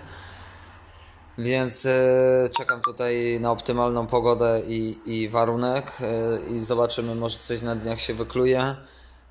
Więc 1.38 1.86
e, 1.86 2.48
czekam 2.56 2.80
tutaj 2.80 3.40
na 3.40 3.50
optymalną 3.50 4.06
pogodę 4.06 4.62
i, 4.66 4.98
i 5.06 5.28
warunek 5.28 5.92
e, 6.00 6.38
i 6.50 6.58
zobaczymy, 6.58 7.14
może 7.14 7.38
coś 7.38 7.62
na 7.62 7.74
dniach 7.74 8.00
się 8.00 8.14
wykluje. 8.14 8.76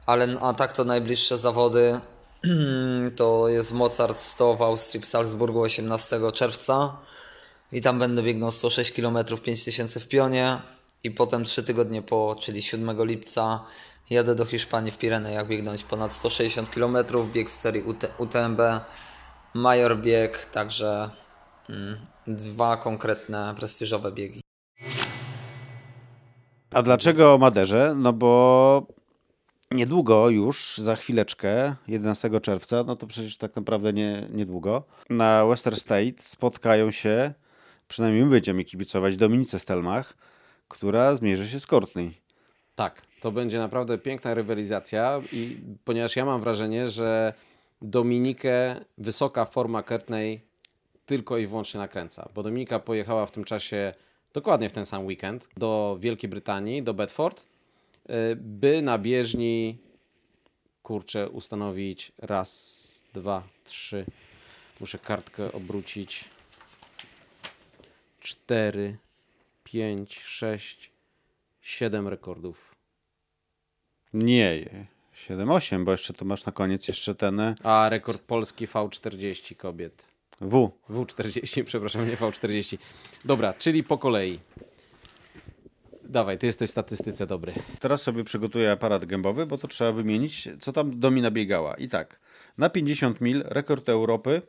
Ale 0.05 0.27
a 0.41 0.53
tak 0.53 0.73
to 0.73 0.83
najbliższe 0.83 1.37
zawody 1.37 1.99
to 3.15 3.49
jest 3.49 3.73
Mozart 3.73 4.19
100 4.19 4.55
w 4.55 4.61
Austrii 4.61 5.01
w 5.01 5.05
Salzburgu 5.05 5.61
18 5.61 6.19
czerwca. 6.33 6.97
I 7.71 7.81
tam 7.81 7.99
będę 7.99 8.23
biegnął 8.23 8.51
106 8.51 8.91
km 8.91 9.17
5000 9.43 9.99
w 9.99 10.07
pionie. 10.07 10.61
I 11.03 11.11
potem 11.11 11.43
3 11.43 11.63
tygodnie 11.63 12.01
po, 12.01 12.35
czyli 12.39 12.61
7 12.61 13.05
lipca 13.05 13.65
jadę 14.09 14.35
do 14.35 14.45
Hiszpanii 14.45 14.91
w 14.91 14.97
Pirenejach 14.97 15.47
biegnąć 15.47 15.83
ponad 15.83 16.13
160 16.13 16.69
km, 16.69 16.97
bieg 17.33 17.49
z 17.49 17.59
serii 17.59 17.83
UT, 17.83 18.05
UTMB, 18.17 18.59
Major 19.53 19.97
bieg, 19.97 20.45
także 20.45 21.09
dwa 22.27 22.77
konkretne 22.77 23.55
prestiżowe 23.57 24.11
biegi. 24.11 24.41
A 26.71 26.81
dlaczego 26.81 27.33
o 27.33 27.37
Maderze? 27.37 27.95
No 27.97 28.13
bo 28.13 28.87
niedługo 29.71 30.29
już, 30.29 30.77
za 30.77 30.95
chwileczkę, 30.95 31.75
11 31.87 32.39
czerwca, 32.41 32.83
no 32.83 32.95
to 32.95 33.07
przecież 33.07 33.37
tak 33.37 33.55
naprawdę 33.55 33.93
nie, 33.93 34.27
niedługo, 34.31 34.83
na 35.09 35.45
Western 35.45 35.75
State 35.75 36.13
spotkają 36.17 36.91
się, 36.91 37.33
przynajmniej 37.87 38.23
my 38.23 38.29
będziemy 38.29 38.63
kibicować, 38.63 39.17
Dominice 39.17 39.59
Stelmach, 39.59 40.17
która 40.67 41.15
zmierzy 41.15 41.47
się 41.47 41.59
z 41.59 41.67
Courtney. 41.67 42.21
Tak, 42.75 43.01
to 43.21 43.31
będzie 43.31 43.59
naprawdę 43.59 43.97
piękna 43.97 44.33
rywalizacja 44.33 45.21
i 45.33 45.57
ponieważ 45.85 46.15
ja 46.15 46.25
mam 46.25 46.41
wrażenie, 46.41 46.87
że 46.87 47.33
Dominikę 47.81 48.85
wysoka 48.97 49.45
forma 49.45 49.83
Courtney 49.83 50.46
tylko 51.07 51.37
i 51.37 51.47
wyłącznie 51.47 51.79
nakręca, 51.79 52.29
bo 52.35 52.43
Dominika 52.43 52.79
pojechała 52.79 53.25
w 53.25 53.31
tym 53.31 53.43
czasie 53.43 53.93
dokładnie 54.33 54.69
w 54.69 54.71
ten 54.71 54.85
sam 54.85 55.05
weekend 55.05 55.47
do 55.57 55.97
Wielkiej 55.99 56.29
Brytanii, 56.29 56.83
do 56.83 56.93
Bedford, 56.93 57.41
y, 57.41 58.13
by 58.35 58.81
na 58.81 58.97
bieżni 58.97 59.77
kurczę 60.83 61.29
ustanowić 61.29 62.11
raz, 62.17 62.77
dwa, 63.13 63.43
trzy, 63.63 64.05
muszę 64.79 64.99
kartkę 64.99 65.51
obrócić, 65.51 66.25
cztery, 68.19 68.97
pięć, 69.63 70.19
sześć, 70.19 70.91
siedem 71.61 72.07
rekordów. 72.07 72.75
Nie, 74.13 74.69
7-8, 75.15 75.83
bo 75.83 75.91
jeszcze 75.91 76.13
tu 76.13 76.25
masz 76.25 76.45
na 76.45 76.51
koniec 76.51 76.87
jeszcze 76.87 77.15
ten 77.15 77.39
e, 77.39 77.55
A 77.63 77.89
rekord 77.89 78.21
polski 78.21 78.67
V40 78.67 79.55
kobiet. 79.55 80.16
W. 80.41 80.71
W40, 80.89 81.63
przepraszam, 81.69 82.09
nie 82.09 82.17
V40. 82.17 82.77
Dobra, 83.25 83.53
czyli 83.53 83.83
po 83.83 83.97
kolei. 83.97 84.39
Dawaj, 86.03 86.37
ty 86.37 86.45
jesteś 86.45 86.69
w 86.69 86.71
statystyce 86.71 87.27
dobry. 87.27 87.53
Teraz 87.79 88.01
sobie 88.01 88.23
przygotuję 88.23 88.71
aparat 88.71 89.05
gębowy, 89.05 89.45
bo 89.45 89.57
to 89.57 89.67
trzeba 89.67 89.91
wymienić, 89.91 90.49
co 90.59 90.73
tam 90.73 90.99
Domina 90.99 91.31
biegała. 91.31 91.75
I 91.75 91.87
tak, 91.87 92.19
na 92.57 92.69
50 92.69 93.21
mil 93.21 93.43
rekord 93.45 93.89
Europy, 93.89 94.41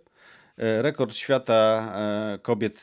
e, 0.58 0.82
rekord 0.82 1.14
świata 1.16 1.92
e, 1.94 2.38
kobiet 2.38 2.76
e, 2.76 2.78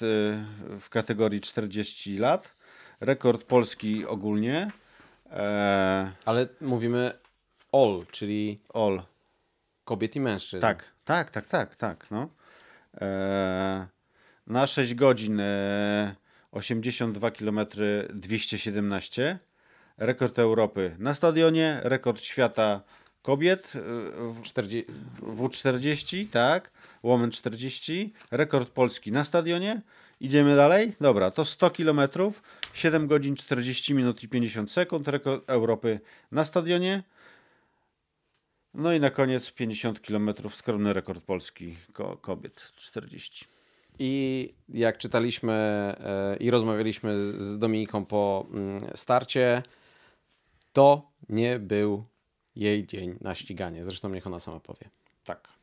w 0.79 0.89
kategorii 0.89 1.41
40 1.41 2.17
lat, 2.17 2.55
rekord 2.99 3.43
Polski 3.43 4.05
ogólnie. 4.05 4.71
Ale 6.25 6.47
mówimy 6.61 7.13
all, 7.71 8.05
czyli 8.11 8.59
All. 8.73 9.01
kobiet 9.85 10.15
i 10.15 10.21
mężczyzn. 10.21 10.61
Tak, 10.61 10.91
tak, 11.05 11.31
tak, 11.31 11.47
tak, 11.47 11.75
tak. 11.75 12.11
No. 12.11 12.29
E, 13.01 13.87
na 14.47 14.67
6 14.67 14.93
godzin 14.93 15.39
e, 15.39 16.15
82 16.51 17.31
km 17.31 17.59
217. 18.13 19.39
Rekord 19.97 20.39
Europy 20.39 20.95
na 20.99 21.15
stadionie, 21.15 21.79
rekord 21.83 22.21
świata 22.21 22.81
kobiet 23.21 23.73
e, 23.75 23.79
w 24.33 24.41
40... 24.43 24.85
W40, 25.21 26.27
tak, 26.31 26.71
Women 27.03 27.31
40, 27.31 28.13
rekord 28.31 28.69
Polski 28.69 29.11
na 29.11 29.23
stadionie. 29.23 29.81
Idziemy 30.19 30.55
dalej? 30.55 30.93
Dobra, 31.01 31.31
to 31.31 31.45
100 31.45 31.69
km, 31.69 31.99
7 32.73 33.07
godzin 33.07 33.35
40 33.35 33.93
minut 33.93 34.23
i 34.23 34.27
50 34.27 34.71
sekund, 34.71 35.07
rekord 35.07 35.49
Europy 35.49 35.99
na 36.31 36.45
stadionie. 36.45 37.03
No 38.77 38.93
i 38.93 38.99
na 38.99 39.09
koniec 39.09 39.51
50 39.51 39.99
km, 39.99 40.29
skromny 40.49 40.93
rekord 40.93 41.23
Polski 41.23 41.77
ko 41.93 42.17
kobiet 42.17 42.71
40. 42.75 43.45
I 43.99 44.53
jak 44.69 44.97
czytaliśmy 44.97 45.53
e, 45.53 46.37
i 46.39 46.51
rozmawialiśmy 46.51 47.17
z 47.17 47.59
Dominiką 47.59 48.05
po 48.05 48.47
mm, 48.49 48.89
starcie, 48.95 49.61
to 50.73 51.11
nie 51.29 51.59
był 51.59 52.05
jej 52.55 52.87
dzień 52.87 53.17
na 53.21 53.35
ściganie. 53.35 53.83
Zresztą 53.83 54.09
niech 54.09 54.27
ona 54.27 54.39
sama 54.39 54.59
powie. 54.59 54.89
Tak. 55.23 55.54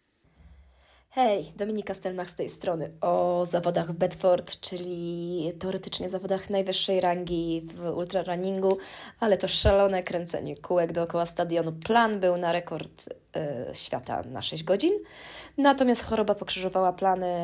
Hej, 1.14 1.52
Dominika 1.56 1.94
Stelmach 1.94 2.30
z 2.30 2.34
tej 2.34 2.48
strony 2.48 2.90
o 3.00 3.46
zawodach 3.46 3.92
w 3.92 3.92
Bedford, 3.92 4.60
czyli 4.60 5.52
teoretycznie 5.58 6.10
zawodach 6.10 6.50
najwyższej 6.50 7.00
rangi 7.00 7.62
w 7.74 7.84
ultrarunningu, 7.84 8.78
ale 9.20 9.38
to 9.38 9.48
szalone 9.48 10.02
kręcenie 10.02 10.56
kółek 10.56 10.92
dookoła 10.92 11.26
stadionu. 11.26 11.72
Plan 11.72 12.20
był 12.20 12.36
na 12.36 12.52
rekord 12.52 13.08
y, 13.08 13.74
świata 13.74 14.22
na 14.22 14.42
6 14.42 14.64
godzin, 14.64 14.92
natomiast 15.58 16.04
choroba 16.04 16.34
pokrzyżowała 16.34 16.92
plany. 16.92 17.36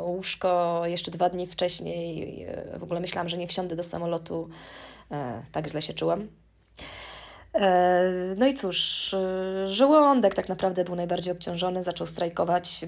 Łóżko 0.00 0.82
jeszcze 0.84 1.10
dwa 1.10 1.28
dni 1.28 1.46
wcześniej, 1.46 2.42
y, 2.74 2.78
w 2.78 2.82
ogóle 2.82 3.00
myślałam, 3.00 3.28
że 3.28 3.36
nie 3.36 3.46
wsiądę 3.46 3.76
do 3.76 3.82
samolotu, 3.82 4.48
y, 5.12 5.14
tak 5.52 5.68
źle 5.68 5.82
się 5.82 5.94
czułam. 5.94 6.28
No 8.36 8.46
i 8.46 8.54
cóż, 8.54 9.14
żołądek 9.66 10.34
tak 10.34 10.48
naprawdę 10.48 10.84
był 10.84 10.96
najbardziej 10.96 11.32
obciążony, 11.32 11.84
zaczął 11.84 12.06
strajkować. 12.06 12.80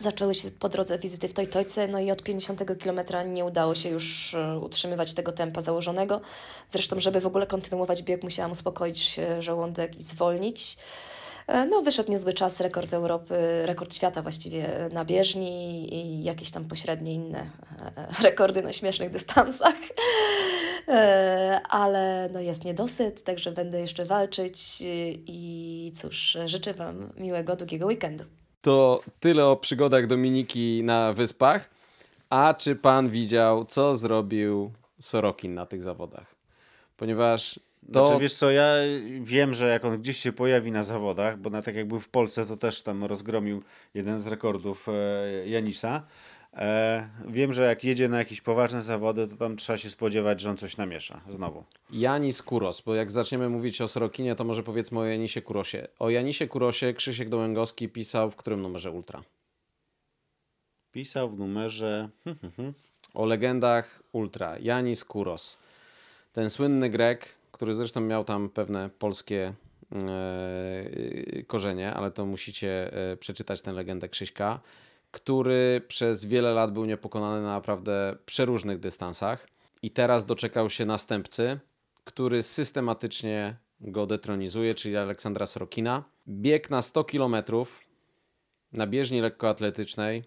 Zaczęły 0.00 0.34
się 0.34 0.50
po 0.50 0.68
drodze 0.68 0.98
wizyty 0.98 1.28
w 1.28 1.34
Tojtojce, 1.34 1.88
no 1.88 1.98
i 1.98 2.10
od 2.10 2.22
50 2.22 2.78
kilometra 2.78 3.22
nie 3.22 3.44
udało 3.44 3.74
się 3.74 3.88
już 3.88 4.36
utrzymywać 4.60 5.14
tego 5.14 5.32
tempa 5.32 5.60
założonego. 5.60 6.20
Zresztą, 6.72 7.00
żeby 7.00 7.20
w 7.20 7.26
ogóle 7.26 7.46
kontynuować 7.46 8.02
bieg, 8.02 8.22
musiałam 8.22 8.52
uspokoić 8.52 9.20
żołądek 9.38 9.96
i 9.96 10.02
zwolnić. 10.02 10.76
No, 11.70 11.82
wyszedł 11.82 12.10
niezły 12.10 12.32
czas, 12.32 12.60
rekord 12.60 12.92
Europy, 12.92 13.36
rekord 13.66 13.94
świata 13.94 14.22
właściwie 14.22 14.88
na 14.92 15.04
bieżni 15.04 15.94
i 15.94 16.22
jakieś 16.24 16.50
tam 16.50 16.64
pośrednie 16.64 17.14
inne 17.14 17.50
rekordy 18.22 18.62
na 18.62 18.72
śmiesznych 18.72 19.10
dystansach. 19.10 19.74
Ale 21.68 22.28
no 22.32 22.40
jest 22.40 22.64
niedosyt, 22.64 23.24
także 23.24 23.52
będę 23.52 23.80
jeszcze 23.80 24.04
walczyć 24.04 24.58
i 25.26 25.92
cóż, 25.96 26.38
życzę 26.46 26.74
Wam 26.74 27.12
miłego, 27.16 27.56
długiego 27.56 27.86
weekendu. 27.86 28.24
To 28.60 29.02
tyle 29.20 29.46
o 29.46 29.56
przygodach 29.56 30.06
Dominiki 30.06 30.82
na 30.84 31.12
wyspach. 31.12 31.70
A 32.30 32.54
czy 32.54 32.76
pan 32.76 33.08
widział, 33.08 33.64
co 33.64 33.94
zrobił 33.94 34.70
Sorokin 35.00 35.54
na 35.54 35.66
tych 35.66 35.82
zawodach? 35.82 36.34
Ponieważ 36.96 37.60
to... 37.92 38.06
Znaczy, 38.06 38.22
wiesz 38.22 38.34
co, 38.34 38.50
ja 38.50 38.72
wiem, 39.20 39.54
że 39.54 39.68
jak 39.68 39.84
on 39.84 39.98
gdzieś 39.98 40.16
się 40.16 40.32
pojawi 40.32 40.72
na 40.72 40.84
zawodach, 40.84 41.38
bo 41.38 41.50
na 41.50 41.62
tak 41.62 41.74
jak 41.74 41.88
był 41.88 42.00
w 42.00 42.08
Polsce, 42.08 42.46
to 42.46 42.56
też 42.56 42.82
tam 42.82 43.04
rozgromił 43.04 43.62
jeden 43.94 44.20
z 44.20 44.26
rekordów 44.26 44.86
e, 44.88 45.48
Janisa. 45.48 46.06
E, 46.54 47.08
wiem, 47.28 47.52
że 47.52 47.62
jak 47.62 47.84
jedzie 47.84 48.08
na 48.08 48.18
jakieś 48.18 48.40
poważne 48.40 48.82
zawody, 48.82 49.28
to 49.28 49.36
tam 49.36 49.56
trzeba 49.56 49.76
się 49.76 49.90
spodziewać, 49.90 50.40
że 50.40 50.50
on 50.50 50.56
coś 50.56 50.76
namiesza. 50.76 51.20
Znowu. 51.28 51.64
Janis 51.90 52.42
Kuros, 52.42 52.80
bo 52.80 52.94
jak 52.94 53.10
zaczniemy 53.10 53.48
mówić 53.48 53.80
o 53.80 53.88
Sorokinie, 53.88 54.36
to 54.36 54.44
może 54.44 54.62
powiedzmy 54.62 54.98
o 54.98 55.04
Janisie 55.04 55.42
Kurosie. 55.42 55.88
O 55.98 56.10
Janisie 56.10 56.46
Kurosie 56.48 56.94
Krzysiek 56.94 57.28
Dołęgowski 57.28 57.88
pisał 57.88 58.30
w 58.30 58.36
którym 58.36 58.62
numerze 58.62 58.90
Ultra? 58.90 59.22
Pisał 60.92 61.30
w 61.30 61.38
numerze... 61.38 62.08
o 63.14 63.26
legendach 63.26 64.02
Ultra. 64.12 64.58
Janis 64.58 65.04
Kuros. 65.04 65.56
Ten 66.32 66.50
słynny 66.50 66.90
Grek, 66.90 67.34
który 67.60 67.74
zresztą 67.74 68.00
miał 68.00 68.24
tam 68.24 68.50
pewne 68.50 68.90
polskie 68.98 69.54
e, 69.92 71.42
korzenie, 71.42 71.94
ale 71.94 72.10
to 72.10 72.26
musicie 72.26 72.92
e, 73.12 73.16
przeczytać 73.16 73.60
tę 73.60 73.72
legendę 73.72 74.08
Krzyśka, 74.08 74.60
który 75.10 75.82
przez 75.88 76.24
wiele 76.24 76.54
lat 76.54 76.72
był 76.72 76.84
niepokonany 76.84 77.42
na 77.42 77.52
naprawdę 77.52 78.16
przeróżnych 78.26 78.80
dystansach 78.80 79.46
i 79.82 79.90
teraz 79.90 80.26
doczekał 80.26 80.70
się 80.70 80.86
następcy, 80.86 81.60
który 82.04 82.42
systematycznie 82.42 83.56
go 83.80 84.06
detronizuje, 84.06 84.74
czyli 84.74 84.96
Aleksandra 84.96 85.46
Sorokina. 85.46 86.04
Bieg 86.28 86.70
na 86.70 86.82
100 86.82 87.04
km 87.04 87.36
na 88.72 88.86
bieżni 88.86 89.20
lekkoatletycznej. 89.20 90.24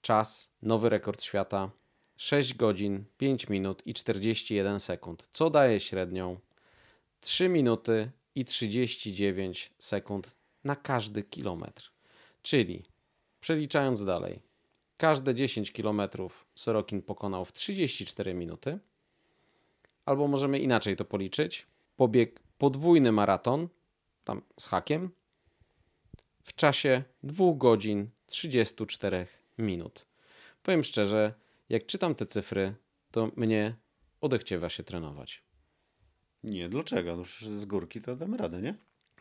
Czas, 0.00 0.50
nowy 0.62 0.88
rekord 0.88 1.22
świata 1.22 1.70
6 2.16 2.54
godzin, 2.54 3.04
5 3.18 3.48
minut 3.48 3.82
i 3.86 3.94
41 3.94 4.80
sekund, 4.80 5.28
co 5.32 5.50
daje 5.50 5.80
średnią 5.80 6.38
3 7.20 7.48
minuty 7.48 8.10
i 8.34 8.44
39 8.44 9.72
sekund 9.78 10.36
na 10.64 10.76
każdy 10.76 11.22
kilometr. 11.22 11.90
Czyli 12.42 12.82
przeliczając 13.40 14.04
dalej, 14.04 14.40
każde 14.96 15.34
10 15.34 15.72
km 15.72 16.02
Sorokin 16.54 17.02
pokonał 17.02 17.44
w 17.44 17.52
34 17.52 18.34
minuty, 18.34 18.78
albo 20.06 20.28
możemy 20.28 20.58
inaczej 20.58 20.96
to 20.96 21.04
policzyć. 21.04 21.66
Pobieg 21.96 22.40
podwójny 22.58 23.12
maraton, 23.12 23.68
tam 24.24 24.42
z 24.60 24.66
hakiem, 24.66 25.10
w 26.42 26.54
czasie 26.54 27.02
2 27.22 27.44
godzin 27.54 28.10
34 28.26 29.26
minut. 29.58 30.06
Powiem 30.62 30.84
szczerze, 30.84 31.34
jak 31.68 31.86
czytam 31.86 32.14
te 32.14 32.26
cyfry, 32.26 32.74
to 33.10 33.30
mnie 33.36 33.76
odechciewa 34.20 34.68
się 34.68 34.82
trenować. 34.82 35.44
Nie, 36.44 36.68
dlaczego? 36.68 37.16
No 37.16 37.24
z 37.60 37.64
górki 37.64 38.00
to 38.00 38.16
damy 38.16 38.36
radę, 38.36 38.62
nie? 38.62 38.74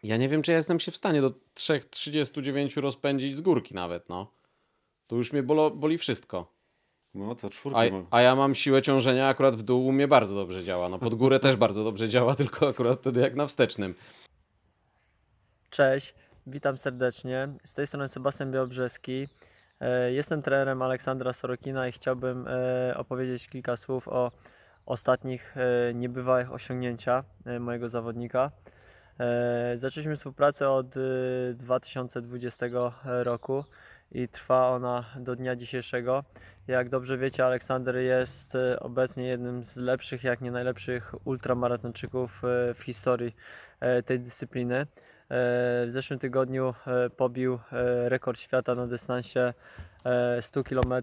Ja 0.04 0.18
nie 0.18 0.30
wiem, 0.30 0.42
czy 0.42 0.52
ja 0.52 0.58
jestem 0.58 0.80
się 0.80 0.92
w 0.92 0.96
stanie 0.96 1.22
do 1.22 1.30
3,39 1.30 2.82
rozpędzić 2.82 3.36
z 3.36 3.42
górki 3.42 3.76
nawet, 3.76 4.10
no. 4.10 4.32
To 5.08 5.16
już 5.16 5.34
mnie 5.34 5.44
bolo, 5.44 5.72
boli 5.72 5.98
wszystko. 5.98 6.54
No 7.14 7.36
to 7.36 7.50
czwórka. 7.50 7.80
A, 7.80 7.84
a, 8.18 8.22
ja 8.22 8.36
mam 8.36 8.56
siłę 8.56 8.82
ciążenia 8.82 9.28
akurat 9.28 9.56
w 9.56 9.64
dół 9.64 9.86
u 9.86 9.92
mnie 9.92 10.08
bardzo 10.08 10.36
dobrze 10.36 10.64
działa. 10.64 10.90
No 10.90 11.00
pod 11.00 11.16
górę 11.16 11.40
też 11.40 11.56
bardzo 11.56 11.84
dobrze 11.84 12.10
działa, 12.10 12.36
tylko 12.42 12.68
akurat 12.68 13.00
wtedy 13.00 13.20
jak 13.20 13.36
na 13.36 13.48
wstecznym. 13.48 13.96
Cześć, 15.70 16.14
witam 16.48 16.78
serdecznie. 16.78 17.48
Z 17.64 17.74
tej 17.74 17.88
strony 17.88 18.08
Sebastian 18.08 18.52
Białobrzeski. 18.52 19.28
Jestem 20.10 20.42
trenerem 20.42 20.82
Aleksandra 20.82 21.34
Sorokina 21.34 21.88
i 21.88 21.92
chciałbym 21.92 22.48
opowiedzieć 22.96 23.48
kilka 23.48 23.78
słów 23.78 24.08
o 24.08 24.32
ostatnich 24.86 25.56
niebywałych 25.94 26.54
osiągnięciach 26.54 27.26
mojego 27.60 27.90
zawodnika. 27.90 28.52
Zaczęliśmy 29.76 30.16
współpracę 30.16 30.70
od 30.70 30.96
2020 31.54 32.66
roku 33.04 33.66
i 34.12 34.28
trwa 34.28 34.68
ona 34.70 35.06
do 35.16 35.36
dnia 35.36 35.56
dzisiejszego. 35.56 36.24
Jak 36.68 36.90
dobrze 36.90 37.18
wiecie, 37.18 37.46
Aleksander 37.46 37.96
jest 37.96 38.58
obecnie 38.80 39.28
jednym 39.28 39.64
z 39.64 39.78
lepszych, 39.78 40.24
jak 40.24 40.42
nie 40.42 40.52
najlepszych 40.52 41.28
ultramaratończyków 41.28 42.42
w 42.76 42.84
historii 42.84 43.36
tej 44.06 44.20
dyscypliny. 44.20 44.88
W 45.30 45.88
zeszłym 45.88 46.20
tygodniu 46.20 46.74
pobił 47.18 47.60
rekord 48.06 48.40
świata 48.40 48.76
na 48.76 48.88
dystansie 48.88 49.54
100 50.42 50.64
km, 50.64 50.94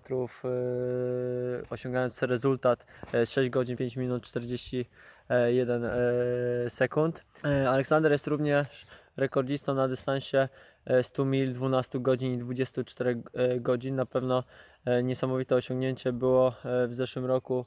osiągając 1.70 2.22
rezultat 2.22 2.86
6 3.26 3.50
godzin 3.50 3.76
5 3.76 3.96
minut 3.96 4.22
41 4.22 5.82
sekund. 6.68 7.24
Aleksander 7.68 8.12
jest 8.12 8.26
również 8.26 8.86
rekordzistą 9.16 9.74
na 9.74 9.88
dystansie 9.88 10.48
100 11.02 11.24
mil 11.24 11.52
12 11.52 12.00
godzin 12.00 12.34
i 12.34 12.38
24 12.38 13.22
godzin. 13.60 13.96
Na 13.96 14.06
pewno 14.06 14.44
niesamowite 15.02 15.54
osiągnięcie 15.56 16.12
było 16.12 16.54
w 16.88 16.94
zeszłym 16.94 17.26
roku 17.26 17.66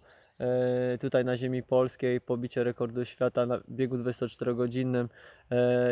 tutaj 1.00 1.26
na 1.26 1.38
ziemi 1.38 1.64
polskiej 1.64 2.22
pobicie 2.22 2.64
rekordu 2.64 3.06
świata 3.06 3.46
na 3.46 3.60
biegu 3.70 3.98
24-godzinnym 3.98 5.08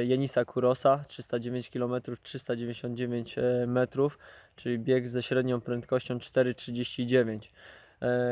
Janisa 0.04 0.46
Kurosa 0.46 1.04
309 1.08 1.70
km 1.70 2.02
399 2.22 3.36
metrów, 3.68 4.20
czyli 4.56 4.80
bieg 4.80 5.10
ze 5.10 5.24
średnią 5.24 5.62
prędkością 5.62 6.18
4,39. 6.18 7.50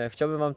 Chciałbym 0.09 0.39
Wam 0.39 0.55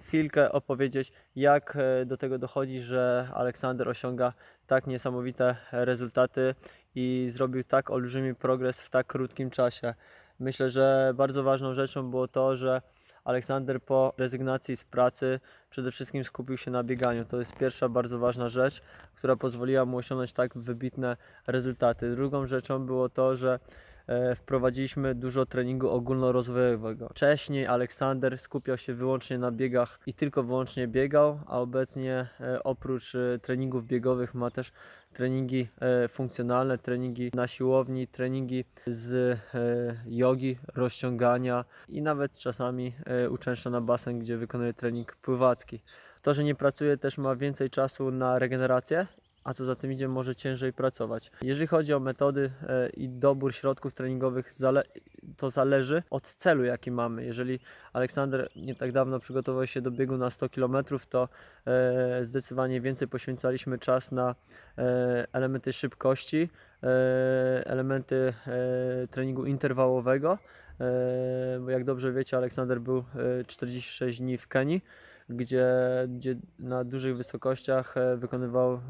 chwilkę 0.00 0.52
opowiedzieć, 0.52 1.12
jak 1.36 1.78
do 2.06 2.16
tego 2.16 2.38
dochodzi, 2.38 2.80
że 2.80 3.28
Aleksander 3.34 3.88
osiąga 3.88 4.32
tak 4.66 4.86
niesamowite 4.86 5.56
rezultaty 5.72 6.54
i 6.94 7.28
zrobił 7.30 7.64
tak 7.64 7.90
olbrzymi 7.90 8.34
progres 8.34 8.80
w 8.80 8.90
tak 8.90 9.06
krótkim 9.06 9.50
czasie. 9.50 9.94
Myślę, 10.38 10.70
że 10.70 11.12
bardzo 11.14 11.42
ważną 11.42 11.74
rzeczą 11.74 12.10
było 12.10 12.28
to, 12.28 12.56
że 12.56 12.82
Aleksander 13.24 13.82
po 13.82 14.14
rezygnacji 14.18 14.76
z 14.76 14.84
pracy 14.84 15.40
przede 15.70 15.90
wszystkim 15.90 16.24
skupił 16.24 16.56
się 16.56 16.70
na 16.70 16.84
bieganiu. 16.84 17.24
To 17.24 17.38
jest 17.38 17.56
pierwsza 17.56 17.88
bardzo 17.88 18.18
ważna 18.18 18.48
rzecz, 18.48 18.82
która 19.14 19.36
pozwoliła 19.36 19.84
mu 19.84 19.96
osiągnąć 19.96 20.32
tak 20.32 20.58
wybitne 20.58 21.16
rezultaty. 21.46 22.10
Drugą 22.10 22.46
rzeczą 22.46 22.86
było 22.86 23.08
to, 23.08 23.36
że 23.36 23.58
wprowadziliśmy 24.36 25.14
dużo 25.14 25.46
treningu 25.46 25.88
ogólnorozwojowego. 25.88 27.08
Wcześniej 27.08 27.66
Aleksander 27.66 28.38
skupiał 28.38 28.78
się 28.78 28.94
wyłącznie 28.94 29.38
na 29.38 29.50
biegach 29.50 30.00
i 30.06 30.14
tylko 30.14 30.42
wyłącznie 30.42 30.88
biegał, 30.88 31.40
a 31.46 31.60
obecnie 31.60 32.28
e, 32.40 32.62
oprócz 32.62 33.14
e, 33.14 33.38
treningów 33.38 33.86
biegowych 33.86 34.34
ma 34.34 34.50
też 34.50 34.72
treningi 35.12 35.68
e, 35.80 36.08
funkcjonalne, 36.08 36.78
treningi 36.78 37.30
na 37.34 37.46
siłowni, 37.46 38.06
treningi 38.06 38.64
z 38.86 39.12
e, 39.12 39.38
jogi, 40.06 40.58
rozciągania 40.74 41.64
i 41.88 42.02
nawet 42.02 42.38
czasami 42.38 42.94
e, 43.06 43.30
uczęszcza 43.30 43.70
na 43.70 43.80
basen, 43.80 44.18
gdzie 44.18 44.36
wykonuje 44.36 44.72
trening 44.72 45.16
pływacki. 45.16 45.80
To, 46.22 46.34
że 46.34 46.44
nie 46.44 46.54
pracuje 46.54 46.96
też 46.96 47.18
ma 47.18 47.36
więcej 47.36 47.70
czasu 47.70 48.10
na 48.10 48.38
regenerację 48.38 49.06
a 49.44 49.54
co 49.54 49.64
za 49.64 49.76
tym 49.76 49.92
idzie, 49.92 50.08
może 50.08 50.34
ciężej 50.34 50.72
pracować. 50.72 51.30
Jeżeli 51.42 51.66
chodzi 51.66 51.94
o 51.94 52.00
metody 52.00 52.50
e, 52.68 52.88
i 52.88 53.08
dobór 53.08 53.54
środków 53.54 53.94
treningowych, 53.94 54.50
to 55.36 55.50
zależy 55.50 56.02
od 56.10 56.22
celu, 56.22 56.64
jaki 56.64 56.90
mamy. 56.90 57.24
Jeżeli 57.24 57.60
Aleksander 57.92 58.48
nie 58.56 58.74
tak 58.74 58.92
dawno 58.92 59.20
przygotował 59.20 59.66
się 59.66 59.80
do 59.80 59.90
biegu 59.90 60.16
na 60.16 60.30
100 60.30 60.48
km, 60.48 60.76
to 61.08 61.28
e, 61.66 62.24
zdecydowanie 62.24 62.80
więcej 62.80 63.08
poświęcaliśmy 63.08 63.78
czas 63.78 64.12
na 64.12 64.34
e, 64.78 65.26
elementy 65.32 65.72
szybkości, 65.72 66.48
elementy 67.64 68.34
treningu 69.10 69.46
interwałowego, 69.46 70.38
bo 71.60 71.70
jak 71.70 71.84
dobrze 71.84 72.12
wiecie, 72.12 72.36
Aleksander 72.36 72.80
był 72.80 73.04
46 73.46 74.18
dni 74.18 74.38
w 74.38 74.48
Kenii 74.48 74.82
gdzie, 75.32 75.66
gdzie 76.08 76.36
na 76.58 76.84
dużych 76.84 77.16
wysokościach 77.16 77.96
e, 77.96 78.16
wykonywał 78.16 78.74
e, 78.74 78.80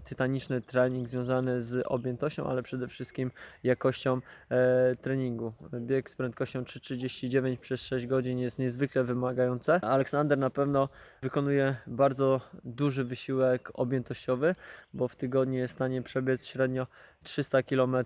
tytaniczny 0.00 0.60
trening 0.60 1.08
związany 1.08 1.62
z 1.62 1.86
objętością, 1.86 2.44
ale 2.44 2.62
przede 2.62 2.88
wszystkim 2.88 3.30
jakością 3.62 4.20
e, 4.50 4.96
treningu. 4.96 5.52
Bieg 5.80 6.10
z 6.10 6.14
prędkością 6.14 6.62
3,39 6.62 7.56
przez 7.56 7.82
6 7.82 8.06
godzin 8.06 8.38
jest 8.38 8.58
niezwykle 8.58 9.04
wymagający. 9.04 9.72
Aleksander 9.72 10.38
na 10.38 10.50
pewno 10.50 10.88
wykonuje 11.22 11.76
bardzo 11.86 12.40
duży 12.64 13.04
wysiłek 13.04 13.70
objętościowy, 13.74 14.54
bo 14.94 15.08
w 15.08 15.16
tygodniu 15.16 15.58
jest 15.58 15.74
w 15.74 15.76
stanie 15.76 16.02
przebiec 16.02 16.46
średnio 16.46 16.86
300 17.22 17.62
km, 17.62 17.96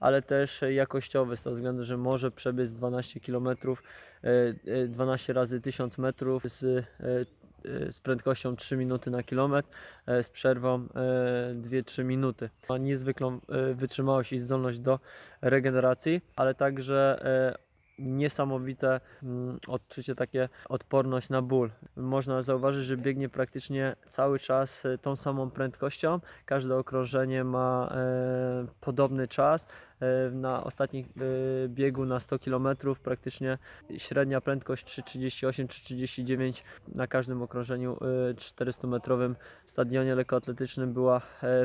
ale 0.00 0.22
też 0.22 0.60
jakościowy 0.70 1.36
z 1.36 1.42
tego 1.42 1.54
względu, 1.54 1.82
że 1.82 1.96
może 1.96 2.30
przebiec 2.30 2.72
12 2.72 3.20
km, 3.20 3.48
12 4.88 5.32
razy 5.32 5.60
1000 5.60 5.98
metrów 5.98 6.42
z, 6.42 6.64
e, 6.64 6.84
e, 7.64 7.92
z 7.92 8.00
prędkością 8.00 8.56
3 8.56 8.76
minuty 8.76 9.10
na 9.10 9.22
kilometr 9.22 9.68
e, 10.06 10.22
z 10.22 10.30
przerwą 10.30 10.86
2-3 11.54 12.04
minuty. 12.04 12.50
Ma 12.68 12.78
niezwykłą 12.78 13.40
wytrzymałość 13.74 14.32
i 14.32 14.38
zdolność 14.38 14.78
do 14.78 15.00
regeneracji, 15.42 16.20
ale 16.36 16.54
także 16.54 17.18
niesamowite 17.98 19.00
mm, 19.22 19.58
odczucie, 19.66 20.14
takie 20.14 20.48
odporność 20.68 21.30
na 21.30 21.42
ból. 21.42 21.70
Można 21.96 22.42
zauważyć, 22.42 22.84
że 22.84 22.96
biegnie 22.96 23.28
praktycznie 23.28 23.96
cały 24.08 24.38
czas 24.38 24.84
e, 24.84 24.98
tą 24.98 25.16
samą 25.16 25.50
prędkością. 25.50 26.20
Każde 26.44 26.76
okrążenie 26.76 27.44
ma 27.44 27.92
e, 27.94 28.66
podobny 28.80 29.28
czas. 29.28 29.66
E, 30.00 30.30
na 30.30 30.64
ostatnim 30.64 31.08
biegu 31.68 32.04
na 32.04 32.20
100 32.20 32.38
km 32.38 32.68
praktycznie 33.02 33.58
średnia 33.98 34.40
prędkość 34.40 34.86
3,38-3,39 35.00 36.62
na 36.88 37.06
każdym 37.06 37.42
okrążeniu 37.42 37.98
400-metrowym 38.34 39.30
e, 39.30 39.34
stadionie 39.66 40.14
lekkoatletycznym 40.14 40.92
była 40.92 41.20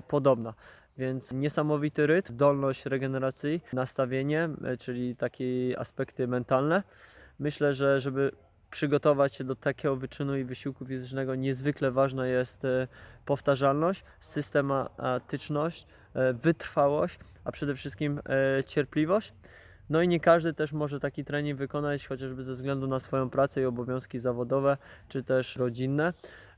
podobna. 0.07 0.53
Więc 0.97 1.31
niesamowity 1.31 2.07
rytm, 2.07 2.33
zdolność 2.33 2.85
regeneracji, 2.85 3.61
nastawienie, 3.73 4.49
e, 4.63 4.77
czyli 4.77 5.15
takie 5.15 5.45
aspekty 5.79 6.27
mentalne. 6.27 6.83
Myślę, 7.39 7.73
że 7.73 7.99
żeby 7.99 8.31
przygotować 8.71 9.35
się 9.35 9.43
do 9.43 9.55
takiego 9.55 9.95
wyczynu 9.95 10.37
i 10.37 10.43
wysiłku 10.43 10.85
fizycznego, 10.85 11.35
niezwykle 11.35 11.91
ważna 11.91 12.27
jest 12.27 12.65
e, 12.65 12.87
powtarzalność, 13.25 14.03
systematyczność, 14.19 15.87
e, 16.13 16.33
wytrwałość, 16.33 17.19
a 17.43 17.51
przede 17.51 17.75
wszystkim 17.75 18.19
cierpliwość. 18.67 19.33
No 19.89 20.01
i 20.01 20.07
nie 20.07 20.19
każdy 20.19 20.53
też 20.53 20.73
może 20.73 20.99
taki 20.99 21.23
trening 21.23 21.57
wykonać, 21.57 22.07
chociażby 22.07 22.43
ze 22.43 22.53
względu 22.53 22.87
na 22.87 22.99
swoją 22.99 23.29
pracę 23.29 23.61
i 23.61 23.65
obowiązki 23.65 24.19
zawodowe, 24.19 24.77
czy 25.07 25.23
też 25.23 25.55
rodzinne. 25.55 26.13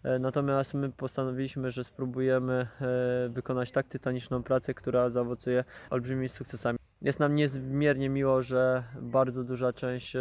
E, 0.06 0.20
natomiast 0.20 0.74
my 0.74 0.89
postanowiliśmy, 0.91 1.72
że 1.72 1.84
spróbujemy 1.84 2.68
e, 2.82 3.30
wykonać 3.30 3.72
tak 3.72 3.88
tytaniczną 3.88 4.43
pracę, 4.43 4.74
która 4.74 5.10
zaowocuje 5.10 5.64
olbrzymimi 5.89 6.30
sukcesami. 6.30 6.84
Jest 7.02 7.20
nam 7.20 7.36
niezmiernie 7.36 8.10
miło, 8.10 8.43
że 8.43 8.84
bardzo 9.02 9.43
duża 9.43 9.74
część 9.74 10.16
e, 10.16 10.20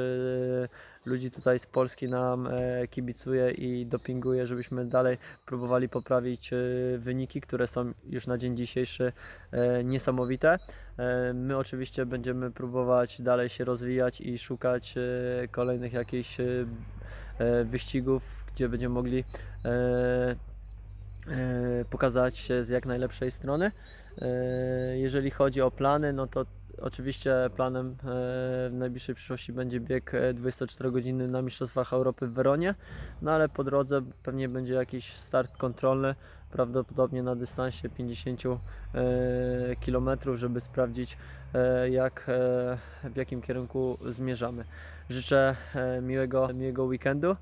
ludzi 1.05 1.31
tutaj 1.31 1.59
z 1.59 1.66
Polski 1.66 2.09
nam 2.09 2.49
kibicuje 2.91 3.51
i 3.51 3.87
dopinguje, 3.87 4.47
żebyśmy 4.47 4.85
dalej 4.85 5.18
próbowali 5.47 5.89
poprawić 5.89 6.51
wyniki, 6.99 7.41
które 7.41 7.66
są 7.66 7.93
już 8.07 8.27
na 8.27 8.39
dzień 8.39 8.57
dzisiejszy 8.57 9.12
niesamowite. 9.85 10.59
My 11.35 11.57
oczywiście 11.57 12.07
będziemy 12.07 12.51
próbować 12.51 13.22
dalej 13.22 13.49
się 13.49 13.64
rozwijać 13.64 14.20
i 14.20 14.39
szukać 14.39 14.95
kolejnych 15.51 15.93
jakichś 15.93 16.39
E, 17.39 17.64
wyścigów, 17.64 18.45
gdzie 18.53 18.68
będziemy 18.68 18.95
mogli 18.95 19.25
e, 19.64 19.70
e, 19.70 20.37
pokazać 21.91 22.39
się 22.39 22.64
z 22.64 22.68
jak 22.68 22.87
najlepszej 22.87 23.31
strony. 23.31 23.72
Jeżeli 24.95 25.31
chodzi 25.31 25.62
o 25.62 25.70
plany, 25.70 26.12
no 26.12 26.27
to 26.27 26.45
Oczywiście 26.81 27.35
planem 27.57 27.97
w 28.03 28.70
najbliższej 28.72 29.14
przyszłości 29.14 29.53
będzie 29.53 29.81
bieg 29.81 30.12
24 30.35 30.91
godziny 30.91 31.27
na 31.27 31.43
Mistrzostwach 31.43 31.93
Europy 31.93 32.27
w 32.27 32.33
Weronie, 32.33 32.75
no 33.22 33.33
ale 33.33 33.49
po 33.49 33.64
drodze 33.64 34.03
pewnie 34.22 34.49
będzie 34.49 34.75
jakiś 34.75 35.12
start 35.12 35.57
kontrolny, 35.57 36.14
prawdopodobnie 36.51 37.22
na 37.22 37.37
dystansie 37.37 37.89
50 37.89 38.43
km, 39.87 40.09
żeby 40.35 40.61
sprawdzić 40.61 41.18
jak, 41.91 42.25
w 43.05 43.16
jakim 43.16 43.43
kierunku 43.43 43.99
zmierzamy. 44.09 44.64
Życzę 45.11 45.57
e, 45.75 46.01
miłego, 46.01 46.49
miłego 46.55 46.85
weekendu 46.85 47.37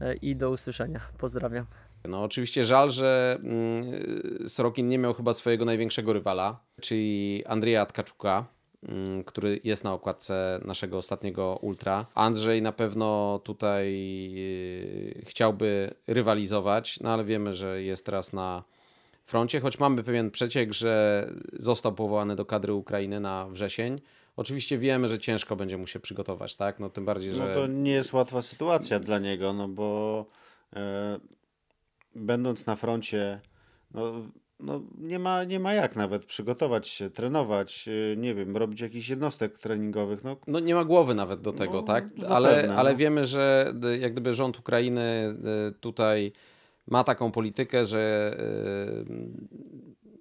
e, 0.00 0.14
i 0.14 0.36
do 0.36 0.50
usłyszenia. 0.50 1.00
Pozdrawiam. 1.18 1.66
No 2.04 2.22
oczywiście 2.22 2.64
żal, 2.64 2.90
że 2.90 3.38
mm, 3.42 4.48
Sorokin 4.48 4.88
nie 4.88 4.98
miał 4.98 5.14
chyba 5.14 5.32
swojego 5.32 5.64
największego 5.64 6.12
rywala, 6.12 6.60
czyli 6.80 7.42
Andrzeja 7.46 7.86
Tkaczuka, 7.86 8.46
który 9.26 9.60
jest 9.64 9.84
na 9.84 9.92
okładce 9.92 10.60
naszego 10.64 10.96
ostatniego 10.96 11.58
Ultra. 11.62 12.06
Andrzej 12.14 12.62
na 12.62 12.72
pewno 12.72 13.40
tutaj 13.44 13.94
e, 15.18 15.24
chciałby 15.24 15.94
rywalizować, 16.06 17.00
no 17.00 17.10
ale 17.10 17.24
wiemy, 17.24 17.54
że 17.54 17.82
jest 17.82 18.06
teraz 18.06 18.32
na 18.32 18.64
froncie, 19.24 19.60
choć 19.60 19.78
mamy 19.78 20.02
pewien 20.02 20.30
przeciek, 20.30 20.72
że 20.72 21.26
został 21.52 21.94
powołany 21.94 22.36
do 22.36 22.44
kadry 22.44 22.72
Ukrainy 22.72 23.20
na 23.20 23.48
wrzesień. 23.48 24.00
Oczywiście 24.36 24.78
wiemy, 24.78 25.08
że 25.08 25.18
ciężko 25.18 25.56
będzie 25.56 25.78
mu 25.78 25.86
się 25.86 26.00
przygotować, 26.00 26.56
tak? 26.56 26.80
No 26.80 26.90
tym 26.90 27.04
bardziej, 27.04 27.32
że... 27.32 27.48
No 27.48 27.54
to 27.54 27.66
nie 27.66 27.92
jest 27.92 28.12
łatwa 28.12 28.42
sytuacja 28.42 29.00
dla 29.00 29.18
niego, 29.18 29.52
no 29.52 29.68
bo 29.68 30.26
e, 30.76 31.20
będąc 32.14 32.66
na 32.66 32.76
froncie, 32.76 33.40
no, 33.94 34.12
no 34.62 34.82
nie, 34.98 35.18
ma, 35.18 35.44
nie 35.44 35.60
ma 35.60 35.74
jak 35.74 35.96
nawet 35.96 36.26
przygotować 36.26 36.88
się, 36.88 37.10
trenować, 37.10 37.88
e, 37.88 38.16
nie 38.16 38.34
wiem, 38.34 38.56
robić 38.56 38.80
jakichś 38.80 39.08
jednostek 39.08 39.58
treningowych. 39.58 40.24
No, 40.24 40.36
no 40.46 40.60
nie 40.60 40.74
ma 40.74 40.84
głowy 40.84 41.14
nawet 41.14 41.40
do 41.40 41.52
tego, 41.52 41.72
no, 41.72 41.82
tak? 41.82 42.04
Ale, 42.28 42.74
ale 42.76 42.92
no. 42.92 42.96
wiemy, 42.96 43.24
że 43.24 43.74
jak 44.00 44.12
gdyby 44.12 44.34
rząd 44.34 44.58
Ukrainy 44.58 45.00
e, 45.00 45.34
tutaj 45.80 46.32
ma 46.86 47.04
taką 47.04 47.30
politykę, 47.30 47.84
że 47.84 48.36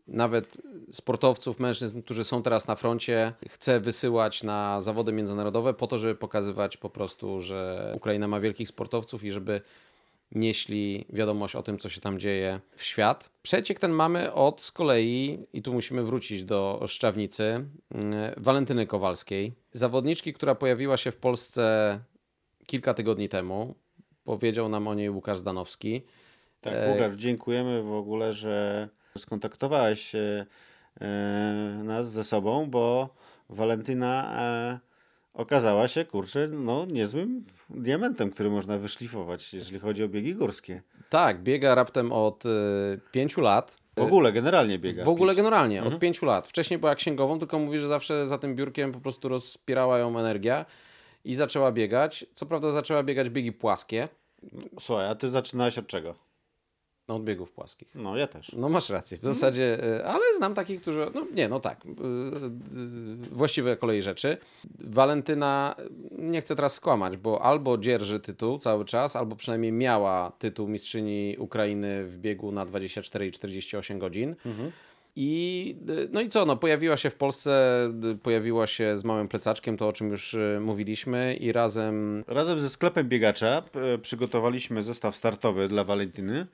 nawet 0.07 0.57
sportowców, 0.91 1.59
mężczyzn, 1.59 2.01
którzy 2.01 2.23
są 2.23 2.43
teraz 2.43 2.67
na 2.67 2.75
froncie, 2.75 3.33
chce 3.49 3.79
wysyłać 3.79 4.43
na 4.43 4.81
zawody 4.81 5.13
międzynarodowe 5.13 5.73
po 5.73 5.87
to, 5.87 5.97
żeby 5.97 6.15
pokazywać 6.15 6.77
po 6.77 6.89
prostu, 6.89 7.41
że 7.41 7.91
Ukraina 7.95 8.27
ma 8.27 8.39
wielkich 8.39 8.67
sportowców 8.67 9.23
i 9.23 9.31
żeby 9.31 9.61
nieśli 10.31 11.05
wiadomość 11.09 11.55
o 11.55 11.63
tym, 11.63 11.77
co 11.77 11.89
się 11.89 12.01
tam 12.01 12.19
dzieje 12.19 12.59
w 12.75 12.83
świat. 12.83 13.29
Przeciek 13.41 13.79
ten 13.79 13.91
mamy 13.91 14.33
od 14.33 14.61
z 14.61 14.71
kolei, 14.71 15.47
i 15.53 15.61
tu 15.61 15.73
musimy 15.73 16.03
wrócić 16.03 16.43
do 16.43 16.83
Szczawnicy, 16.87 17.43
mm, 17.43 18.33
Walentyny 18.37 18.87
Kowalskiej. 18.87 19.53
Zawodniczki, 19.71 20.33
która 20.33 20.55
pojawiła 20.55 20.97
się 20.97 21.11
w 21.11 21.17
Polsce 21.17 21.99
kilka 22.67 22.93
tygodni 22.93 23.29
temu. 23.29 23.75
Powiedział 24.23 24.69
nam 24.69 24.87
o 24.87 24.93
niej 24.93 25.09
Łukasz 25.09 25.41
Danowski. 25.41 26.01
Tak, 26.61 26.73
Łukasz, 26.93 27.11
dziękujemy 27.15 27.83
w 27.83 27.93
ogóle, 27.93 28.33
że 28.33 28.89
skontaktowałeś 29.17 30.15
e, 30.15 30.45
nas 31.83 32.11
ze 32.11 32.23
sobą, 32.23 32.69
bo 32.69 33.15
Walentyna 33.49 34.41
e, 34.41 34.90
okazała 35.33 35.87
się, 35.87 36.05
kurczę, 36.05 36.47
no 36.47 36.85
niezłym 36.85 37.45
diamentem, 37.69 38.31
który 38.31 38.49
można 38.49 38.77
wyszlifować, 38.77 39.53
jeżeli 39.53 39.79
chodzi 39.79 40.03
o 40.03 40.07
biegi 40.09 40.35
górskie. 40.35 40.81
Tak, 41.09 41.43
biega 41.43 41.75
raptem 41.75 42.11
od 42.11 42.45
y, 42.45 42.49
pięciu 43.11 43.41
lat. 43.41 43.77
W 43.97 44.01
ogóle, 44.01 44.31
generalnie 44.31 44.79
biega. 44.79 45.03
W 45.03 45.09
ogóle 45.09 45.35
generalnie, 45.35 45.77
Mhm. 45.77 45.95
od 45.95 46.01
pięciu 46.01 46.25
lat. 46.25 46.47
Wcześniej 46.47 46.79
była 46.79 46.95
księgową, 46.95 47.39
tylko 47.39 47.59
mówi, 47.59 47.79
że 47.79 47.87
zawsze 47.87 48.27
za 48.27 48.37
tym 48.37 48.55
biurkiem 48.55 48.91
po 48.91 48.99
prostu 48.99 49.29
rozpierała 49.29 49.97
ją 49.97 50.19
energia 50.19 50.65
i 51.25 51.35
zaczęła 51.35 51.71
biegać. 51.71 52.25
Co 52.33 52.45
prawda 52.45 52.69
zaczęła 52.69 53.03
biegać 53.03 53.29
biegi 53.29 53.51
płaskie. 53.51 54.07
Słuchaj, 54.79 55.07
a 55.09 55.15
ty 55.15 55.29
zaczynałeś 55.29 55.77
od 55.77 55.87
czego? 55.87 56.15
No, 57.11 57.15
od 57.15 57.23
biegów 57.23 57.51
płaskich. 57.51 57.87
No, 57.95 58.17
ja 58.17 58.27
też. 58.27 58.51
No 58.53 58.69
masz 58.69 58.89
rację, 58.89 59.17
w 59.17 59.25
zasadzie, 59.25 59.83
y, 59.83 60.05
ale 60.05 60.23
znam 60.37 60.53
takich, 60.53 60.81
którzy, 60.81 61.07
no 61.15 61.25
nie, 61.33 61.49
no 61.49 61.59
tak, 61.59 61.85
y, 61.85 61.89
y, 61.89 63.29
właściwe 63.31 63.77
kolei 63.77 64.01
rzeczy. 64.01 64.37
Walentyna, 64.79 65.75
nie 66.11 66.41
chcę 66.41 66.55
teraz 66.55 66.73
skłamać, 66.73 67.17
bo 67.17 67.41
albo 67.41 67.77
dzierży 67.77 68.19
tytuł 68.19 68.57
cały 68.57 68.85
czas, 68.85 69.15
albo 69.15 69.35
przynajmniej 69.35 69.71
miała 69.71 70.31
tytuł 70.39 70.67
mistrzyni 70.67 71.35
Ukrainy 71.39 72.05
w 72.05 72.17
biegu 72.17 72.51
na 72.51 72.65
24 72.65 73.27
i 73.27 73.31
48 73.31 73.99
godzin. 73.99 74.35
I 75.15 75.75
y, 75.89 76.09
no 76.11 76.21
i 76.21 76.29
co, 76.29 76.45
no 76.45 76.57
pojawiła 76.57 76.97
się 76.97 77.09
w 77.09 77.15
Polsce, 77.15 77.77
pojawiła 78.23 78.67
się 78.67 78.97
z 78.97 79.03
małym 79.03 79.27
plecaczkiem, 79.27 79.77
to 79.77 79.87
o 79.87 79.93
czym 79.93 80.09
już 80.09 80.35
mówiliśmy 80.59 81.35
i 81.35 81.51
razem... 81.51 82.23
Razem 82.27 82.59
ze 82.59 82.69
sklepem 82.69 83.09
biegacza 83.09 83.63
e, 83.93 83.97
przygotowaliśmy 83.97 84.83
zestaw 84.83 85.15
startowy 85.15 85.67
dla 85.67 85.83
Walentyny. 85.83 86.47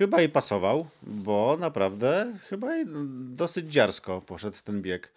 Chyba 0.00 0.20
jej 0.20 0.28
pasował, 0.28 0.86
bo 1.02 1.56
naprawdę 1.60 2.26
chyba 2.48 2.74
jej 2.76 2.86
dosyć 3.36 3.72
dziarsko 3.72 4.22
poszedł 4.26 4.56
ten 4.64 4.82
bieg. 4.82 5.12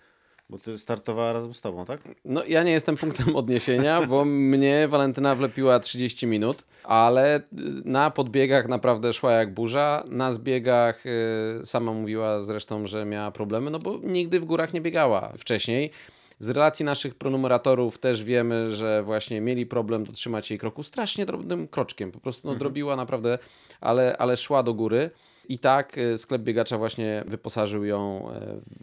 Bo 0.50 0.58
ty 0.58 0.78
startowała 0.78 1.34
razem 1.34 1.54
z 1.54 1.62
tobą, 1.62 1.86
tak? 1.86 2.02
No 2.26 2.44
ja 2.44 2.64
nie 2.64 2.72
jestem 2.72 2.98
punktem 2.98 3.36
odniesienia, 3.36 4.06
bo 4.08 4.26
mnie 4.26 4.88
Walentyna 4.88 5.36
wlepiła 5.36 5.80
30 5.80 6.28
minut, 6.28 6.64
ale 6.84 7.42
na 7.86 8.12
podbiegach 8.12 8.68
naprawdę 8.68 9.14
szła 9.14 9.32
jak 9.32 9.54
burza. 9.54 10.04
Na 10.08 10.32
zbiegach 10.32 11.06
y, 11.06 11.66
sama 11.66 11.92
mówiła 11.92 12.42
zresztą, 12.42 12.88
że 12.88 13.06
miała 13.06 13.32
problemy, 13.32 13.72
no 13.72 13.80
bo 13.80 14.00
nigdy 14.04 14.40
w 14.40 14.46
górach 14.46 14.74
nie 14.74 14.82
biegała 14.82 15.34
wcześniej. 15.38 15.92
Z 16.40 16.50
relacji 16.50 16.86
naszych 16.86 17.16
pronumeratorów 17.16 17.98
też 17.98 18.24
wiemy, 18.24 18.72
że 18.72 19.04
właśnie 19.04 19.42
mieli 19.42 19.66
problem 19.66 20.04
dotrzymać 20.04 20.50
jej 20.50 20.60
kroku 20.60 20.84
strasznie 20.84 21.26
drobnym 21.26 21.68
kroczkiem. 21.68 22.12
Po 22.12 22.20
prostu 22.20 22.48
no, 22.48 22.52
Mhm. 22.54 22.60
drobiła 22.60 22.96
naprawdę, 22.96 23.40
ale, 23.82 24.18
ale 24.18 24.38
szła 24.38 24.64
do 24.64 24.74
góry. 24.74 25.10
I 25.50 25.60
tak 25.60 25.98
y, 25.98 26.18
sklep 26.18 26.42
biegacza 26.42 26.78
właśnie 26.78 27.24
wyposażył 27.28 27.86
ją 27.86 28.30
e, 28.32 28.40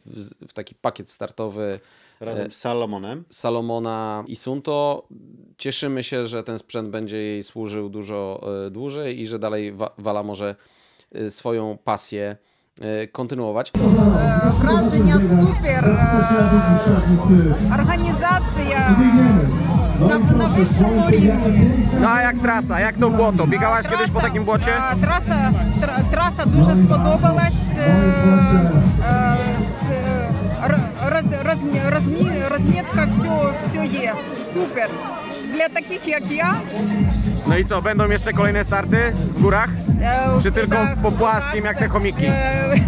w, 0.07 0.49
w 0.49 0.53
taki 0.53 0.75
pakiet 0.75 1.11
startowy. 1.11 1.81
Razem 2.21 2.47
e, 2.47 2.51
z 2.51 2.57
Salomonem. 2.57 3.25
Salomona 3.31 4.25
i 4.27 4.37
Sunto. 4.37 5.07
Cieszymy 5.59 6.03
się, 6.03 6.25
że 6.27 6.43
ten 6.43 6.59
sprzęt 6.59 6.89
będzie 6.89 7.17
jej 7.17 7.43
służył 7.43 7.89
dużo 7.89 8.41
e, 8.67 8.71
dłużej 8.71 9.21
i 9.21 9.27
że 9.27 9.39
dalej 9.39 9.73
Wa- 9.73 9.95
Wala 9.99 10.23
może 10.23 10.55
e, 11.13 11.31
swoją 11.31 11.79
pasję 11.85 12.23
e, 12.25 12.37
kontynuować. 13.12 13.74
Враження 14.62 15.14
супер. 15.30 15.86
е, 15.86 17.56
Організація 17.74 18.98
на, 20.00 20.18
на 20.38 20.46
вищому 20.46 21.10
рівні. 21.10 21.72
No 22.02 22.08
a 22.10 22.22
jak 22.22 22.36
trasa, 22.39 22.80
jak 22.80 22.96
to 22.98 23.10
błoto? 23.10 23.48
Biegałaś 23.48 23.88
kiedyś 23.88 24.10
po 24.12 24.22
takim 24.22 24.43
błocie? 24.43 24.72
Е, 24.91 24.96
Траса, 25.02 25.52
тр- 25.82 26.04
траса 26.12 26.46
дуже 26.46 26.76
сподобалась. 26.86 27.54
е, 27.80 27.82
е, 27.82 29.38
з- 29.88 29.91
е, 29.91 30.30
р- 30.66 30.80
роз, 31.14 31.24
розмі- 31.50 31.89
розмі- 31.89 32.48
розмітка, 32.50 33.08
все, 33.20 33.30
все 33.68 33.86
є. 33.86 34.14
Супер. 34.54 34.89
Для 35.54 35.70
таких 35.70 36.08
як 36.08 36.32
я. 36.32 36.56
No 37.48 37.56
i 37.58 37.66
co, 37.66 37.82
będą 37.82 38.04
jeszcze 38.10 38.34
kolejne 38.34 38.64
starty 38.64 38.98
w 39.38 39.41
górach? 39.41 39.70
Czy 40.43 40.53
tylko 40.53 40.77
po 41.03 41.13
płaskim, 41.13 41.65
jak 41.65 41.79
te 41.79 41.89
chomiki? 41.89 42.25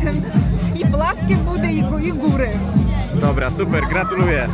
I 0.80 0.86
płaskie 0.86 1.36
budy, 1.36 1.72
i 2.02 2.12
góry. 2.12 2.50
Dobra, 3.20 3.50
super, 3.50 3.84
gratuluję. 3.88 4.48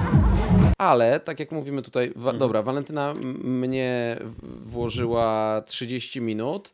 Ale, 0.79 1.21
tak 1.21 1.41
jak 1.41 1.53
mówimy 1.53 1.83
tutaj, 1.83 2.09
wa 2.17 2.31
mhm. 2.31 2.39
dobra, 2.39 2.63
Walentyna 2.63 3.13
mnie 3.45 4.19
włożyła 4.65 5.63
30 5.67 6.21
minut, 6.21 6.73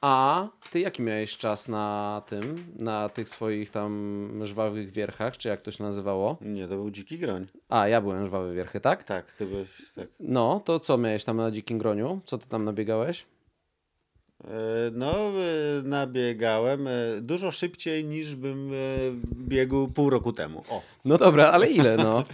a 0.00 0.46
ty 0.70 0.80
jaki 0.80 1.02
miałeś 1.02 1.36
czas 1.36 1.68
na 1.68 2.22
tym, 2.26 2.64
na 2.78 3.08
tych 3.08 3.28
swoich 3.28 3.70
tam 3.70 4.40
żwawych 4.44 4.90
wierchach, 4.90 5.36
czy 5.36 5.48
jak 5.48 5.62
to 5.62 5.70
się 5.70 5.84
nazywało? 5.84 6.36
Nie, 6.40 6.68
to 6.68 6.74
był 6.74 6.90
dziki 6.90 7.18
groń. 7.18 7.46
A, 7.68 7.88
ja 7.88 8.00
byłem 8.00 8.26
żwawy 8.26 8.54
wierchy, 8.54 8.80
tak? 8.80 9.04
Tak, 9.04 9.32
ty 9.32 9.46
byłeś, 9.46 9.68
tak. 9.96 10.08
No, 10.20 10.60
to 10.64 10.80
co 10.80 10.98
miałeś 10.98 11.24
tam 11.24 11.36
na 11.36 11.50
dzikim 11.50 11.78
groniu? 11.78 12.20
Co 12.24 12.38
ty 12.38 12.48
tam 12.48 12.64
nabiegałeś? 12.64 13.26
E, 14.44 14.50
No, 14.92 15.12
e, 15.12 15.32
nabiegałem 15.82 16.86
e, 16.86 16.90
dużo 17.20 17.50
szybciej 17.50 18.04
niż 18.04 18.34
bym 18.34 18.70
biegł 19.36 19.88
pół 19.88 20.10
roku 20.10 20.32
temu. 20.32 20.62
O. 20.68 20.82
No 21.04 21.18
dobra, 21.18 21.50
ale 21.50 21.66
ile, 21.70 21.96
no? 21.96 22.24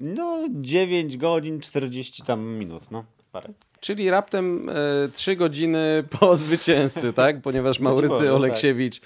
No, 0.00 0.44
9 0.50 1.16
godzin 1.16 1.60
40 1.60 2.22
tam 2.22 2.40
minut, 2.40 2.90
no, 2.90 3.04
parę. 3.32 3.48
Czyli 3.80 4.10
raptem 4.10 4.68
e, 4.70 4.74
3 5.12 5.36
godziny 5.36 6.04
po 6.20 6.36
zwycięzcy, 6.36 7.12
tak? 7.12 7.42
Ponieważ 7.42 7.80
Maurycy 7.80 8.14
powiem, 8.14 8.34
Oleksiewicz 8.34 9.00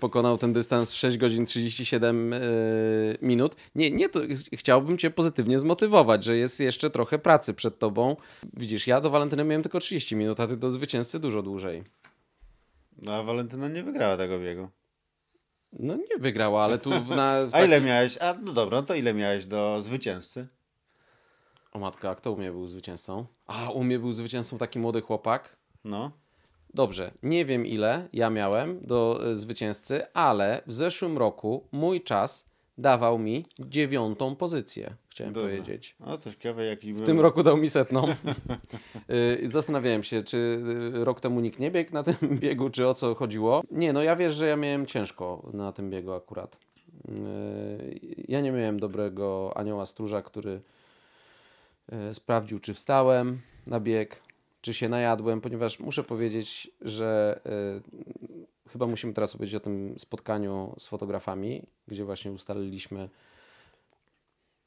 pokonał 0.00 0.38
ten 0.38 0.52
dystans 0.52 0.90
w 0.90 0.96
6 0.96 1.18
godzin 1.18 1.46
37 1.46 2.32
e, 2.32 2.40
minut. 3.22 3.56
Nie, 3.74 3.90
nie, 3.90 4.08
to 4.08 4.20
ch- 4.20 4.58
chciałbym 4.58 4.98
cię 4.98 5.10
pozytywnie 5.10 5.58
zmotywować, 5.58 6.24
że 6.24 6.36
jest 6.36 6.60
jeszcze 6.60 6.90
trochę 6.90 7.18
pracy 7.18 7.54
przed 7.54 7.78
tobą. 7.78 8.16
Widzisz, 8.56 8.86
ja 8.86 9.00
do 9.00 9.10
Walentyny 9.10 9.44
miałem 9.44 9.62
tylko 9.62 9.80
30 9.80 10.16
minut, 10.16 10.40
a 10.40 10.46
ty 10.46 10.56
do 10.56 10.70
zwycięzcy 10.70 11.20
dużo 11.20 11.42
dłużej. 11.42 11.84
No, 13.02 13.14
a 13.14 13.22
Walentyna 13.22 13.68
nie 13.68 13.82
wygrała 13.82 14.16
tego 14.16 14.38
biegu. 14.38 14.68
No 15.72 15.96
nie 15.96 16.18
wygrała, 16.18 16.64
ale 16.64 16.78
tu 16.78 16.90
na... 16.90 17.46
w 17.46 17.54
A 17.54 17.64
ile 17.64 17.80
miałeś? 17.80 18.18
A 18.18 18.34
no 18.34 18.52
dobra, 18.52 18.80
no 18.80 18.86
to 18.86 18.94
ile 18.94 19.14
miałeś 19.14 19.46
do 19.46 19.80
zwycięzcy? 19.80 20.48
O 21.72 21.78
matka, 21.78 22.10
a 22.10 22.14
kto 22.14 22.32
u 22.32 22.36
mnie 22.36 22.50
był 22.50 22.66
zwycięzcą? 22.66 23.26
A, 23.46 23.70
u 23.70 23.84
mnie 23.84 23.98
był 23.98 24.12
zwycięzcą 24.12 24.58
taki 24.58 24.78
młody 24.78 25.00
chłopak. 25.00 25.56
No. 25.84 26.10
Dobrze, 26.74 27.10
nie 27.22 27.44
wiem 27.44 27.66
ile 27.66 28.08
ja 28.12 28.30
miałem 28.30 28.80
do 28.86 29.20
e, 29.30 29.36
zwycięzcy, 29.36 30.12
ale 30.14 30.62
w 30.66 30.72
zeszłym 30.72 31.18
roku 31.18 31.64
mój 31.72 32.00
czas 32.00 32.46
dawał 32.78 33.18
mi 33.18 33.46
dziewiątą 33.58 34.36
pozycję, 34.36 34.94
chciałem 35.08 35.32
Dobra. 35.32 35.50
powiedzieć. 35.50 35.96
O, 36.00 36.18
to 36.18 36.30
ciekawe 36.30 36.64
jaki 36.64 36.92
W 36.92 36.96
był. 36.96 37.06
tym 37.06 37.20
roku 37.20 37.42
dał 37.42 37.56
mi 37.56 37.70
setną. 37.70 38.06
Y, 39.10 39.48
Zastanawiałem 39.48 40.02
się, 40.02 40.22
czy 40.22 40.36
y, 40.96 41.04
rok 41.04 41.20
temu 41.20 41.40
nikt 41.40 41.58
nie 41.58 41.70
biegł 41.70 41.92
na 41.94 42.02
tym 42.02 42.14
biegu, 42.40 42.70
czy 42.70 42.88
o 42.88 42.94
co 42.94 43.14
chodziło. 43.14 43.62
Nie, 43.70 43.92
no 43.92 44.02
ja 44.02 44.16
wiesz, 44.16 44.34
że 44.34 44.46
ja 44.46 44.56
miałem 44.56 44.86
ciężko 44.86 45.50
na 45.52 45.72
tym 45.72 45.90
biegu 45.90 46.12
akurat. 46.12 46.58
Ja 48.28 48.40
nie 48.40 48.52
miałem 48.52 48.80
dobrego 48.80 49.52
anioła 49.56 49.86
stróża, 49.86 50.22
który 50.22 50.60
sprawdził, 52.12 52.58
czy 52.58 52.74
wstałem 52.74 53.40
na 53.66 53.80
bieg, 53.80 54.22
czy 54.60 54.74
się 54.74 54.88
najadłem, 54.88 55.40
ponieważ 55.40 55.80
muszę 55.80 56.02
powiedzieć, 56.02 56.70
że 56.80 57.40
y, 58.66 58.70
chyba 58.70 58.86
musimy 58.86 59.12
teraz 59.12 59.34
opowiedzieć 59.34 59.54
o 59.54 59.60
tym 59.60 59.94
spotkaniu 59.98 60.74
z 60.78 60.88
fotografami, 60.88 61.62
gdzie 61.88 62.04
właśnie 62.04 62.32
ustaliliśmy 62.32 63.08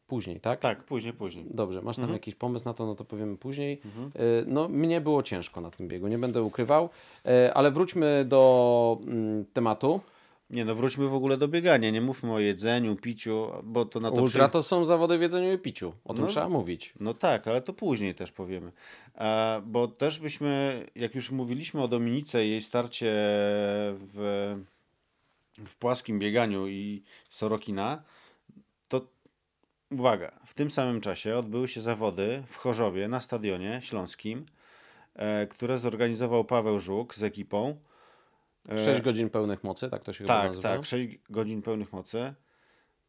później, 0.07 0.39
tak? 0.39 0.59
Tak, 0.59 0.83
później, 0.83 1.13
później. 1.13 1.45
Dobrze, 1.51 1.81
masz 1.81 1.95
tam 1.95 2.03
Mhm. 2.03 2.15
jakiś 2.15 2.35
pomysł 2.35 2.65
na 2.65 2.73
to, 2.73 2.85
no 2.85 2.95
to 2.95 3.05
powiemy 3.05 3.37
później. 3.37 3.81
Y, 4.15 4.45
No, 4.47 4.69
mnie 4.69 5.01
było 5.01 5.23
ciężko 5.23 5.61
na 5.61 5.71
tym 5.71 5.87
biegu, 5.87 6.07
nie 6.07 6.17
będę 6.17 6.43
ukrywał, 6.43 6.89
Y, 7.47 7.53
ale 7.53 7.71
wróćmy 7.71 8.25
do 8.27 8.97
mm, 9.07 9.45
tematu. 9.53 9.99
Nie 10.49 10.65
no, 10.65 10.75
wróćmy 10.75 11.07
w 11.07 11.13
ogóle 11.13 11.37
do 11.37 11.47
biegania. 11.47 11.89
Nie 11.89 12.01
mówmy 12.01 12.33
o 12.33 12.39
jedzeniu, 12.39 12.95
piciu, 12.95 13.47
bo 13.63 13.85
to 13.85 13.99
na 13.99 14.11
to 14.11 14.21
Ultra 14.21 14.45
przy- 14.45 14.53
to 14.53 14.63
są 14.63 14.85
zawody 14.85 15.17
w 15.17 15.21
jedzeniu 15.21 15.53
i 15.53 15.57
piciu, 15.57 15.93
o 16.05 16.13
tym 16.13 16.23
No, 16.23 16.29
trzeba 16.29 16.49
mówić. 16.49 16.93
No 16.99 17.13
tak, 17.13 17.47
ale 17.47 17.61
to 17.61 17.73
później 17.73 18.15
też 18.15 18.31
powiemy. 18.31 18.71
A, 19.15 19.61
bo 19.65 19.87
też 19.87 20.19
byśmy, 20.19 20.83
jak 20.95 21.15
już 21.15 21.31
mówiliśmy 21.31 21.81
o 21.81 21.87
Dominice 21.87 22.45
i 22.45 22.49
jej 22.49 22.61
starcie 22.61 23.05
w, 24.13 24.55
w 25.57 25.75
płaskim 25.75 26.19
bieganiu 26.19 26.67
i 26.67 27.03
Sorokina, 27.29 28.03
to 28.87 29.01
uwaga, 29.91 30.31
w 30.45 30.53
tym 30.53 30.71
samym 30.71 31.01
czasie 31.01 31.37
odbyły 31.37 31.67
się 31.67 31.81
zawody 31.81 32.43
w 32.47 32.55
Chorzowie 32.55 33.07
na 33.07 33.21
stadionie 33.21 33.79
śląskim, 33.83 34.45
e, 35.15 35.47
które 35.47 35.77
zorganizował 35.79 36.45
Paweł 36.45 36.79
Żuk 36.79 37.15
z 37.15 37.23
ekipą. 37.23 37.77
E, 38.69 38.85
6 38.85 39.01
godzin 39.01 39.29
pełnych 39.29 39.63
mocy, 39.63 39.89
tak 39.89 40.03
to 40.03 40.13
się 40.13 40.17
chyba 40.17 40.27
tak, 40.41 40.47
nazywa. 40.47 40.69
tak, 40.69 40.85
6 40.85 41.09
godzin 41.29 41.61
pełnych 41.61 41.93
mocy. 41.93 42.33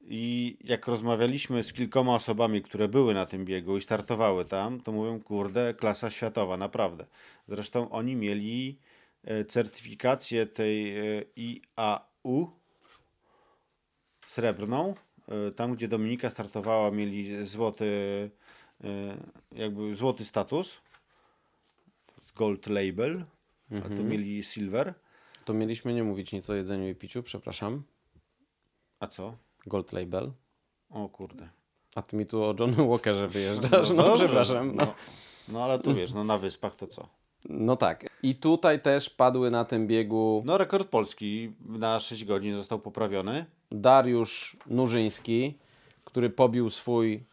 I 0.06 0.56
jak 0.60 0.86
rozmawialiśmy 0.86 1.62
z 1.62 1.72
kilkoma 1.72 2.14
osobami, 2.14 2.62
które 2.62 2.88
były 2.88 3.14
na 3.14 3.26
tym 3.26 3.44
biegu 3.44 3.76
i 3.76 3.80
startowały 3.80 4.44
tam, 4.44 4.80
to 4.80 4.92
mówią, 4.92 5.20
kurde, 5.20 5.74
klasa 5.74 6.10
światowa, 6.10 6.56
naprawdę. 6.56 7.06
Zresztą 7.48 7.90
oni 7.90 8.16
mieli 8.16 8.78
e, 9.24 9.44
certyfikację 9.44 10.46
tej 10.46 10.98
e, 10.98 11.02
IAU 11.36 12.50
srebrną, 14.26 14.94
e, 15.28 15.50
tam 15.50 15.74
gdzie 15.74 15.88
Dominika 15.88 16.30
startowała, 16.30 16.90
mieli 16.90 17.46
złoty, 17.46 18.30
e, 18.84 19.16
jakby 19.52 19.94
złoty 19.94 20.24
status, 20.24 20.80
gold 22.36 22.66
label, 22.66 23.24
a 23.70 23.80
tu 23.80 23.86
Mhm. 23.86 24.08
mieli 24.08 24.44
silver. 24.44 24.94
To 25.44 25.54
mieliśmy 25.54 25.94
nie 25.94 26.04
mówić 26.04 26.32
nic 26.32 26.50
o 26.50 26.54
jedzeniu 26.54 26.88
i 26.88 26.94
piciu, 26.94 27.22
przepraszam. 27.22 27.82
A 29.00 29.06
co? 29.06 29.36
Gold 29.66 29.92
Label. 29.92 30.32
O 30.90 31.08
kurde. 31.08 31.48
A 31.94 32.02
ty 32.02 32.16
mi 32.16 32.26
tu 32.26 32.42
o 32.42 32.54
John 32.60 32.74
Walkerze 32.88 33.28
wyjeżdżasz, 33.28 33.90
no, 33.90 34.02
dobrze, 34.02 34.24
przepraszam. 34.24 34.74
No. 34.74 34.84
No, 34.84 34.94
no 35.48 35.64
ale 35.64 35.78
tu 35.78 35.94
wiesz, 35.94 36.12
no 36.12 36.24
na 36.24 36.38
wyspach 36.38 36.74
to 36.74 36.86
co? 36.86 37.08
no 37.48 37.76
tak. 37.76 38.06
I 38.22 38.34
tutaj 38.34 38.82
też 38.82 39.10
padły 39.10 39.50
na 39.50 39.64
tym 39.64 39.86
biegu 39.86 40.42
No 40.46 40.58
rekord 40.58 40.88
polski 40.88 41.52
na 41.60 42.00
6 42.00 42.24
godzin 42.24 42.54
został 42.54 42.78
poprawiony. 42.78 43.46
Dariusz 43.70 44.56
Nurzyński, 44.66 45.58
który 46.04 46.30
pobił 46.30 46.70
swój 46.70 47.24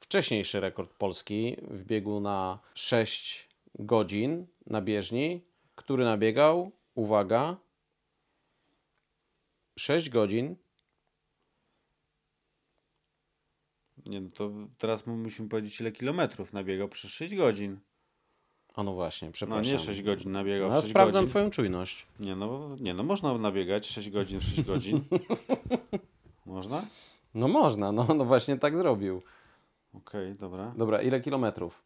wcześniejszy 0.00 0.60
rekord 0.60 0.90
polski 0.90 1.56
w 1.70 1.84
biegu 1.84 2.20
na 2.20 2.58
6 2.74 3.48
godzin 3.78 4.46
na 4.66 4.82
bieżni, 4.82 5.40
który 5.74 6.04
nabiegał, 6.04 6.70
uwaga, 6.94 7.56
6 9.78 10.10
godzin. 10.10 10.56
Nie, 14.06 14.20
no 14.20 14.30
to 14.34 14.50
teraz 14.78 15.06
mu- 15.06 15.16
musimy 15.16 15.48
powiedzieć 15.48 15.80
ile 15.80 15.92
kilometrów 15.92 16.52
nabiegał 16.52 16.88
przez 16.88 17.10
6 17.10 17.34
godzin. 17.36 17.80
A 18.74 18.82
no 18.82 18.94
właśnie, 18.94 19.28
No 19.28 19.32
przepraszam. 19.32 19.72
nie 19.72 19.78
6 19.78 20.02
godzin 20.02 20.32
nabiegał. 20.32 20.68
No, 20.68 20.74
ja 20.74 20.80
6 20.80 20.90
sprawdzam 20.90 21.22
godzin. 21.22 21.30
twoją 21.30 21.50
czujność. 21.50 22.06
Nie 22.20 22.36
no, 22.36 22.76
nie 22.80 22.94
no, 22.94 23.02
można 23.02 23.38
nabiegać 23.38 23.86
6 23.86 24.10
godzin, 24.10 24.40
6 24.40 24.62
godzin. 24.62 25.04
można? 26.46 26.86
No 27.34 27.48
można, 27.48 27.92
no, 27.92 28.04
no 28.14 28.24
właśnie 28.24 28.58
tak 28.58 28.76
zrobił. 28.76 29.22
Okej, 29.94 30.34
dobra. 30.34 30.74
Dobra, 30.76 31.02
ile 31.02 31.20
kilometrów? 31.20 31.82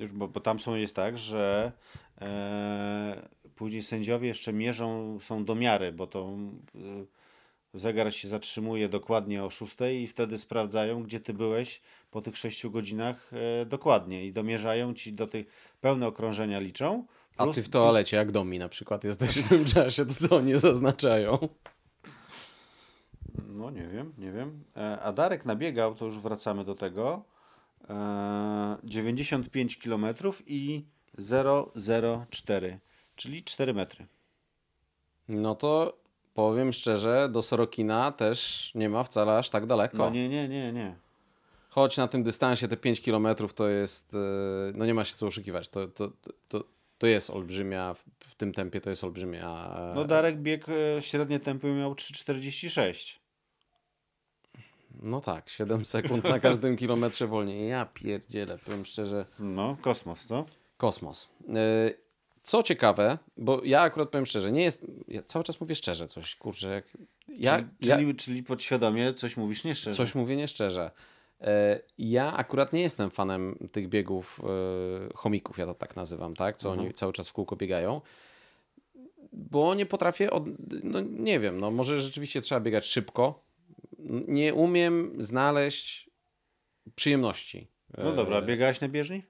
Już, 0.00 0.12
bo, 0.12 0.28
bo 0.28 0.40
tam 0.40 0.58
są 0.58 0.74
jest 0.74 0.96
tak, 0.96 1.18
że 1.18 1.72
później 3.54 3.82
sędziowie 3.82 4.28
jeszcze 4.28 4.52
mierzą, 4.52 5.18
są 5.20 5.44
domiary, 5.44 5.92
bo 5.92 6.06
to 6.06 6.36
e, 6.74 6.78
zegar 7.74 8.14
się 8.14 8.28
zatrzymuje 8.28 8.88
dokładnie 8.88 9.44
o 9.44 9.50
6 9.50 9.76
i 10.02 10.06
wtedy 10.06 10.38
sprawdzają, 10.38 11.02
gdzie 11.02 11.20
ty 11.20 11.34
byłeś 11.34 11.80
po 12.10 12.22
tych 12.22 12.38
6 12.38 12.66
godzinach 12.66 13.30
e, 13.32 13.66
dokładnie 13.66 14.26
i 14.26 14.32
domierzają 14.32 14.94
ci 14.94 15.12
do 15.12 15.26
tych 15.26 15.46
pełne 15.80 16.06
okrążenia 16.06 16.60
liczą. 16.60 17.06
A 17.36 17.46
ty 17.46 17.62
w 17.62 17.68
toalecie, 17.68 18.16
jak 18.16 18.32
Domi 18.32 18.58
na 18.58 18.68
przykład 18.68 19.04
jesteś 19.04 19.38
w 19.38 19.48
tym 19.48 19.64
czasie, 19.64 20.06
to 20.06 20.14
co 20.14 20.36
oni 20.36 20.58
zaznaczają? 20.58 21.48
No 23.48 23.70
nie 23.70 23.88
wiem, 23.88 24.12
nie 24.18 24.32
wiem. 24.32 24.64
E, 24.76 25.00
A 25.00 25.12
Darek 25.12 25.44
nabiegał, 25.44 25.94
to 25.94 26.06
już 26.06 26.18
wracamy 26.18 26.64
do 26.64 26.74
tego, 26.74 27.24
e, 27.88 28.76
95 28.84 29.76
km 29.76 30.06
i 30.46 30.84
0,04, 31.18 32.78
czyli 33.16 33.44
4 33.44 33.74
metry. 33.74 34.06
No 35.28 35.54
to 35.54 35.98
powiem 36.34 36.72
szczerze, 36.72 37.28
do 37.32 37.42
Sorokina 37.42 38.12
też 38.12 38.70
nie 38.74 38.88
ma 38.88 39.04
wcale 39.04 39.38
aż 39.38 39.50
tak 39.50 39.66
daleko. 39.66 39.96
No 39.96 40.10
nie, 40.10 40.28
nie, 40.28 40.48
nie, 40.48 40.72
nie. 40.72 40.96
Choć 41.70 41.96
na 41.96 42.08
tym 42.08 42.22
dystansie 42.22 42.68
te 42.68 42.76
5 42.76 43.00
km 43.00 43.26
to 43.54 43.68
jest, 43.68 44.14
e, 44.14 44.18
no 44.74 44.86
nie 44.86 44.94
ma 44.94 45.04
się 45.04 45.14
co 45.14 45.26
oszukiwać, 45.26 45.68
to, 45.68 45.88
to, 45.88 46.12
to, 46.48 46.64
to 46.98 47.06
jest 47.06 47.30
olbrzymia, 47.30 47.94
w- 47.94 48.34
tym 48.34 48.52
tempie 48.52 48.80
to 48.80 48.90
jest 48.90 49.04
olbrzymia. 49.04 49.74
e, 49.78 49.94
No 49.94 50.04
Darek 50.04 50.38
bieg 50.38 50.66
e, 50.68 51.02
średnie 51.02 51.40
tempo 51.40 51.66
miał 51.68 51.94
3,46. 51.94 53.18
No 55.02 55.20
tak, 55.20 55.48
7 55.50 55.84
sekund 55.84 56.24
na 56.24 56.38
każdym 56.40 56.76
kilometrze 56.76 57.26
wolniej. 57.26 57.68
Ja 57.68 57.86
pierdzielę, 57.86 58.58
powiem 58.58 58.84
szczerze. 58.86 59.26
No, 59.38 59.76
kosmos, 59.80 60.26
co? 60.26 60.44
Kosmos. 60.82 61.28
E, 61.48 61.90
Co 62.42 62.62
ciekawe, 62.62 63.18
bo 63.36 63.60
ja 63.64 63.80
akurat 63.80 64.08
powiem 64.08 64.26
szczerze, 64.26 64.52
nie 64.52 64.62
jest, 64.62 64.86
ja 65.08 65.22
cały 65.22 65.44
czas 65.44 65.60
mówię 65.60 65.74
szczerze 65.74 66.08
coś, 66.08 66.36
kurczę, 66.36 66.68
jak 66.68 66.84
ja, 67.28 67.56
czyli, 67.56 67.68
ja, 67.80 67.96
czyli, 67.96 68.14
czyli 68.14 68.42
podświadomie 68.42 69.14
coś 69.14 69.36
mówisz 69.36 69.64
nieszczerze. 69.64 69.96
Coś 69.96 70.14
mówię 70.14 70.36
nieszczerze. 70.36 70.90
E, 71.40 71.80
Ja 71.98 72.32
akurat 72.36 72.72
nie 72.72 72.80
jestem 72.82 73.10
fanem 73.10 73.68
tych 73.72 73.88
biegów 73.88 74.40
e, 74.44 75.12
chomików, 75.14 75.58
ja 75.58 75.66
to 75.66 75.74
tak 75.74 75.96
nazywam, 75.96 76.34
tak? 76.36 76.56
Co 76.56 76.68
Mhm. 76.68 76.86
oni 76.86 76.94
cały 76.94 77.12
czas 77.12 77.28
w 77.28 77.32
kółko 77.32 77.56
biegają. 77.56 78.00
Bo 79.32 79.74
nie 79.74 79.86
potrafię, 79.86 80.30
od... 80.30 80.44
no 80.82 81.00
nie 81.00 81.40
wiem, 81.40 81.60
no 81.60 81.70
może 81.70 82.00
rzeczywiście 82.00 82.40
trzeba 82.40 82.60
biegać 82.60 82.86
szybko. 82.86 83.44
Nie 84.28 84.54
umiem 84.54 85.16
znaleźć 85.18 86.10
przyjemności. 86.94 87.66
No 87.98 88.12
dobra, 88.12 88.42
biegałeś 88.42 88.80
na 88.80 88.88
bieżni? 88.88 89.22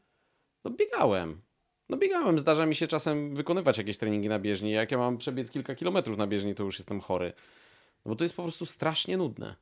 No 0.65 0.71
biegałem. 0.71 1.41
No 1.89 1.97
biegałem, 1.97 2.39
zdarza 2.39 2.67
mi 2.67 2.75
się 2.75 2.87
czasem 2.87 3.35
wykonywać 3.35 3.79
jakieś 3.79 3.99
treningi 3.99 4.29
na 4.29 4.39
bieżni. 4.39 4.71
Jak 4.71 4.91
ja 4.91 4.99
mam 4.99 5.19
przebiec 5.19 5.51
kilka 5.51 5.75
kilometrów 5.75 6.19
na 6.19 6.27
bieżni, 6.27 6.55
to 6.55 6.65
już 6.65 6.79
jestem 6.79 7.01
chory. 7.01 7.33
No 8.05 8.09
bo 8.09 8.17
to 8.17 8.25
jest 8.25 8.37
po 8.37 8.43
prostu 8.43 8.67
strasznie 8.67 9.17
nudne. 9.17 9.57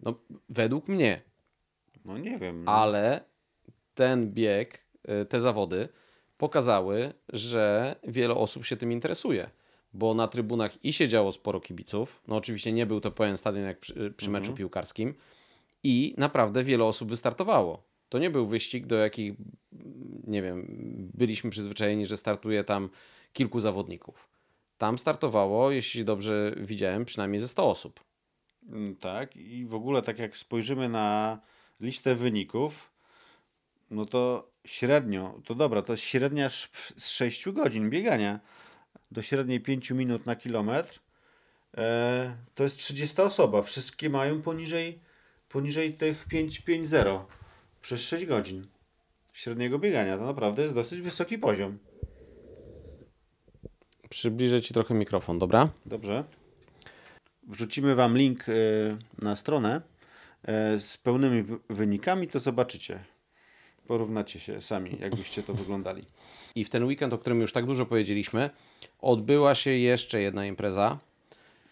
No 0.00 0.14
według 0.48 0.88
mnie. 0.88 1.22
No 2.04 2.18
nie 2.18 2.38
wiem. 2.38 2.64
No. 2.64 2.72
Ale 2.72 3.24
ten 3.94 4.32
bieg, 4.32 4.86
y, 5.22 5.24
te 5.26 5.40
zawody 5.40 5.88
pokazały, 6.36 7.12
że 7.28 7.96
wiele 8.04 8.34
osób 8.34 8.64
się 8.64 8.76
tym 8.76 8.92
interesuje. 8.92 9.50
Bo 9.94 10.14
na 10.14 10.28
trybunach 10.28 10.84
i 10.84 10.92
siedziało 10.92 11.32
sporo 11.32 11.60
kibiców. 11.60 12.22
No 12.28 12.36
oczywiście 12.36 12.72
nie 12.72 12.86
był 12.86 13.00
to 13.00 13.10
pełen 13.10 13.36
stadion 13.36 13.64
jak 13.64 13.80
przy, 13.80 14.14
przy 14.16 14.30
meczu 14.30 14.42
Mhm. 14.50 14.56
piłkarskim. 14.56 15.14
I 15.84 16.14
naprawdę 16.18 16.64
wiele 16.64 16.84
osób 16.84 17.08
wystartowało. 17.08 17.82
To 18.12 18.18
nie 18.18 18.30
był 18.30 18.46
wyścig, 18.46 18.86
do 18.86 18.96
jakich, 18.96 19.34
nie 20.26 20.42
wiem, 20.42 20.66
byliśmy 21.14 21.50
przyzwyczajeni, 21.50 22.06
że 22.06 22.16
startuje 22.16 22.64
tam 22.64 22.90
kilku 23.32 23.60
zawodników. 23.60 24.28
Tam 24.78 24.98
startowało, 24.98 25.70
jeśli 25.70 26.04
dobrze 26.04 26.54
widziałem, 26.56 27.04
przynajmniej 27.04 27.40
ze 27.40 27.48
100 27.48 27.70
osób. 27.70 28.00
Mm, 28.68 28.96
Tak, 28.96 29.36
i 29.36 29.66
w 29.66 29.74
ogóle 29.74 30.02
tak 30.02 30.18
jak 30.18 30.36
spojrzymy 30.36 30.88
na 30.88 31.38
listę 31.80 32.14
wyników, 32.14 32.92
no 33.90 34.04
to 34.04 34.50
średnio, 34.64 35.40
to 35.44 35.54
dobra, 35.54 35.82
to 35.82 35.96
średnia 35.96 36.50
z 36.96 37.08
6 37.08 37.48
godzin 37.50 37.90
biegania 37.90 38.40
do 39.10 39.22
średniej 39.22 39.60
5 39.60 39.90
minut 39.90 40.26
na 40.26 40.36
kilometr, 40.36 41.00
e, 41.76 42.36
to 42.54 42.62
jest 42.64 42.76
30 42.76 43.22
osoba. 43.22 43.62
Wszystkie 43.62 44.10
mają 44.10 44.42
poniżej, 44.42 45.00
poniżej 45.48 45.94
tych 45.94 46.28
5,50 46.28 47.41
przez 47.82 48.00
6 48.00 48.26
godzin 48.26 48.66
średniego 49.32 49.78
biegania. 49.78 50.18
To 50.18 50.26
naprawdę 50.26 50.62
jest 50.62 50.74
dosyć 50.74 51.00
wysoki 51.00 51.38
poziom. 51.38 51.78
Przybliżę 54.08 54.60
Ci 54.60 54.74
trochę 54.74 54.94
mikrofon, 54.94 55.38
dobra? 55.38 55.68
Dobrze. 55.86 56.24
Wrzucimy 57.48 57.94
Wam 57.94 58.16
link 58.18 58.48
e, 58.48 58.52
na 59.18 59.36
stronę 59.36 59.80
e, 60.44 60.80
z 60.80 60.96
pełnymi 60.96 61.42
wy- 61.42 61.58
wynikami, 61.70 62.28
to 62.28 62.40
zobaczycie. 62.40 63.04
Porównacie 63.86 64.40
się 64.40 64.62
sami, 64.62 64.96
jakbyście 65.00 65.42
to 65.42 65.54
wyglądali. 65.54 66.06
I 66.54 66.64
w 66.64 66.70
ten 66.70 66.84
weekend, 66.84 67.12
o 67.14 67.18
którym 67.18 67.40
już 67.40 67.52
tak 67.52 67.66
dużo 67.66 67.86
powiedzieliśmy, 67.86 68.50
odbyła 68.98 69.54
się 69.54 69.70
jeszcze 69.70 70.20
jedna 70.20 70.46
impreza. 70.46 70.98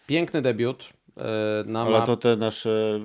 Piękny 0.07 0.41
debiut 0.41 0.89
e, 1.17 1.23
na 1.65 1.81
Ale 1.81 1.99
map- 1.99 2.05
to 2.05 2.17
te 2.17 2.35
nasze, 2.35 2.99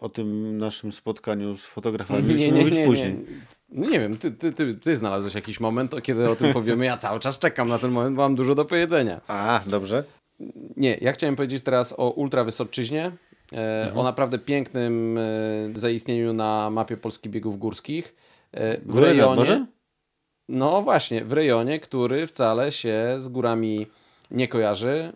o 0.00 0.08
tym 0.08 0.58
naszym 0.58 0.92
spotkaniu 0.92 1.56
z 1.56 1.64
fotografami 1.66 2.22
Nie, 2.22 2.28
mieliśmy 2.28 2.52
nie, 2.52 2.60
mówić 2.64 2.78
nie, 2.78 2.86
później. 2.86 3.14
nie. 3.14 3.20
No 3.68 3.90
nie 3.90 4.00
wiem, 4.00 4.16
ty, 4.18 4.30
ty, 4.30 4.52
ty, 4.52 4.74
ty 4.74 4.96
znalazłeś 4.96 5.34
jakiś 5.34 5.60
moment, 5.60 6.02
kiedy 6.02 6.30
o 6.30 6.36
tym 6.36 6.52
powiemy. 6.52 6.84
Ja 6.84 6.96
cały 6.96 7.20
czas 7.20 7.38
czekam 7.38 7.68
na 7.68 7.78
ten 7.78 7.90
moment, 7.90 8.16
bo 8.16 8.22
mam 8.22 8.34
dużo 8.34 8.54
do 8.54 8.64
powiedzenia. 8.64 9.20
A, 9.28 9.60
dobrze. 9.66 10.04
Nie, 10.76 10.98
ja 11.00 11.12
chciałem 11.12 11.36
powiedzieć 11.36 11.62
teraz 11.64 11.94
o 11.98 12.10
Ultra 12.10 12.44
Wysoczyźnie, 12.44 13.12
e, 13.52 13.80
Mhm. 13.84 13.98
o 13.98 14.02
naprawdę 14.02 14.38
pięknym 14.38 15.18
e, 15.18 15.22
zaistnieniu 15.74 16.32
na 16.32 16.70
mapie 16.70 16.96
polskich 16.96 17.32
biegów 17.32 17.58
górskich. 17.58 18.14
E, 18.52 18.80
w 18.80 18.86
Górę 18.86 19.14
nad 19.14 19.38
rejonie. 19.38 19.66
No 20.48 20.82
właśnie, 20.82 21.24
w 21.24 21.32
rejonie, 21.32 21.80
który 21.80 22.26
wcale 22.26 22.72
się 22.72 23.14
z 23.18 23.28
górami 23.28 23.86
nie 24.30 24.48
kojarzy. 24.48 25.12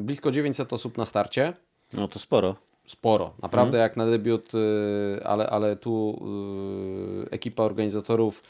Blisko 0.00 0.30
900 0.30 0.72
osób 0.72 0.98
na 0.98 1.06
starcie. 1.06 1.52
No 1.92 2.08
to 2.08 2.18
sporo. 2.18 2.56
Sporo, 2.86 3.32
naprawdę 3.42 3.78
Mhm. 3.78 3.82
jak 3.82 3.96
na 3.96 4.06
debiut, 4.06 4.54
y, 4.54 5.24
ale, 5.24 5.50
ale 5.50 5.76
tu 5.76 6.22
y, 7.26 7.30
ekipa 7.30 7.62
organizatorów 7.62 8.42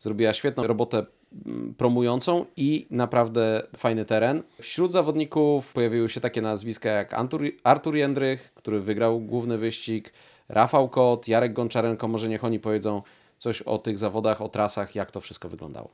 zrobiła 0.00 0.32
świetną 0.32 0.66
robotę 0.66 1.06
mm, 1.46 1.74
promującą 1.74 2.44
i 2.56 2.86
naprawdę 2.90 3.62
fajny 3.76 4.04
teren. 4.04 4.42
Wśród 4.60 4.92
zawodników 4.92 5.72
pojawiły 5.72 6.08
się 6.08 6.20
takie 6.20 6.42
nazwiska 6.42 6.88
jak 6.88 7.14
Artur, 7.14 7.42
Artur 7.64 7.96
Jędrych, 7.96 8.52
który 8.54 8.80
wygrał 8.80 9.20
główny 9.20 9.58
wyścig, 9.58 10.12
Rafał 10.48 10.88
Kot, 10.88 11.28
Jarek 11.28 11.52
Gonczarenko, 11.52 12.08
może 12.08 12.28
niech 12.28 12.44
oni 12.44 12.60
powiedzą 12.60 13.02
coś 13.38 13.62
o 13.62 13.78
tych 13.78 13.98
zawodach, 13.98 14.42
o 14.42 14.48
trasach, 14.48 14.94
jak 14.94 15.10
to 15.10 15.20
wszystko 15.20 15.48
wyglądało. 15.48 15.90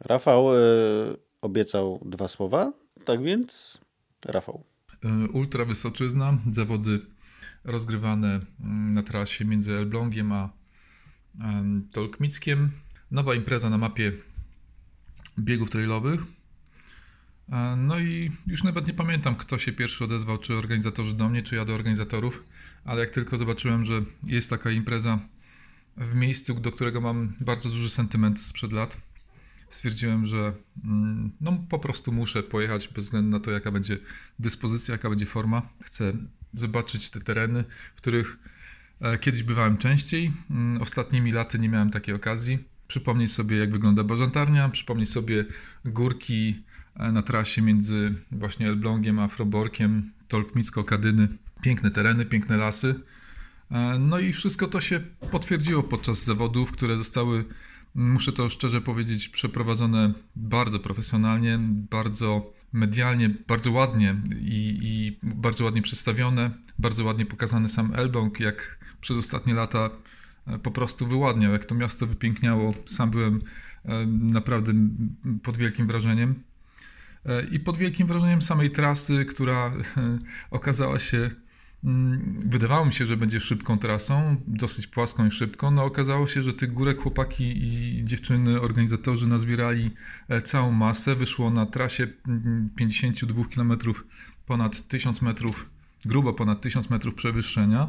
Rafał 0.00 0.54
e, 0.54 0.58
obiecał 1.42 2.00
dwa 2.04 2.28
słowa, 2.28 2.72
tak 3.04 3.22
więc 3.22 3.78
Rafał. 4.24 4.62
E, 5.04 5.28
Ultra 5.32 5.64
Wysoczyzna, 5.64 6.38
zawody 6.52 7.00
rozgrywane 7.64 8.40
mm, 8.60 8.94
na 8.94 9.02
trasie 9.02 9.44
między 9.44 9.72
Elblągiem 9.72 10.32
a 10.32 10.50
em, 11.40 11.88
Tolkmickiem. 11.92 12.70
Nowa 13.10 13.34
impreza 13.34 13.70
na 13.70 13.78
mapie 13.78 14.12
biegów 15.38 15.70
trailowych. 15.70 16.20
E, 17.52 17.76
No 17.76 17.98
i 17.98 18.30
już 18.46 18.64
nawet 18.64 18.86
nie 18.86 18.94
pamiętam, 18.94 19.36
kto 19.36 19.58
się 19.58 19.72
pierwszy 19.72 20.04
odezwał, 20.04 20.38
czy 20.38 20.54
organizatorzy 20.54 21.14
do 21.14 21.28
mnie, 21.28 21.42
czy 21.42 21.56
ja 21.56 21.64
do 21.64 21.74
organizatorów, 21.74 22.44
ale 22.84 23.00
jak 23.00 23.10
tylko 23.10 23.38
zobaczyłem, 23.38 23.84
że 23.84 24.02
jest 24.26 24.50
taka 24.50 24.70
impreza 24.70 25.18
w 25.96 26.14
miejscu, 26.14 26.54
do 26.54 26.72
którego 26.72 27.00
mam 27.00 27.32
bardzo 27.40 27.68
duży 27.68 27.90
sentyment 27.90 28.40
sprzed 28.40 28.72
lat, 28.72 29.00
stwierdziłem, 29.70 30.26
że 30.26 30.52
mm, 30.84 31.30
no, 31.40 31.58
po 31.68 31.78
prostu 31.78 32.12
muszę 32.12 32.42
pojechać 32.42 32.88
bez 32.88 33.04
względu 33.04 33.30
na 33.30 33.40
to, 33.40 33.50
jaka 33.50 33.70
będzie 33.72 33.98
dyspozycja, 34.38 34.92
jaka 34.92 35.10
będzie 35.10 35.26
forma. 35.26 35.68
Chcę 35.82 36.12
zobaczyć 36.54 37.10
te 37.10 37.20
tereny, 37.20 37.64
w 37.94 37.96
których 37.96 38.38
e, 39.00 39.18
kiedyś 39.18 39.42
bywałem 39.42 39.78
częściej. 39.78 40.32
Mm, 40.50 40.82
Ostatnimi 40.82 41.32
laty 41.32 41.58
nie 41.58 41.68
miałem 41.68 41.90
takiej 41.90 42.14
okazji. 42.14 42.58
Przypomnieć 42.88 43.32
sobie, 43.32 43.56
jak 43.56 43.70
wygląda 43.72 44.04
bażantarnia, 44.04 44.68
przypomnieć 44.68 45.10
sobie 45.10 45.44
górki 45.84 46.62
e, 46.96 47.12
na 47.12 47.22
trasie 47.22 47.62
między 47.62 48.14
właśnie 48.32 48.68
Elblągiem 48.68 49.18
a 49.18 49.28
Froborkiem, 49.28 50.12
Tolkmicko-Kadyny. 50.28 51.28
Piękne 51.62 51.90
tereny, 51.90 52.24
piękne 52.26 52.56
lasy. 52.56 52.94
E, 53.70 53.98
No 53.98 54.18
i 54.18 54.32
wszystko 54.32 54.66
to 54.66 54.80
się 54.80 55.00
potwierdziło 55.30 55.82
podczas 55.82 56.24
zawodów, 56.24 56.72
które 56.72 56.96
zostały, 56.96 57.44
muszę 57.94 58.32
to 58.32 58.48
szczerze 58.50 58.80
powiedzieć, 58.80 59.28
przeprowadzone 59.28 60.12
bardzo 60.36 60.78
profesjonalnie, 60.78 61.58
bardzo 61.90 62.52
medialnie, 62.74 63.30
bardzo 63.48 63.72
ładnie 63.72 64.16
i, 64.40 64.78
i 64.82 65.18
bardzo 65.22 65.64
ładnie 65.64 65.82
przedstawione, 65.82 66.50
bardzo 66.78 67.04
ładnie 67.04 67.26
pokazany 67.26 67.68
sam 67.68 67.94
Elbląg, 67.94 68.40
jak 68.40 68.78
przez 69.00 69.16
ostatnie 69.16 69.54
lata 69.54 69.90
e, 70.46 70.58
po 70.58 70.70
prostu 70.70 71.06
wyładniał, 71.06 71.52
jak 71.52 71.64
to 71.64 71.74
miasto 71.74 72.06
wypiękniało. 72.06 72.74
Sam 72.86 73.10
byłem 73.10 73.42
e, 73.84 74.06
naprawdę 74.06 74.72
pod 75.42 75.56
wielkim 75.56 75.86
wrażeniem. 75.86 76.42
E, 77.26 77.44
I 77.44 77.60
pod 77.60 77.76
wielkim 77.76 78.06
wrażeniem 78.06 78.42
samej 78.42 78.70
trasy, 78.70 79.24
która 79.24 79.72
okazała 80.50 80.98
się 80.98 81.30
Wydawało 82.46 82.86
mi 82.86 82.92
się, 82.92 83.06
że 83.06 83.16
będzie 83.16 83.40
szybką 83.40 83.78
trasą, 83.78 84.36
dosyć 84.46 84.86
płaską 84.86 85.26
i 85.26 85.30
szybką. 85.30 85.70
No 85.70 85.84
okazało 85.84 86.26
się, 86.26 86.42
że 86.42 86.54
tych 86.54 86.72
górek 86.72 86.98
chłopaki 86.98 87.44
i 87.64 88.04
dziewczyny, 88.04 88.60
organizatorzy 88.60 89.26
nazbierali 89.26 89.90
e, 90.28 90.42
całą 90.42 90.72
masę. 90.72 91.14
Wyszło 91.14 91.50
na 91.50 91.66
trasie 91.66 92.08
mm, 92.28 92.70
52 92.76 93.44
km 93.54 93.78
ponad 94.46 94.88
1000 94.88 95.22
metrów, 95.22 95.70
grubo 96.04 96.32
ponad 96.32 96.60
1000 96.60 96.90
metrów 96.90 97.14
przewyższenia. 97.14 97.88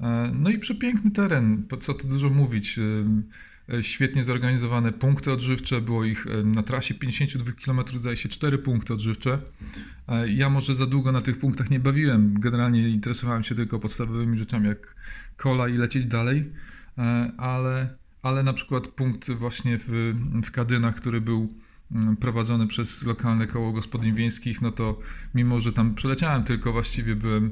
E, 0.00 0.32
No 0.34 0.50
i 0.50 0.58
przepiękny 0.58 1.10
teren, 1.10 1.66
co 1.80 1.94
tu 1.94 2.08
dużo 2.08 2.30
mówić. 2.30 2.78
E, 3.68 3.82
Świetnie 3.82 4.24
zorganizowane 4.24 4.92
punkty 4.92 5.32
odżywcze, 5.32 5.80
było 5.80 6.04
ich 6.04 6.26
e, 6.26 6.42
na 6.44 6.62
trasie 6.62 6.94
52 6.94 7.52
km, 7.52 7.80
zdaje 7.98 8.16
się 8.16 8.28
4 8.28 8.58
punkty 8.58 8.94
odżywcze. 8.94 9.38
E, 10.08 10.32
Ja 10.32 10.50
może 10.50 10.74
za 10.74 10.86
długo 10.86 11.12
na 11.12 11.20
tych 11.20 11.38
punktach 11.38 11.70
nie 11.70 11.80
bawiłem. 11.80 12.40
Generalnie 12.40 12.88
interesowałem 12.88 13.44
się 13.44 13.54
tylko 13.54 13.78
podstawowymi 13.78 14.38
rzeczami, 14.38 14.68
jak 14.68 14.94
kola 15.36 15.68
i 15.68 15.72
lecieć 15.72 16.06
dalej, 16.06 16.52
ale, 17.36 17.96
ale 18.22 18.42
na 18.42 18.52
przykład 18.52 18.88
punkt 18.88 19.30
właśnie 19.30 19.78
w, 19.78 20.14
w 20.44 20.50
Kadynach, 20.50 20.94
który 20.96 21.20
był 21.20 21.54
mm, 21.92 22.16
prowadzony 22.16 22.66
przez 22.66 23.02
lokalne 23.02 23.46
koło 23.46 23.72
gospodyń 23.72 24.14
wiejskich, 24.14 24.62
no 24.62 24.72
to 24.72 24.98
mimo, 25.34 25.60
że 25.60 25.72
tam 25.72 25.94
przeleciałem 25.94 26.44
tylko, 26.44 26.72
właściwie 26.72 27.16
byłem 27.16 27.50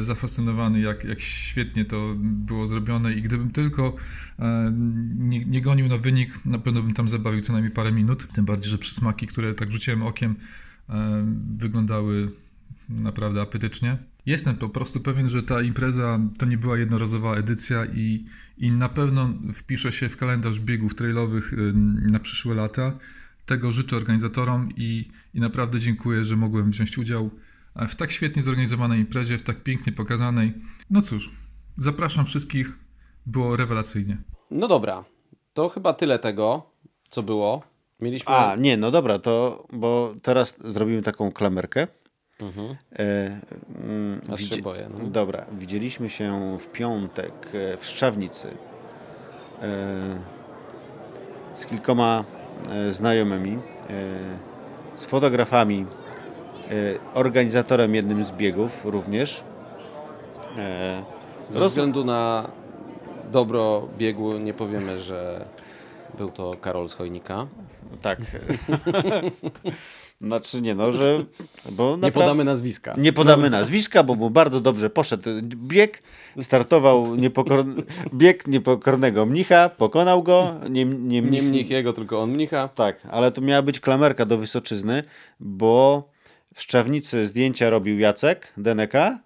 zafascynowany, 0.00 0.80
jak, 0.80 1.04
jak 1.04 1.20
świetnie 1.20 1.84
to 1.84 2.14
było 2.20 2.66
zrobione 2.66 3.14
i 3.14 3.22
gdybym 3.22 3.50
tylko 3.50 3.96
e, 4.38 4.72
nie, 5.18 5.44
nie 5.44 5.60
gonił 5.62 5.88
na 5.88 5.98
wynik, 5.98 6.44
na 6.44 6.58
pewno 6.58 6.82
bym 6.82 6.94
tam 6.94 7.08
zabawił 7.08 7.40
co 7.40 7.52
najmniej 7.52 7.74
parę 7.74 7.92
minut, 7.92 8.28
tym 8.32 8.44
bardziej, 8.44 8.70
że 8.70 8.78
przysmaki, 8.78 9.26
które 9.26 9.54
tak 9.54 9.72
rzuciłem 9.72 10.02
okiem, 10.02 10.36
e, 10.88 11.24
wyglądały 11.56 12.30
naprawdę 12.88 13.40
apetycznie. 13.40 13.98
Jestem 14.26 14.56
po 14.56 14.68
prostu 14.68 15.00
pewien, 15.00 15.28
że 15.28 15.42
ta 15.42 15.62
impreza 15.62 16.20
to 16.38 16.46
nie 16.46 16.58
była 16.58 16.78
jednorazowa 16.78 17.34
edycja 17.36 17.86
i, 17.86 18.24
i 18.58 18.70
na 18.72 18.88
pewno 18.88 19.34
wpisze 19.54 19.92
się 19.92 20.08
w 20.08 20.16
kalendarz 20.16 20.60
biegów 20.60 20.94
trailowych 20.94 21.52
y, 21.52 21.72
na 22.12 22.18
przyszłe 22.18 22.54
lata. 22.54 22.98
Tego 23.46 23.72
życzę 23.72 23.96
organizatorom 23.96 24.68
i, 24.76 25.08
i 25.34 25.40
naprawdę 25.40 25.80
dziękuję, 25.80 26.24
że 26.24 26.36
mogłem 26.36 26.70
wziąć 26.70 26.98
udział 26.98 27.30
w 27.76 27.94
tak 27.94 28.12
świetnie 28.12 28.42
zorganizowanej 28.42 29.00
imprezie, 29.00 29.38
w 29.38 29.42
tak 29.42 29.62
pięknie 29.62 29.92
pokazanej. 29.92 30.54
No 30.90 31.02
cóż, 31.02 31.30
zapraszam 31.78 32.26
wszystkich, 32.26 32.78
było 33.26 33.56
rewelacyjnie. 33.56 34.16
No 34.50 34.68
dobra, 34.68 35.04
to 35.54 35.68
chyba 35.68 35.92
tyle 35.92 36.18
tego, 36.18 36.70
co 37.10 37.22
było. 37.22 37.62
Mieliśmy... 38.00 38.34
A, 38.34 38.56
nie, 38.56 38.76
no 38.76 38.90
dobra, 38.90 39.18
to 39.18 39.66
bo 39.72 40.14
teraz 40.22 40.54
zrobimy 40.64 41.02
taką 41.02 41.32
klamerkę. 41.32 41.86
Mhm. 42.42 42.76
E, 42.92 43.40
mm, 43.84 44.20
Aż 44.32 44.40
się 44.40 44.46
widzi- 44.46 44.62
boję, 44.62 44.88
no. 44.98 45.06
Dobra, 45.06 45.46
widzieliśmy 45.58 46.10
się 46.10 46.58
w 46.60 46.68
piątek 46.72 47.32
e, 47.54 47.76
w 47.76 47.86
Szczawnicy 47.86 48.48
e, 49.62 50.20
z 51.54 51.66
kilkoma 51.66 52.24
e, 52.70 52.92
znajomymi, 52.92 53.52
e, 53.52 53.58
z 54.94 55.06
fotografami, 55.06 55.86
organizatorem 57.14 57.94
jednym 57.94 58.24
z 58.24 58.32
biegów 58.32 58.84
również. 58.84 59.44
E, 60.58 61.02
Ze 61.50 61.68
względu 61.68 62.04
na 62.04 62.50
dobro 63.32 63.88
biegu 63.98 64.38
nie 64.38 64.54
powiemy, 64.54 64.98
że 64.98 65.44
był 66.18 66.30
to 66.30 66.54
Karol 66.60 66.88
z 66.88 66.94
Chojnika. 66.94 67.46
Tak. 68.02 68.18
Znaczy 70.20 70.60
nie 70.60 70.74
no, 70.74 70.92
że... 70.92 71.24
Bo 71.70 71.96
Nie 72.02 72.12
podamy 72.12 72.44
nazwiska. 72.44 72.94
Nie 72.98 73.12
podamy 73.12 73.50
nazwiska, 73.50 74.02
bo 74.02 74.14
mu 74.14 74.30
bardzo 74.30 74.60
dobrze 74.60 74.90
poszedł 74.90 75.30
bieg. 75.56 76.02
Startował 76.40 77.16
niepokor... 77.16 77.64
bieg 78.14 78.46
niepokornego 78.46 79.26
mnicha, 79.26 79.68
pokonał 79.68 80.22
go. 80.22 80.54
Nie, 80.70 80.84
nie, 80.84 81.22
Nie 81.22 81.42
mnich 81.42 81.70
jego, 81.70 81.92
tylko 81.92 82.22
on 82.22 82.30
mnicha. 82.30 82.68
Tak, 82.68 83.00
ale 83.10 83.32
to 83.32 83.40
miała 83.40 83.62
być 83.62 83.80
klamerka 83.80 84.26
do 84.26 84.38
Wysoczyzny, 84.38 85.02
bo 85.40 86.04
w 86.54 86.62
Szczawnicy 86.62 87.26
zdjęcia 87.26 87.70
robił 87.70 87.98
Jacek 87.98 88.52
Deneka 88.56 89.18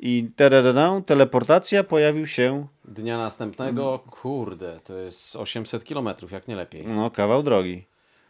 i 0.00 0.30
tererę, 0.36 1.02
teleportacja 1.06 1.84
pojawił 1.84 2.26
się 2.26 2.66
Dnia 2.84 3.18
następnego, 3.18 3.98
kurde, 4.10 4.80
to 4.84 4.96
jest 4.98 5.36
800 5.36 5.84
km, 5.84 6.08
jak 6.32 6.48
nie 6.48 6.56
lepiej. 6.56 6.86
no 6.86 7.10
kawał 7.10 7.42
drogi. 7.42 7.84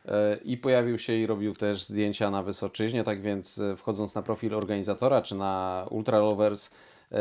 E, 0.08 0.38
I 0.44 0.56
pojawił 0.56 0.98
się 0.98 1.12
i 1.12 1.26
robił 1.26 1.54
też 1.54 1.84
zdjęcia 1.84 2.30
na 2.30 2.42
Wysoczyźnie, 2.42 3.04
tak 3.04 3.22
więc 3.22 3.58
e, 3.58 3.76
wchodząc 3.76 4.14
na 4.14 4.22
profil 4.22 4.54
organizatora 4.54 5.22
czy 5.22 5.34
na 5.34 5.86
Ultra 5.90 6.18
Lovers 6.18 6.70
e, 7.12 7.16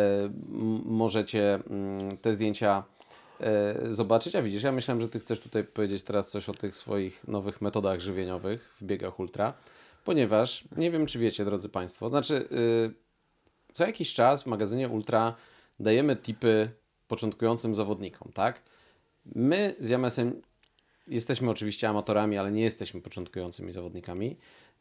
możecie 0.85 1.55
mm, 1.55 2.17
te 2.17 2.33
zdjęcia 2.33 2.83
zobaczyć. 3.89 4.35
A 4.35 4.41
widzisz, 4.41 4.63
ja 4.63 4.71
myślałem, 4.71 5.01
że 5.01 5.09
Ty 5.09 5.19
chcesz 5.19 5.39
tutaj 5.39 5.63
powiedzieć 5.63 6.03
teraz 6.03 6.29
coś 6.29 6.49
o 6.49 6.51
tych 6.51 6.75
swoich 6.75 7.27
nowych 7.27 7.61
metodach 7.61 7.99
żywieniowych 7.99 8.75
w 8.81 8.83
biegach 8.83 9.19
ultra, 9.19 9.53
ponieważ 10.03 10.63
nie 10.77 10.91
wiem, 10.91 11.05
czy 11.05 11.19
wiecie, 11.19 11.45
drodzy 11.45 11.69
Państwo, 11.69 12.09
znaczy 12.09 12.35
y, 12.35 12.93
co 13.73 13.85
jakiś 13.85 14.13
czas 14.13 14.43
w 14.43 14.45
magazynie 14.45 14.89
Ultra 14.89 15.35
dajemy 15.79 16.15
tipy 16.15 16.71
początkującym 17.07 17.75
zawodnikom, 17.75 18.31
tak? 18.33 18.61
My 19.35 19.75
z 19.79 19.89
Jamesem 19.89 20.41
jesteśmy 21.07 21.49
oczywiście 21.49 21.89
amatorami, 21.89 22.37
ale 22.37 22.51
nie 22.51 22.61
jesteśmy 22.61 23.01
początkującymi 23.01 23.71
zawodnikami, 23.71 24.37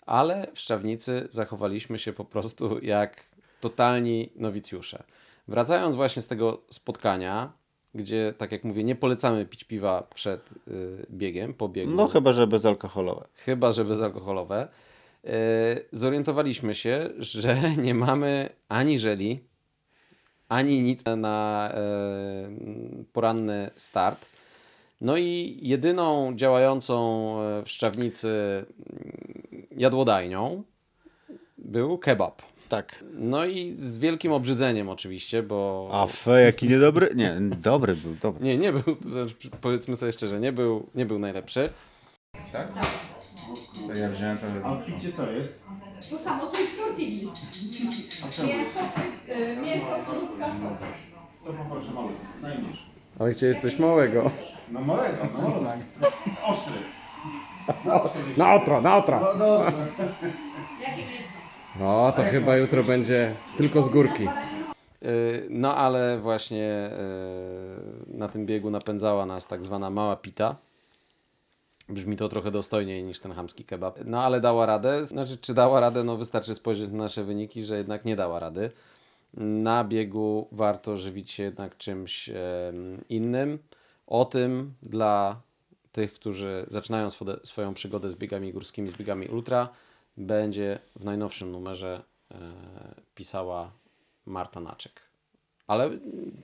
ale 0.06 0.46
w 0.54 0.60
Szczawnicy 0.60 1.28
zachowaliśmy 1.30 1.98
się 1.98 2.12
po 2.12 2.24
prostu 2.24 2.78
jak 2.84 3.24
totalni 3.60 4.30
nowicjusze. 4.36 5.02
Wracając 5.48 5.96
właśnie 5.96 6.22
z 6.22 6.26
tego 6.26 6.62
spotkania, 6.70 7.52
gdzie, 7.94 8.34
tak 8.38 8.52
jak 8.52 8.64
mówię, 8.64 8.84
nie 8.84 8.94
polecamy 8.94 9.46
pić 9.46 9.64
piwa 9.64 10.06
przed 10.14 10.50
y, 10.68 11.06
biegiem, 11.10 11.54
po 11.54 11.68
biegu. 11.68 11.90
No 11.94 12.08
chyba, 12.08 12.32
że 12.32 12.46
bezalkoholowe. 12.46 13.24
Chyba, 13.34 13.72
że 13.72 13.84
bezalkoholowe. 13.84 14.68
Yy, 15.28 15.84
zorientowaliśmy 15.92 16.74
się, 16.74 17.10
że 17.18 17.60
nie 17.86 17.94
mamy 17.94 18.48
ani 18.68 18.98
żeli, 18.98 19.48
ani 20.48 20.82
nic 20.82 21.04
na 21.16 21.72
yy, 21.74 23.04
poranny 23.12 23.70
start. 23.76 24.26
No 25.00 25.16
i 25.16 25.58
jedyną 25.62 26.32
działającą 26.36 26.96
e, 27.40 27.62
w 27.64 27.70
Szczawnicy 27.70 28.28
mm, 28.28 29.66
jadłodajnią 29.70 30.62
był 31.58 31.98
kebab. 31.98 32.42
Tak. 32.68 33.04
No 33.12 33.44
i 33.44 33.74
z 33.74 33.98
wielkim 33.98 34.32
obrzydzeniem 34.32 34.88
oczywiście, 34.88 35.42
bo... 35.42 35.88
A 35.92 36.06
fe, 36.06 36.42
jaki 36.42 36.68
niedobry? 36.68 37.08
Nie, 37.14 37.36
dobry 37.40 37.96
był, 37.96 38.14
dobry. 38.22 38.44
Nie, 38.44 38.58
nie 38.58 38.72
był, 38.72 38.96
znaczy, 39.10 39.34
powiedzmy 39.60 39.96
sobie 39.96 40.12
szczerze, 40.12 40.40
nie 40.40 40.52
był, 40.52 40.86
nie 40.94 41.06
był 41.06 41.18
najlepszy. 41.18 41.70
Tak? 42.52 42.68
To 43.88 43.94
ja 43.94 44.08
wziąłem 44.10 44.38
to... 44.38 44.46
A 44.64 44.74
w 44.74 44.86
picie 44.86 45.12
co 45.12 45.30
jest? 45.32 45.52
To 46.10 46.18
samo 46.18 46.46
co 46.46 46.60
i 46.60 46.66
w 46.66 46.76
tortilli. 46.76 47.28
A 48.28 48.32
czemu? 48.32 48.48
Mięso, 48.48 48.80
y, 49.28 49.56
mięso 49.62 49.86
To 51.44 51.52
poproszę 51.52 51.92
mały, 51.92 52.12
najmniejszy. 52.42 52.82
Ale 53.18 53.32
chciałeś 53.32 53.56
coś 53.56 53.78
małego. 53.78 54.30
No 54.72 54.80
małego, 54.80 55.16
no 55.32 55.48
małego. 55.48 55.72
Ostry. 56.46 56.72
Na 58.36 58.52
otro, 58.54 58.80
na 58.80 58.96
otro. 58.96 59.20
No 59.20 59.34
dobra. 59.38 59.72
No, 61.80 62.12
to 62.16 62.22
chyba 62.22 62.56
jutro 62.56 62.82
będzie 62.84 63.34
tylko 63.56 63.82
z 63.82 63.88
górki. 63.88 64.24
Yy, 65.02 65.46
No 65.50 65.76
ale 65.76 66.18
właśnie 66.20 66.90
yy, 68.08 68.18
na 68.18 68.28
tym 68.28 68.46
biegu 68.46 68.70
napędzała 68.70 69.26
nas 69.26 69.46
tak 69.46 69.64
zwana 69.64 69.90
mała 69.90 70.16
pita. 70.16 70.56
Brzmi 71.88 72.16
to 72.16 72.28
trochę 72.28 72.50
dostojniej 72.50 73.04
niż 73.04 73.20
ten 73.20 73.32
chamski 73.32 73.64
kebab. 73.64 73.98
No 74.04 74.22
ale 74.22 74.40
dała 74.40 74.66
radę. 74.66 75.06
Znaczy, 75.06 75.38
czy 75.38 75.54
dała 75.54 75.80
radę? 75.80 76.04
No 76.04 76.16
wystarczy 76.16 76.54
spojrzeć 76.54 76.90
na 76.90 76.98
nasze 76.98 77.24
wyniki, 77.24 77.62
że 77.62 77.78
jednak 77.78 78.04
nie 78.04 78.16
dała 78.16 78.38
rady. 78.40 78.70
Na 79.34 79.84
biegu 79.84 80.48
warto 80.52 80.96
żywić 80.96 81.30
się 81.30 81.42
jednak 81.42 81.76
czymś 81.76 82.30
innym. 83.08 83.58
O 84.06 84.24
tym 84.24 84.74
dla 84.82 85.40
tych, 85.92 86.12
którzy 86.12 86.66
zaczynają 86.68 87.08
swode- 87.08 87.46
swoją 87.46 87.74
przygodę 87.74 88.10
z 88.10 88.16
biegami 88.16 88.52
górskimi, 88.52 88.88
z 88.88 88.96
biegami 88.96 89.26
ultra, 89.26 89.68
będzie 90.16 90.78
w 90.96 91.04
najnowszym 91.04 91.52
numerze 91.52 92.02
e, 92.30 92.36
pisała 93.14 93.72
Marta 94.26 94.60
Naczek. 94.60 95.00
Ale 95.66 95.90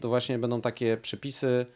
to 0.01 0.09
właśnie 0.09 0.39
będą 0.39 0.61
takie 0.61 0.97
przepisy 0.97 1.67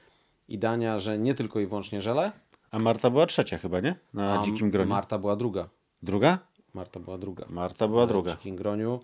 i 0.49 0.59
dania, 0.59 0.99
że 0.99 1.19
nie 1.19 1.35
tylko 1.35 1.61
i 1.61 1.66
wyłącznie 1.66 2.01
żele. 2.01 2.33
A 2.71 2.79
Marta 2.79 3.11
była 3.11 3.27
trzecia 3.27 3.59
chyba, 3.59 3.81
nie? 3.81 3.95
Na 4.14 4.41
a 4.41 4.45
dzikim 4.45 4.71
gronie. 4.71 4.91
Marta 4.91 5.19
była 5.19 5.37
druga. 5.37 5.69
Druga? 6.03 6.39
Marta 6.75 7.01
była 7.01 7.19
druga. 7.19 7.47
Marta 7.49 7.89
była 7.89 8.01
Na 8.01 8.07
druga. 8.07 8.31
dzikim 8.33 8.57
groniu. 8.57 9.01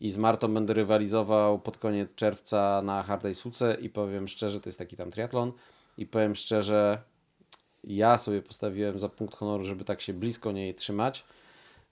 I 0.00 0.10
z 0.10 0.16
Martą 0.16 0.54
będę 0.54 0.74
rywalizował 0.74 1.58
pod 1.58 1.78
koniec 1.78 2.14
czerwca 2.14 2.82
na 2.84 3.02
Hardej 3.02 3.34
Suce 3.34 3.76
i 3.80 3.90
powiem 3.90 4.28
szczerze, 4.28 4.60
to 4.60 4.68
jest 4.68 4.78
taki 4.78 4.96
tam 4.96 5.10
triatlon 5.10 5.52
i 5.98 6.06
powiem 6.06 6.34
szczerze, 6.34 7.02
ja 7.84 8.18
sobie 8.18 8.42
postawiłem 8.42 8.98
za 9.00 9.08
punkt 9.08 9.36
honoru, 9.36 9.64
żeby 9.64 9.84
tak 9.84 10.00
się 10.00 10.12
blisko 10.12 10.52
niej 10.52 10.74
trzymać, 10.74 11.24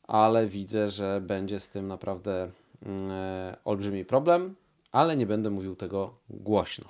ale 0.07 0.47
widzę, 0.47 0.89
że 0.89 1.21
będzie 1.21 1.61
z 1.61 1.68
tym 1.68 1.89
naprawdę 1.89 2.51
mm, 2.83 3.11
e, 3.11 3.57
olbrzymi 3.64 4.05
problem, 4.05 4.55
ale 4.93 5.16
nie 5.16 5.27
będę 5.27 5.51
mówił 5.51 5.77
tego 5.77 6.14
głośno. 6.31 6.85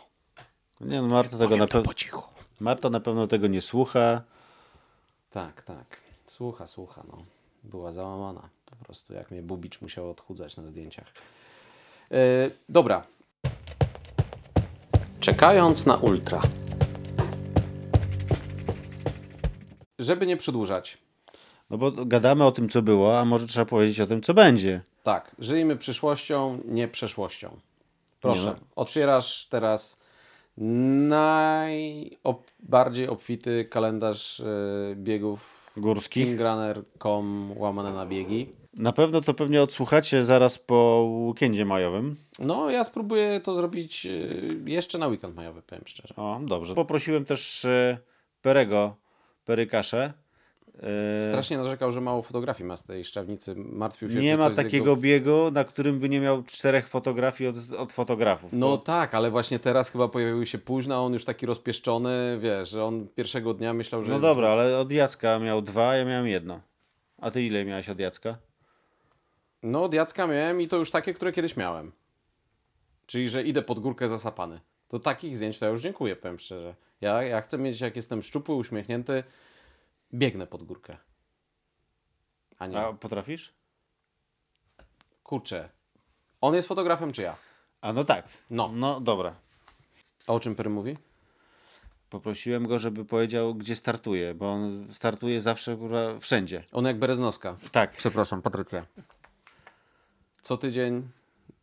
Nie, 0.81 1.03
no 1.03 1.09
Marta 1.09 1.39
tego 1.39 1.57
na 1.57 1.67
pewno. 1.67 1.93
Marta 2.61 2.91
na 2.91 3.01
pewno 3.01 3.27
tego 3.27 3.47
nie 3.47 3.61
słucha. 3.61 4.23
Tak, 5.31 5.63
tak. 5.63 6.01
Słucha, 6.27 6.67
słucha, 6.67 7.03
no. 7.09 7.19
Była 7.65 7.93
załamana. 7.93 8.49
Po 8.67 8.85
prostu 8.85 9.15
jak 9.15 9.31
mnie 9.31 9.43
Bubicz 9.43 9.81
musiał 9.81 10.11
odchudzać 10.11 10.57
na 10.57 10.67
zdjęciach. 10.67 11.07
Yy, 12.11 12.19
dobra. 12.69 13.03
Czekając 15.21 15.87
na 15.87 15.97
ultra. 15.97 16.41
Żeby 19.99 20.27
nie 20.27 20.37
przedłużać. 20.37 20.99
No 21.71 21.79
bo 21.79 21.93
gadamy 21.93 22.45
o 22.45 22.53
tym, 22.53 22.69
co 22.69 22.83
było, 22.83 23.19
a 23.21 23.25
może 23.25 23.47
trzeba 23.47 23.67
powiedzieć 23.67 24.01
o 24.01 24.07
tym, 24.07 24.23
co 24.23 24.35
będzie. 24.35 24.81
Tak, 25.03 25.37
żyjmy 25.39 25.77
przyszłością, 25.77 26.59
nie 26.65 26.89
przeszłością. 26.89 27.57
Proszę, 28.21 28.41
Nie 28.41 28.47
no. 28.47 28.57
otwierasz 28.77 29.47
teraz 29.47 30.00
najbardziej 31.09 33.09
obfity 33.09 33.65
kalendarz 33.65 34.39
yy, 34.39 34.97
biegów 34.97 35.71
Górskich? 35.77 36.27
kingrunner.com 36.27 37.53
łamane 37.57 37.93
na 37.93 38.07
biegi. 38.07 38.53
Na 38.77 38.93
pewno 38.93 39.21
to 39.21 39.35
pewnie 39.35 39.63
odsłuchacie 39.63 40.25
zaraz 40.25 40.59
po 40.59 41.09
weekendzie 41.27 41.65
majowym. 41.65 42.17
No, 42.39 42.71
ja 42.71 42.85
spróbuję 42.85 43.41
to 43.41 43.55
zrobić 43.55 44.05
yy, 44.05 44.61
jeszcze 44.67 44.99
na 44.99 45.07
weekend 45.07 45.37
majowy, 45.37 45.63
powiem 45.63 45.85
szczerze. 45.87 46.15
O, 46.17 46.41
dobrze. 46.43 46.75
Poprosiłem 46.75 47.25
też 47.25 47.65
e, 47.65 47.99
Perego, 48.43 48.97
Perykaszę. 49.45 50.13
E, 51.19 51.23
Strasznie 51.23 51.57
narzekał, 51.57 51.93
że 51.93 52.01
mało 52.01 52.23
fotografii 52.23 52.67
ma 52.69 52.77
z 52.77 52.85
tej 52.85 53.05
szczawnicy. 53.05 53.55
Martwił 53.57 54.11
się, 54.11 54.19
Nie 54.19 54.37
ma 54.37 54.51
takiego 54.51 54.91
jego... 54.91 54.97
biegu, 54.97 55.51
na 55.53 55.65
którym 55.65 55.99
by 55.99 56.09
nie 56.09 56.21
miał 56.21 56.43
czterech 56.43 56.89
fotografii 56.89 57.51
od, 57.51 57.57
od 57.79 57.93
fotografów. 57.93 58.53
No 58.53 58.79
tak, 58.79 59.15
ale 59.15 59.31
właśnie 59.31 59.59
teraz 59.59 59.91
chyba 59.91 60.09
pojawiły 60.09 60.47
się 60.47 60.59
późno, 60.59 60.95
a 60.95 60.99
on 60.99 61.13
już 61.13 61.25
taki 61.25 61.47
rozpieszczony, 61.47 62.39
wiesz, 62.41 62.69
że 62.71 62.85
on 62.85 63.07
pierwszego 63.15 63.55
dnia 63.55 63.73
myślał, 63.73 64.03
że... 64.03 64.13
No 64.13 64.21
dobra, 64.21 64.49
ale 64.49 64.79
od 64.79 64.93
Jacka 64.93 65.39
miał 65.39 65.63
dwa, 65.63 65.97
ja 65.97 66.05
miałem 66.05 66.27
jedno. 66.27 66.61
A 67.19 67.31
ty 67.31 67.43
ile 67.43 67.65
miałeś 67.65 67.89
od 67.89 67.99
Jacka? 68.01 68.39
No 69.63 69.83
od 69.83 69.95
Jacka 69.95 70.27
miałem 70.27 70.61
i 70.61 70.69
to 70.69 70.77
już 70.77 70.91
takie, 70.91 71.15
które 71.15 71.33
kiedyś 71.33 71.57
miałem. 71.57 71.93
Czyli, 73.07 73.29
że 73.29 73.43
idę 73.43 73.63
pod 73.63 73.79
górkę 73.79 74.09
zasapany. 74.09 74.61
To 74.89 74.99
takich 74.99 75.37
zdjęć 75.37 75.59
to 75.59 75.65
ja 75.65 75.71
już 75.71 75.81
dziękuję, 75.81 76.17
powiem 76.17 76.39
szczerze. 76.39 76.75
Ja, 77.01 77.23
ja 77.23 77.41
chcę 77.41 77.59
mieć, 77.59 77.81
jak 77.81 77.97
jestem 77.97 78.23
szczupły, 78.23 78.55
uśmiechnięty, 78.55 79.25
biegnę 80.15 80.47
pod 80.47 80.63
górkę. 80.63 80.97
A 82.59 82.67
nie. 82.67 82.79
A 82.81 82.93
potrafisz? 82.93 83.53
Kurczę. 85.23 85.69
On 86.41 86.55
jest 86.55 86.69
fotografem 86.69 87.13
czy 87.13 87.23
ja? 87.23 87.37
A 87.81 87.93
no 87.93 88.05
tak. 88.05 88.29
No. 88.51 88.71
No 88.75 89.01
dobra. 89.01 89.35
A 90.27 90.33
o 90.33 90.41
czym 90.41 90.55
Pery 90.55 90.71
mówi? 90.71 90.97
Poprosiłem 92.11 92.67
go, 92.67 92.79
żeby 92.79 93.05
powiedział, 93.05 93.55
gdzie 93.55 93.77
startuje, 93.77 94.35
bo 94.35 94.53
on 94.53 94.93
startuje 94.93 95.41
zawsze 95.41 95.77
kurwa, 95.77 96.19
wszędzie. 96.19 96.65
On 96.73 96.85
jak 96.85 96.99
Bereznowska. 96.99 97.57
Tak. 97.73 97.97
Przepraszam, 97.97 98.43
Patrycja. 98.43 98.87
Co 100.43 100.57
tydzień 100.57 101.09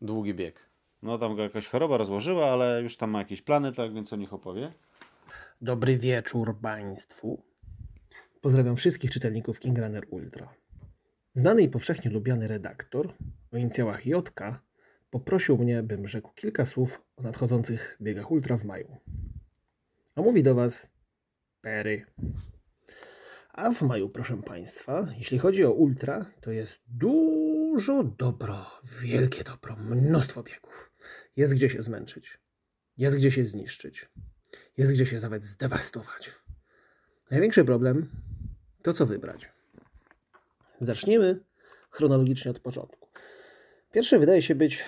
długi 0.02 0.34
bieg. 0.34 0.68
No 1.04 1.18
tam 1.18 1.36
go 1.36 1.42
jakaś 1.42 1.68
choroba 1.68 1.98
rozłożyła, 1.98 2.50
ale 2.52 2.82
już 2.82 2.98
tam 2.98 3.12
ma 3.12 3.20
jakieś 3.20 3.42
plany, 3.42 3.74
tak 3.74 3.94
więc 3.94 4.14
o 4.14 4.16
nich 4.16 4.34
opowie. 4.34 4.74
Dobry 5.62 5.98
wieczór 5.98 6.56
Państwu. 6.62 7.42
Pozdrawiam 8.42 8.76
wszystkich 8.76 9.12
czytelników 9.12 9.60
King 9.60 9.78
Runner 9.78 10.06
Ultra. 10.10 10.54
Znany 11.34 11.62
i 11.62 11.70
powszechnie 11.70 12.12
lubiany 12.12 12.48
redaktor 12.48 13.14
o 13.52 13.58
inicjałach 13.58 14.06
JK 14.06 14.42
poprosił 15.10 15.58
mnie, 15.58 15.84
bym 15.84 16.08
rzekł 16.08 16.34
kilka 16.34 16.66
słów 16.66 17.02
o 17.16 17.22
nadchodzących 17.22 17.98
biegach 18.02 18.32
ultra 18.32 18.58
w 18.58 18.66
maju. 18.66 18.98
A 20.16 20.22
mówi 20.22 20.44
do 20.44 20.56
Was 20.56 20.90
Perry. 21.62 22.06
A 23.54 23.72
w 23.72 23.82
maju, 23.82 24.10
proszę 24.10 24.38
Państwa, 24.38 25.08
jeśli 25.18 25.40
chodzi 25.40 25.66
o 25.66 25.72
ultra, 25.72 26.26
to 26.42 26.52
jest 26.52 26.80
dużo 26.88 28.04
dobro, 28.04 28.66
wielkie 29.02 29.44
dobro, 29.44 29.76
mnóstwo 29.76 30.44
biegów. 30.44 30.92
Jest 31.36 31.54
gdzie 31.54 31.70
się 31.70 31.84
zmęczyć, 31.84 32.40
jest 32.98 33.18
gdzie 33.18 33.32
się 33.32 33.46
zniszczyć, 33.46 34.10
jest 34.78 34.94
gdzie 34.94 35.06
się 35.06 35.20
nawet 35.20 35.44
zdewastować. 35.44 36.32
Największy 37.32 37.66
problem 37.66 38.10
to 38.82 38.94
co 38.94 39.06
wybrać. 39.06 39.50
Zacznijmy 40.82 41.40
chronologicznie 41.90 42.52
od 42.52 42.60
początku. 42.60 43.08
Pierwszy 43.92 44.20
wydaje 44.20 44.42
się 44.42 44.56
być 44.56 44.84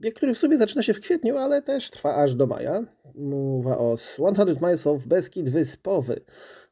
bieg, 0.00 0.14
który 0.14 0.34
w 0.34 0.38
sumie 0.38 0.58
zaczyna 0.58 0.82
się 0.82 0.94
w 0.94 1.00
kwietniu, 1.00 1.36
ale 1.36 1.62
też 1.62 1.90
trwa 1.90 2.14
aż 2.14 2.34
do 2.34 2.46
maja. 2.46 2.84
Mowa 3.14 3.78
o 3.78 3.96
100 3.96 4.32
Miles 4.60 4.86
of 4.86 5.06
Beskid 5.06 5.48
Wyspowy. 5.48 6.20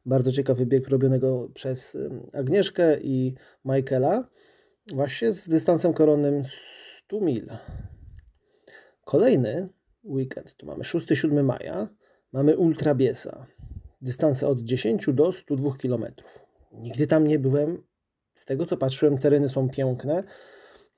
Bardzo 0.07 0.32
ciekawy 0.32 0.66
bieg 0.66 0.88
robionego 0.88 1.48
przez 1.55 1.98
Agnieszkę 2.32 3.00
i 3.00 3.34
Michaela. 3.64 4.28
Właśnie 4.94 5.32
z 5.32 5.48
dystansem 5.48 5.92
koronnym 5.92 6.42
100 7.05 7.20
mil. 7.20 7.46
Kolejny 9.05 9.68
weekend, 10.05 10.54
tu 10.57 10.66
mamy 10.66 10.84
6-7 10.84 11.45
maja, 11.45 11.88
mamy 12.33 12.57
Ultra 12.57 12.95
Biesa. 12.95 13.46
Dystanse 14.03 14.49
od 14.49 14.61
10 14.61 15.07
do 15.12 15.33
102 15.33 15.76
km. 15.76 16.04
Nigdy 16.72 17.07
tam 17.07 17.26
nie 17.26 17.38
byłem. 17.38 17.83
Z 18.34 18.45
tego 18.45 18.66
co 18.66 18.76
patrzyłem, 18.76 19.18
tereny 19.18 19.49
są 19.49 19.68
piękne. 19.68 20.24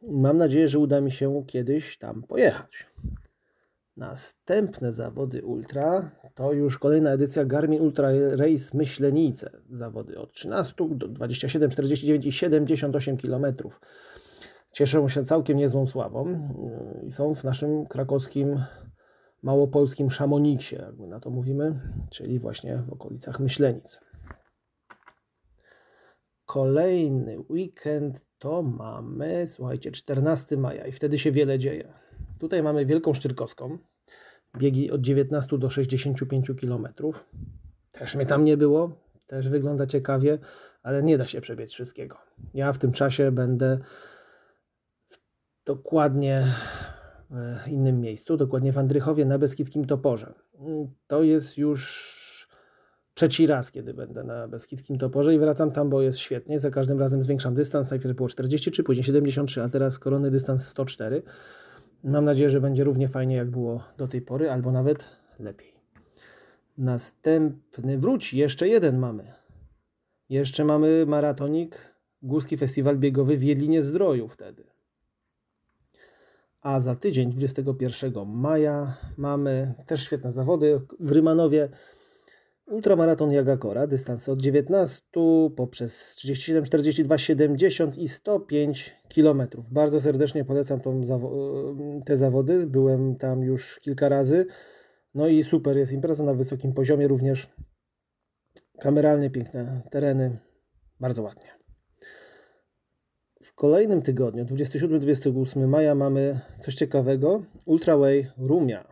Mam 0.03 0.39
nadzieję, 0.39 0.69
że 0.69 0.79
uda 0.79 1.01
mi 1.01 1.13
się 1.13 1.45
kiedyś 1.47 1.99
tam 1.99 2.23
pojechać. 2.23 2.87
Następne 3.97 4.93
zawody 4.93 5.43
Ultra 5.43 6.11
to 6.35 6.53
już 6.53 6.79
kolejna 6.79 7.11
edycja 7.11 7.45
Garmin 7.45 7.81
Ultra 7.81 8.09
Race 8.31 8.79
Myślenice. 8.79 9.51
Zawody 9.71 10.19
od 10.19 10.33
13 10.33 10.75
do 10.91 11.09
27, 11.09 11.71
49 11.71 12.27
i 12.27 12.33
78 12.33 13.17
km. 13.17 13.45
Cieszą 14.73 15.09
się 15.09 15.25
całkiem 15.25 15.59
niezłą 15.59 15.87
sławą 15.87 16.31
yy, 17.01 17.07
i 17.07 17.11
są 17.11 17.35
w 17.35 17.45
naszym 17.45 17.87
krakowskim, 17.87 18.57
małopolskim 19.45 20.11
Szamoniksie, 20.11 20.77
jak 20.77 20.99
my 20.99 21.07
na 21.07 21.21
to 21.21 21.31
mówimy, 21.31 21.81
czyli 22.11 22.39
właśnie 22.39 22.77
w 22.77 22.93
okolicach 22.93 23.41
Myślenic. 23.41 24.01
Kolejny 26.47 27.39
weekend 27.51 28.21
to 28.39 28.63
mamy, 28.63 29.47
słuchajcie, 29.47 29.93
14 29.93 30.57
maja 30.57 30.87
i 30.87 30.93
wtedy 30.93 31.19
się 31.19 31.33
wiele 31.33 31.59
dzieje. 31.59 31.93
Tutaj 32.39 32.63
mamy 32.63 32.87
Wielką 32.87 33.15
Szczyrkowską, 33.15 33.79
biegi 34.57 34.91
od 34.91 35.01
19 35.01 35.59
do 35.59 35.71
65 35.71 36.51
km. 36.61 36.89
Też 37.93 38.15
mnie 38.15 38.27
tam 38.27 38.45
nie 38.45 38.57
było, 38.57 38.91
też 39.27 39.49
wygląda 39.49 39.87
ciekawie, 39.87 40.39
ale 40.83 41.03
nie 41.03 41.19
da 41.19 41.27
się 41.27 41.41
przebiec 41.41 41.73
wszystkiego. 41.73 42.17
Ja 42.55 42.73
w 42.73 42.79
tym 42.79 42.93
czasie 42.93 43.33
będę 43.33 43.79
dokładnie 45.65 46.45
innym 47.67 48.01
miejscu, 48.01 48.37
dokładnie 48.37 48.73
w 48.73 48.79
Andrychowie 48.79 49.25
na 49.25 49.39
Beskidzkim 49.39 49.85
Toporze. 49.85 50.35
To 51.07 51.23
jest 51.23 51.59
już 51.59 52.49
trzeci 53.15 53.47
raz, 53.47 53.71
kiedy 53.71 53.95
będę 53.95 54.25
na 54.25 54.49
Beskidzkim 54.49 54.99
Toporze 54.99 55.35
i 55.35 55.39
wracam 55.39 55.71
tam, 55.71 55.91
bo 55.91 56.03
jest 56.03 56.19
świetnie. 56.19 56.59
Za 56.59 56.71
każdym 56.71 57.01
razem 57.01 57.23
zwiększam 57.23 57.55
dystans. 57.55 57.91
Najpierw 57.91 58.17
było 58.17 58.29
43, 58.29 58.83
później 58.83 59.05
73, 59.05 59.63
a 59.63 59.69
teraz 59.69 59.99
korony 59.99 60.31
dystans 60.31 60.67
104. 60.67 61.23
Mam 62.05 62.25
nadzieję, 62.25 62.51
że 62.51 62.61
będzie 62.61 62.85
równie 62.85 63.09
fajnie, 63.09 63.37
jak 63.37 63.51
było 63.51 63.85
do 63.97 64.09
tej 64.09 64.23
pory, 64.23 64.51
albo 64.51 64.73
nawet 64.73 65.05
lepiej. 65.39 65.75
Następny, 66.79 67.99
wróć, 67.99 68.35
jeszcze 68.35 68.69
jeden 68.69 68.99
mamy. 68.99 69.33
Jeszcze 70.29 70.65
mamy 70.65 71.07
maratonik, 71.07 71.95
Górski 72.23 72.57
Festiwal 72.57 72.99
Biegowy 72.99 73.37
w 73.37 73.43
Jedlinie 73.43 73.83
Zdroju 73.83 74.29
wtedy. 74.29 74.74
A 76.65 76.81
za 76.81 76.95
tydzień, 76.95 77.31
21 77.31 78.27
maja, 78.27 78.97
mamy 79.17 79.75
też 79.87 80.05
świetne 80.05 80.33
zawody 80.33 80.81
w 81.01 81.13
Rymanowie. 81.13 81.69
Ultramaraton 82.67 83.31
Jagakora, 83.33 83.87
dystanse 83.87 84.33
od 84.33 84.43
19 84.43 85.03
poprzez 85.57 86.15
37, 86.17 86.65
42, 86.65 87.19
70 87.19 87.99
i 87.99 88.09
105 88.09 88.97
km. 89.15 89.43
Bardzo 89.71 90.01
serdecznie 90.01 90.45
polecam 90.45 90.81
tą, 90.81 91.03
te 92.05 92.17
zawody. 92.17 92.67
Byłem 92.67 93.17
tam 93.17 93.43
już 93.43 93.81
kilka 93.81 94.09
razy. 94.09 94.47
No 95.15 95.29
i 95.29 95.43
super 95.43 95.77
jest 95.77 95.93
impreza 95.93 96.25
na 96.25 96.35
wysokim 96.35 96.73
poziomie, 96.73 97.09
również 97.09 97.49
kameralnie 98.81 99.31
piękne 99.31 99.83
tereny. 99.91 100.39
Bardzo 101.01 101.23
ładnie. 101.23 101.64
W 103.55 103.57
kolejnym 103.57 104.03
tygodniu, 104.03 104.45
27-28 104.45 105.67
maja, 105.69 105.95
mamy 105.95 106.41
coś 106.61 106.75
ciekawego. 106.75 107.43
Ultraway 107.67 108.27
Rumia. 108.39 108.85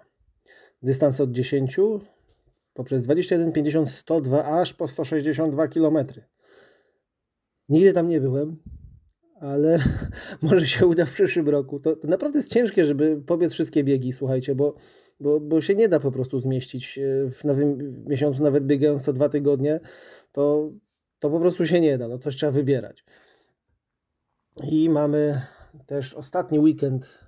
Dystans 0.83 1.21
od 1.21 1.31
10 1.33 1.77
poprzez 2.75 3.03
21, 3.03 3.53
50, 3.53 3.91
102 3.91 4.45
aż 4.45 4.75
po 4.75 4.89
162 4.89 5.69
km. 5.69 5.99
Nigdy 7.69 7.93
tam 7.93 8.09
nie 8.09 8.21
byłem, 8.21 8.57
ale 9.41 9.79
może 10.43 10.67
się 10.67 10.87
uda 10.87 11.07
w 11.07 11.13
przyszłym 11.13 11.49
roku. 11.49 11.81
To, 11.81 11.97
to, 11.97 12.09
naprawdę 12.09 12.39
jest 12.39 12.53
ciężkie, 12.53 12.85
żeby 12.85 13.23
pobiec 13.27 13.53
wszystkie 13.53 13.85
biegi, 13.85 14.13
słuchajcie, 14.13 14.55
bo, 14.55 14.75
bo, 15.21 15.41
bo 15.41 15.61
się 15.61 15.75
nie 15.75 15.89
da 15.89 16.01
po 16.01 16.13
prostu 16.13 16.41
zmieścić 16.41 16.99
e, 16.99 17.31
w 17.31 17.45
nowym 17.45 18.05
miesiącu, 18.07 18.43
nawet 18.43 18.67
biegając 18.67 19.03
co 19.03 19.13
dwa 19.13 19.29
tygodnie, 19.29 19.81
to, 20.33 20.71
to 21.19 21.31
po 21.31 21.41
prostu 21.41 21.67
się 21.67 21.81
nie 21.81 21.99
da, 21.99 22.09
no 22.09 22.19
coś 22.19 22.37
trzeba 22.37 22.53
wybierać. 22.53 23.05
I 24.57 24.91
mamy 24.91 25.43
też 25.87 26.15
ostatni 26.15 26.59
weekend 26.59 27.19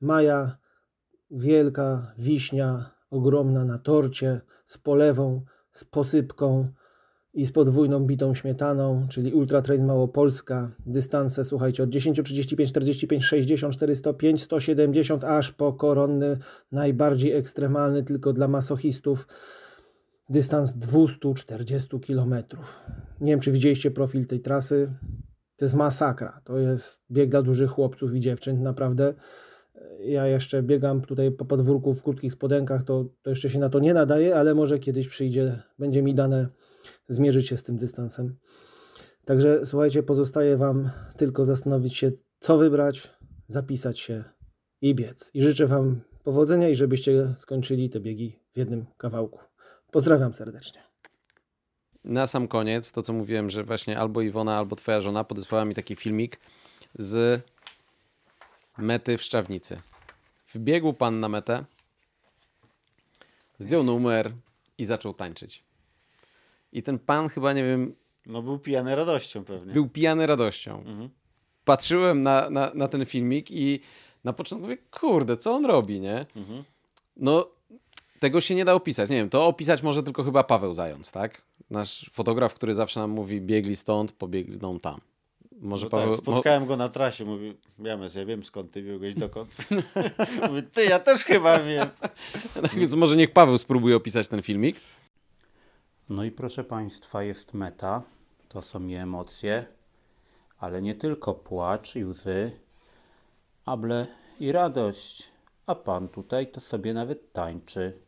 maja, 0.00 0.56
wielka 1.30 2.12
wiśnia, 2.18 2.90
ogromna 3.10 3.64
na 3.64 3.78
torcie, 3.78 4.40
z 4.64 4.78
polewą, 4.78 5.44
z 5.72 5.84
posypką 5.84 6.68
i 7.34 7.46
z 7.46 7.52
podwójną 7.52 8.00
bitą 8.00 8.34
śmietaną, 8.34 9.06
czyli 9.08 9.32
Ultra 9.32 9.62
Trail 9.62 9.84
Małopolska. 9.84 10.70
Dystanse, 10.86 11.44
słuchajcie, 11.44 11.82
od 11.82 11.90
10, 11.90 12.20
35, 12.24 12.70
45, 12.70 13.24
60, 13.24 13.74
405, 13.74 14.42
170, 14.42 15.24
aż 15.24 15.52
po 15.52 15.72
koronny, 15.72 16.38
najbardziej 16.72 17.32
ekstremalny, 17.32 18.02
tylko 18.02 18.32
dla 18.32 18.48
masochistów, 18.48 19.28
dystans 20.30 20.72
240 20.72 22.00
km. 22.00 22.34
Nie 23.20 23.32
wiem, 23.32 23.40
czy 23.40 23.52
widzieliście 23.52 23.90
profil 23.90 24.26
tej 24.26 24.40
trasy. 24.40 24.92
To 25.56 25.64
jest 25.64 25.74
masakra. 25.74 26.40
To 26.44 26.58
jest 26.58 27.04
bieg 27.10 27.30
dla 27.30 27.42
dużych 27.42 27.70
chłopców 27.70 28.14
i 28.14 28.20
dziewczyn, 28.20 28.62
naprawdę 28.62 29.14
ja 30.00 30.26
jeszcze 30.26 30.62
biegam 30.62 31.00
tutaj 31.00 31.30
po 31.30 31.44
podwórku 31.44 31.94
w 31.94 32.02
krótkich 32.02 32.32
spodenkach, 32.32 32.82
to, 32.82 33.04
to 33.22 33.30
jeszcze 33.30 33.50
się 33.50 33.58
na 33.58 33.68
to 33.68 33.78
nie 33.78 33.94
nadaje, 33.94 34.36
ale 34.36 34.54
może 34.54 34.78
kiedyś 34.78 35.08
przyjdzie, 35.08 35.62
będzie 35.78 36.02
mi 36.02 36.14
dane 36.14 36.48
zmierzyć 37.08 37.48
się 37.48 37.56
z 37.56 37.62
tym 37.62 37.76
dystansem. 37.76 38.36
Także 39.24 39.60
słuchajcie, 39.64 40.02
pozostaje 40.02 40.56
Wam 40.56 40.90
tylko 41.16 41.44
zastanowić 41.44 41.96
się, 41.96 42.12
co 42.40 42.58
wybrać, 42.58 43.10
zapisać 43.48 43.98
się 43.98 44.24
i 44.80 44.94
biec. 44.94 45.30
I 45.34 45.42
życzę 45.42 45.66
Wam 45.66 46.00
powodzenia 46.24 46.68
i 46.68 46.74
żebyście 46.74 47.34
skończyli 47.36 47.90
te 47.90 48.00
biegi 48.00 48.38
w 48.54 48.58
jednym 48.58 48.86
kawałku. 48.96 49.38
Pozdrawiam 49.90 50.34
serdecznie. 50.34 50.80
Na 52.06 52.26
sam 52.26 52.48
koniec, 52.48 52.92
to 52.92 53.02
co 53.02 53.12
mówiłem, 53.12 53.50
że 53.50 53.64
właśnie 53.64 53.98
albo 53.98 54.22
Iwona, 54.22 54.58
albo 54.58 54.76
Twoja 54.76 55.00
żona 55.00 55.24
podesłała 55.24 55.64
mi 55.64 55.74
taki 55.74 55.96
filmik 55.96 56.40
z 56.94 57.42
mety 58.78 59.18
w 59.18 59.22
Szczawnicy. 59.22 59.80
Wbiegł 60.52 60.92
pan 60.92 61.20
na 61.20 61.28
metę, 61.28 61.64
zdjął 63.58 63.82
numer 63.82 64.32
i 64.78 64.84
zaczął 64.84 65.14
tańczyć. 65.14 65.62
I 66.72 66.82
ten 66.82 66.98
pan 66.98 67.28
chyba, 67.28 67.52
nie 67.52 67.64
wiem... 67.64 67.94
No 68.26 68.42
był 68.42 68.58
pijany 68.58 68.96
radością 68.96 69.44
pewnie. 69.44 69.72
Był 69.72 69.88
pijany 69.88 70.26
radością. 70.26 70.78
Mhm. 70.78 71.08
Patrzyłem 71.64 72.22
na, 72.22 72.50
na, 72.50 72.70
na, 72.74 72.88
ten 72.88 73.06
filmik 73.06 73.50
i 73.50 73.80
na 74.24 74.32
początku 74.32 74.68
mówię, 74.68 74.76
kurde, 75.00 75.36
co 75.36 75.54
on 75.54 75.64
robi, 75.64 76.00
nie? 76.00 76.26
Mhm. 76.36 76.64
No, 77.16 77.48
tego 78.20 78.40
się 78.40 78.54
nie 78.54 78.64
da 78.64 78.74
opisać. 78.74 79.10
Nie 79.10 79.16
wiem, 79.16 79.30
to 79.30 79.46
opisać 79.46 79.82
może 79.82 80.02
tylko 80.02 80.24
chyba 80.24 80.44
Paweł 80.44 80.74
Zając, 80.74 81.12
tak? 81.12 81.42
Nasz 81.70 82.10
fotograf, 82.12 82.54
który 82.54 82.74
zawsze 82.74 83.00
nam 83.00 83.10
mówi, 83.10 83.40
biegli 83.40 83.76
stąd, 83.76 84.12
pobiegną 84.12 84.80
tam. 84.80 85.00
Może 85.60 85.86
no 85.86 85.90
Paweł... 85.90 86.08
tak, 86.08 86.16
spotkałem 86.16 86.66
go 86.66 86.76
na 86.76 86.88
trasie, 86.88 87.24
mówi, 87.24 87.56
James, 87.78 88.14
ja 88.14 88.24
wiem 88.24 88.44
skąd 88.44 88.70
ty 88.70 88.82
biegłeś, 88.82 89.14
dokąd. 89.14 89.50
mówi, 90.48 90.62
ty, 90.62 90.84
ja 90.84 90.98
też 90.98 91.24
chyba 91.24 91.58
wiem. 91.58 91.88
tak 92.62 92.74
więc 92.74 92.94
może 92.94 93.16
niech 93.16 93.30
Paweł 93.30 93.58
spróbuje 93.58 93.96
opisać 93.96 94.28
ten 94.28 94.42
filmik. 94.42 94.76
No 96.08 96.24
i 96.24 96.30
proszę 96.30 96.64
Państwa, 96.64 97.22
jest 97.22 97.54
meta, 97.54 98.02
to 98.48 98.62
są 98.62 98.86
je 98.86 99.02
emocje, 99.02 99.66
ale 100.58 100.82
nie 100.82 100.94
tylko 100.94 101.34
płacz 101.34 101.96
i 101.96 102.04
łzy, 102.04 102.50
ale 103.64 104.06
i 104.40 104.52
radość. 104.52 105.30
A 105.66 105.74
Pan 105.74 106.08
tutaj 106.08 106.50
to 106.50 106.60
sobie 106.60 106.94
nawet 106.94 107.32
tańczy. 107.32 107.98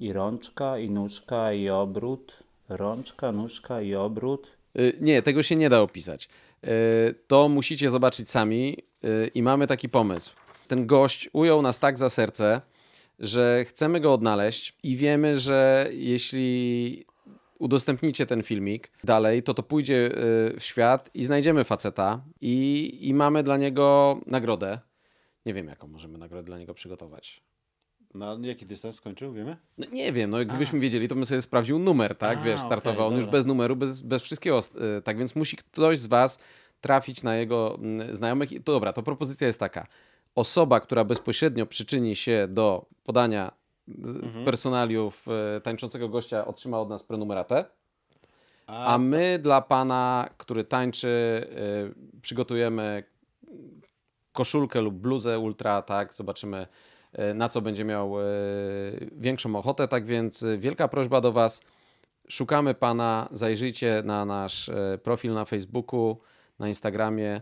I 0.00 0.12
rączka, 0.12 0.78
i 0.78 0.90
nóżka, 0.90 1.52
i 1.52 1.68
obrót. 1.68 2.43
Rączka, 2.68 3.32
nóżka 3.32 3.80
i 3.80 3.94
obrót. 3.94 4.50
Yy, 4.74 4.92
nie, 5.00 5.22
tego 5.22 5.42
się 5.42 5.56
nie 5.56 5.68
da 5.68 5.80
opisać. 5.80 6.28
Y, 6.64 7.14
to 7.26 7.48
musicie 7.48 7.90
zobaczyć 7.90 8.30
sami 8.30 8.78
y, 9.04 9.30
i 9.34 9.42
mamy 9.42 9.66
taki 9.66 9.88
pomysł. 9.88 10.34
Ten 10.68 10.86
gość 10.86 11.28
ujął 11.32 11.62
nas 11.62 11.78
tak 11.78 11.98
za 11.98 12.08
serce, 12.08 12.60
że 13.18 13.64
chcemy 13.68 14.00
go 14.00 14.12
odnaleźć 14.12 14.76
i 14.82 14.96
wiemy, 14.96 15.36
że 15.36 15.88
jeśli 15.92 17.04
udostępnicie 17.58 18.26
ten 18.26 18.42
filmik 18.42 18.90
dalej, 19.04 19.42
to 19.42 19.54
to 19.54 19.62
pójdzie 19.62 19.94
y, 19.94 20.60
w 20.60 20.64
świat 20.64 21.10
i 21.14 21.24
znajdziemy 21.24 21.64
faceta 21.64 22.24
i, 22.40 22.98
i 23.00 23.14
mamy 23.14 23.42
dla 23.42 23.56
niego 23.56 24.20
nagrodę. 24.26 24.78
Nie 25.46 25.54
wiem, 25.54 25.68
jaką 25.68 25.88
możemy 25.88 26.18
nagrodę 26.18 26.46
dla 26.46 26.58
niego 26.58 26.74
przygotować. 26.74 27.42
Na 28.14 28.36
jaki 28.42 28.66
dystans 28.66 28.96
skończył, 28.96 29.32
wiemy? 29.32 29.56
No, 29.78 29.86
nie 29.92 30.12
wiem, 30.12 30.30
no 30.30 30.38
gdybyśmy 30.44 30.80
wiedzieli, 30.80 31.08
to 31.08 31.14
bym 31.14 31.26
sobie 31.26 31.40
sprawdził 31.40 31.78
numer, 31.78 32.16
tak? 32.16 32.38
A, 32.38 32.42
Wiesz, 32.42 32.60
startował 32.60 33.06
okay, 33.06 33.14
on 33.14 33.16
już 33.16 33.26
bez 33.26 33.46
numeru, 33.46 33.76
bez, 33.76 34.02
bez 34.02 34.22
wszystkiego. 34.22 34.58
Y, 34.98 35.02
tak 35.02 35.18
więc 35.18 35.36
musi 35.36 35.56
ktoś 35.56 35.98
z 35.98 36.06
Was 36.06 36.38
trafić 36.80 37.22
na 37.22 37.36
jego 37.36 37.78
mm, 37.78 38.14
znajomych. 38.14 38.52
I 38.52 38.60
to 38.60 38.72
dobra, 38.72 38.92
to 38.92 39.02
propozycja 39.02 39.46
jest 39.46 39.60
taka. 39.60 39.86
Osoba, 40.34 40.80
która 40.80 41.04
bezpośrednio 41.04 41.66
przyczyni 41.66 42.16
się 42.16 42.46
do 42.50 42.86
podania 43.04 43.52
y, 43.88 43.92
mhm. 43.92 44.44
personaliów 44.44 45.26
y, 45.56 45.60
tańczącego 45.60 46.08
gościa, 46.08 46.46
otrzyma 46.46 46.80
od 46.80 46.88
nas 46.88 47.02
prenumeratę. 47.02 47.64
A, 48.66 48.94
a 48.94 48.98
my 48.98 49.38
dla 49.42 49.60
pana, 49.60 50.28
który 50.36 50.64
tańczy, 50.64 51.46
przygotujemy 52.22 53.04
koszulkę 54.32 54.80
lub 54.80 54.94
bluzę 54.94 55.38
ultra, 55.38 55.82
tak? 55.82 56.14
Zobaczymy 56.14 56.56
E, 56.56 56.66
na 57.34 57.48
co 57.48 57.60
będzie 57.60 57.84
miał 57.84 58.20
e, 58.20 58.24
większą 59.12 59.56
ochotę. 59.56 59.88
Tak 59.88 60.06
więc 60.06 60.42
e, 60.42 60.58
wielka 60.58 60.88
prośba 60.88 61.20
do 61.20 61.32
Was. 61.32 61.60
Szukamy 62.28 62.74
Pana, 62.74 63.28
zajrzyjcie 63.32 64.02
na 64.04 64.24
nasz 64.24 64.70
profil 65.02 65.34
na 65.34 65.44
Facebooku, 65.44 66.18
na 66.58 66.68
Instagramie 66.68 67.40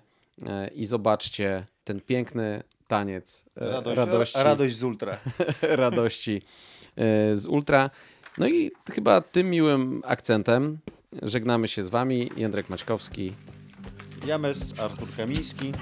i 0.74 0.86
zobaczcie 0.86 1.66
ten 1.84 2.00
piękny 2.00 2.62
taniec 2.86 3.46
Radość, 3.56 3.96
radości. 3.96 4.38
Radość 4.38 4.76
z 4.76 4.84
ultra. 4.84 5.18
radości 5.62 6.42
z 7.32 7.46
ultra. 7.46 7.90
No 8.38 8.48
i 8.48 8.70
chyba 8.90 9.20
tym 9.20 9.50
miłym 9.50 10.02
akcentem 10.04 10.78
żegnamy 11.22 11.68
się 11.68 11.82
z 11.82 11.88
Wami. 11.88 12.30
Jędrek 12.36 12.68
Maćkowski. 12.70 13.32
James 14.26 14.80
Artur 14.80 15.08
Kamiński. 15.16 15.72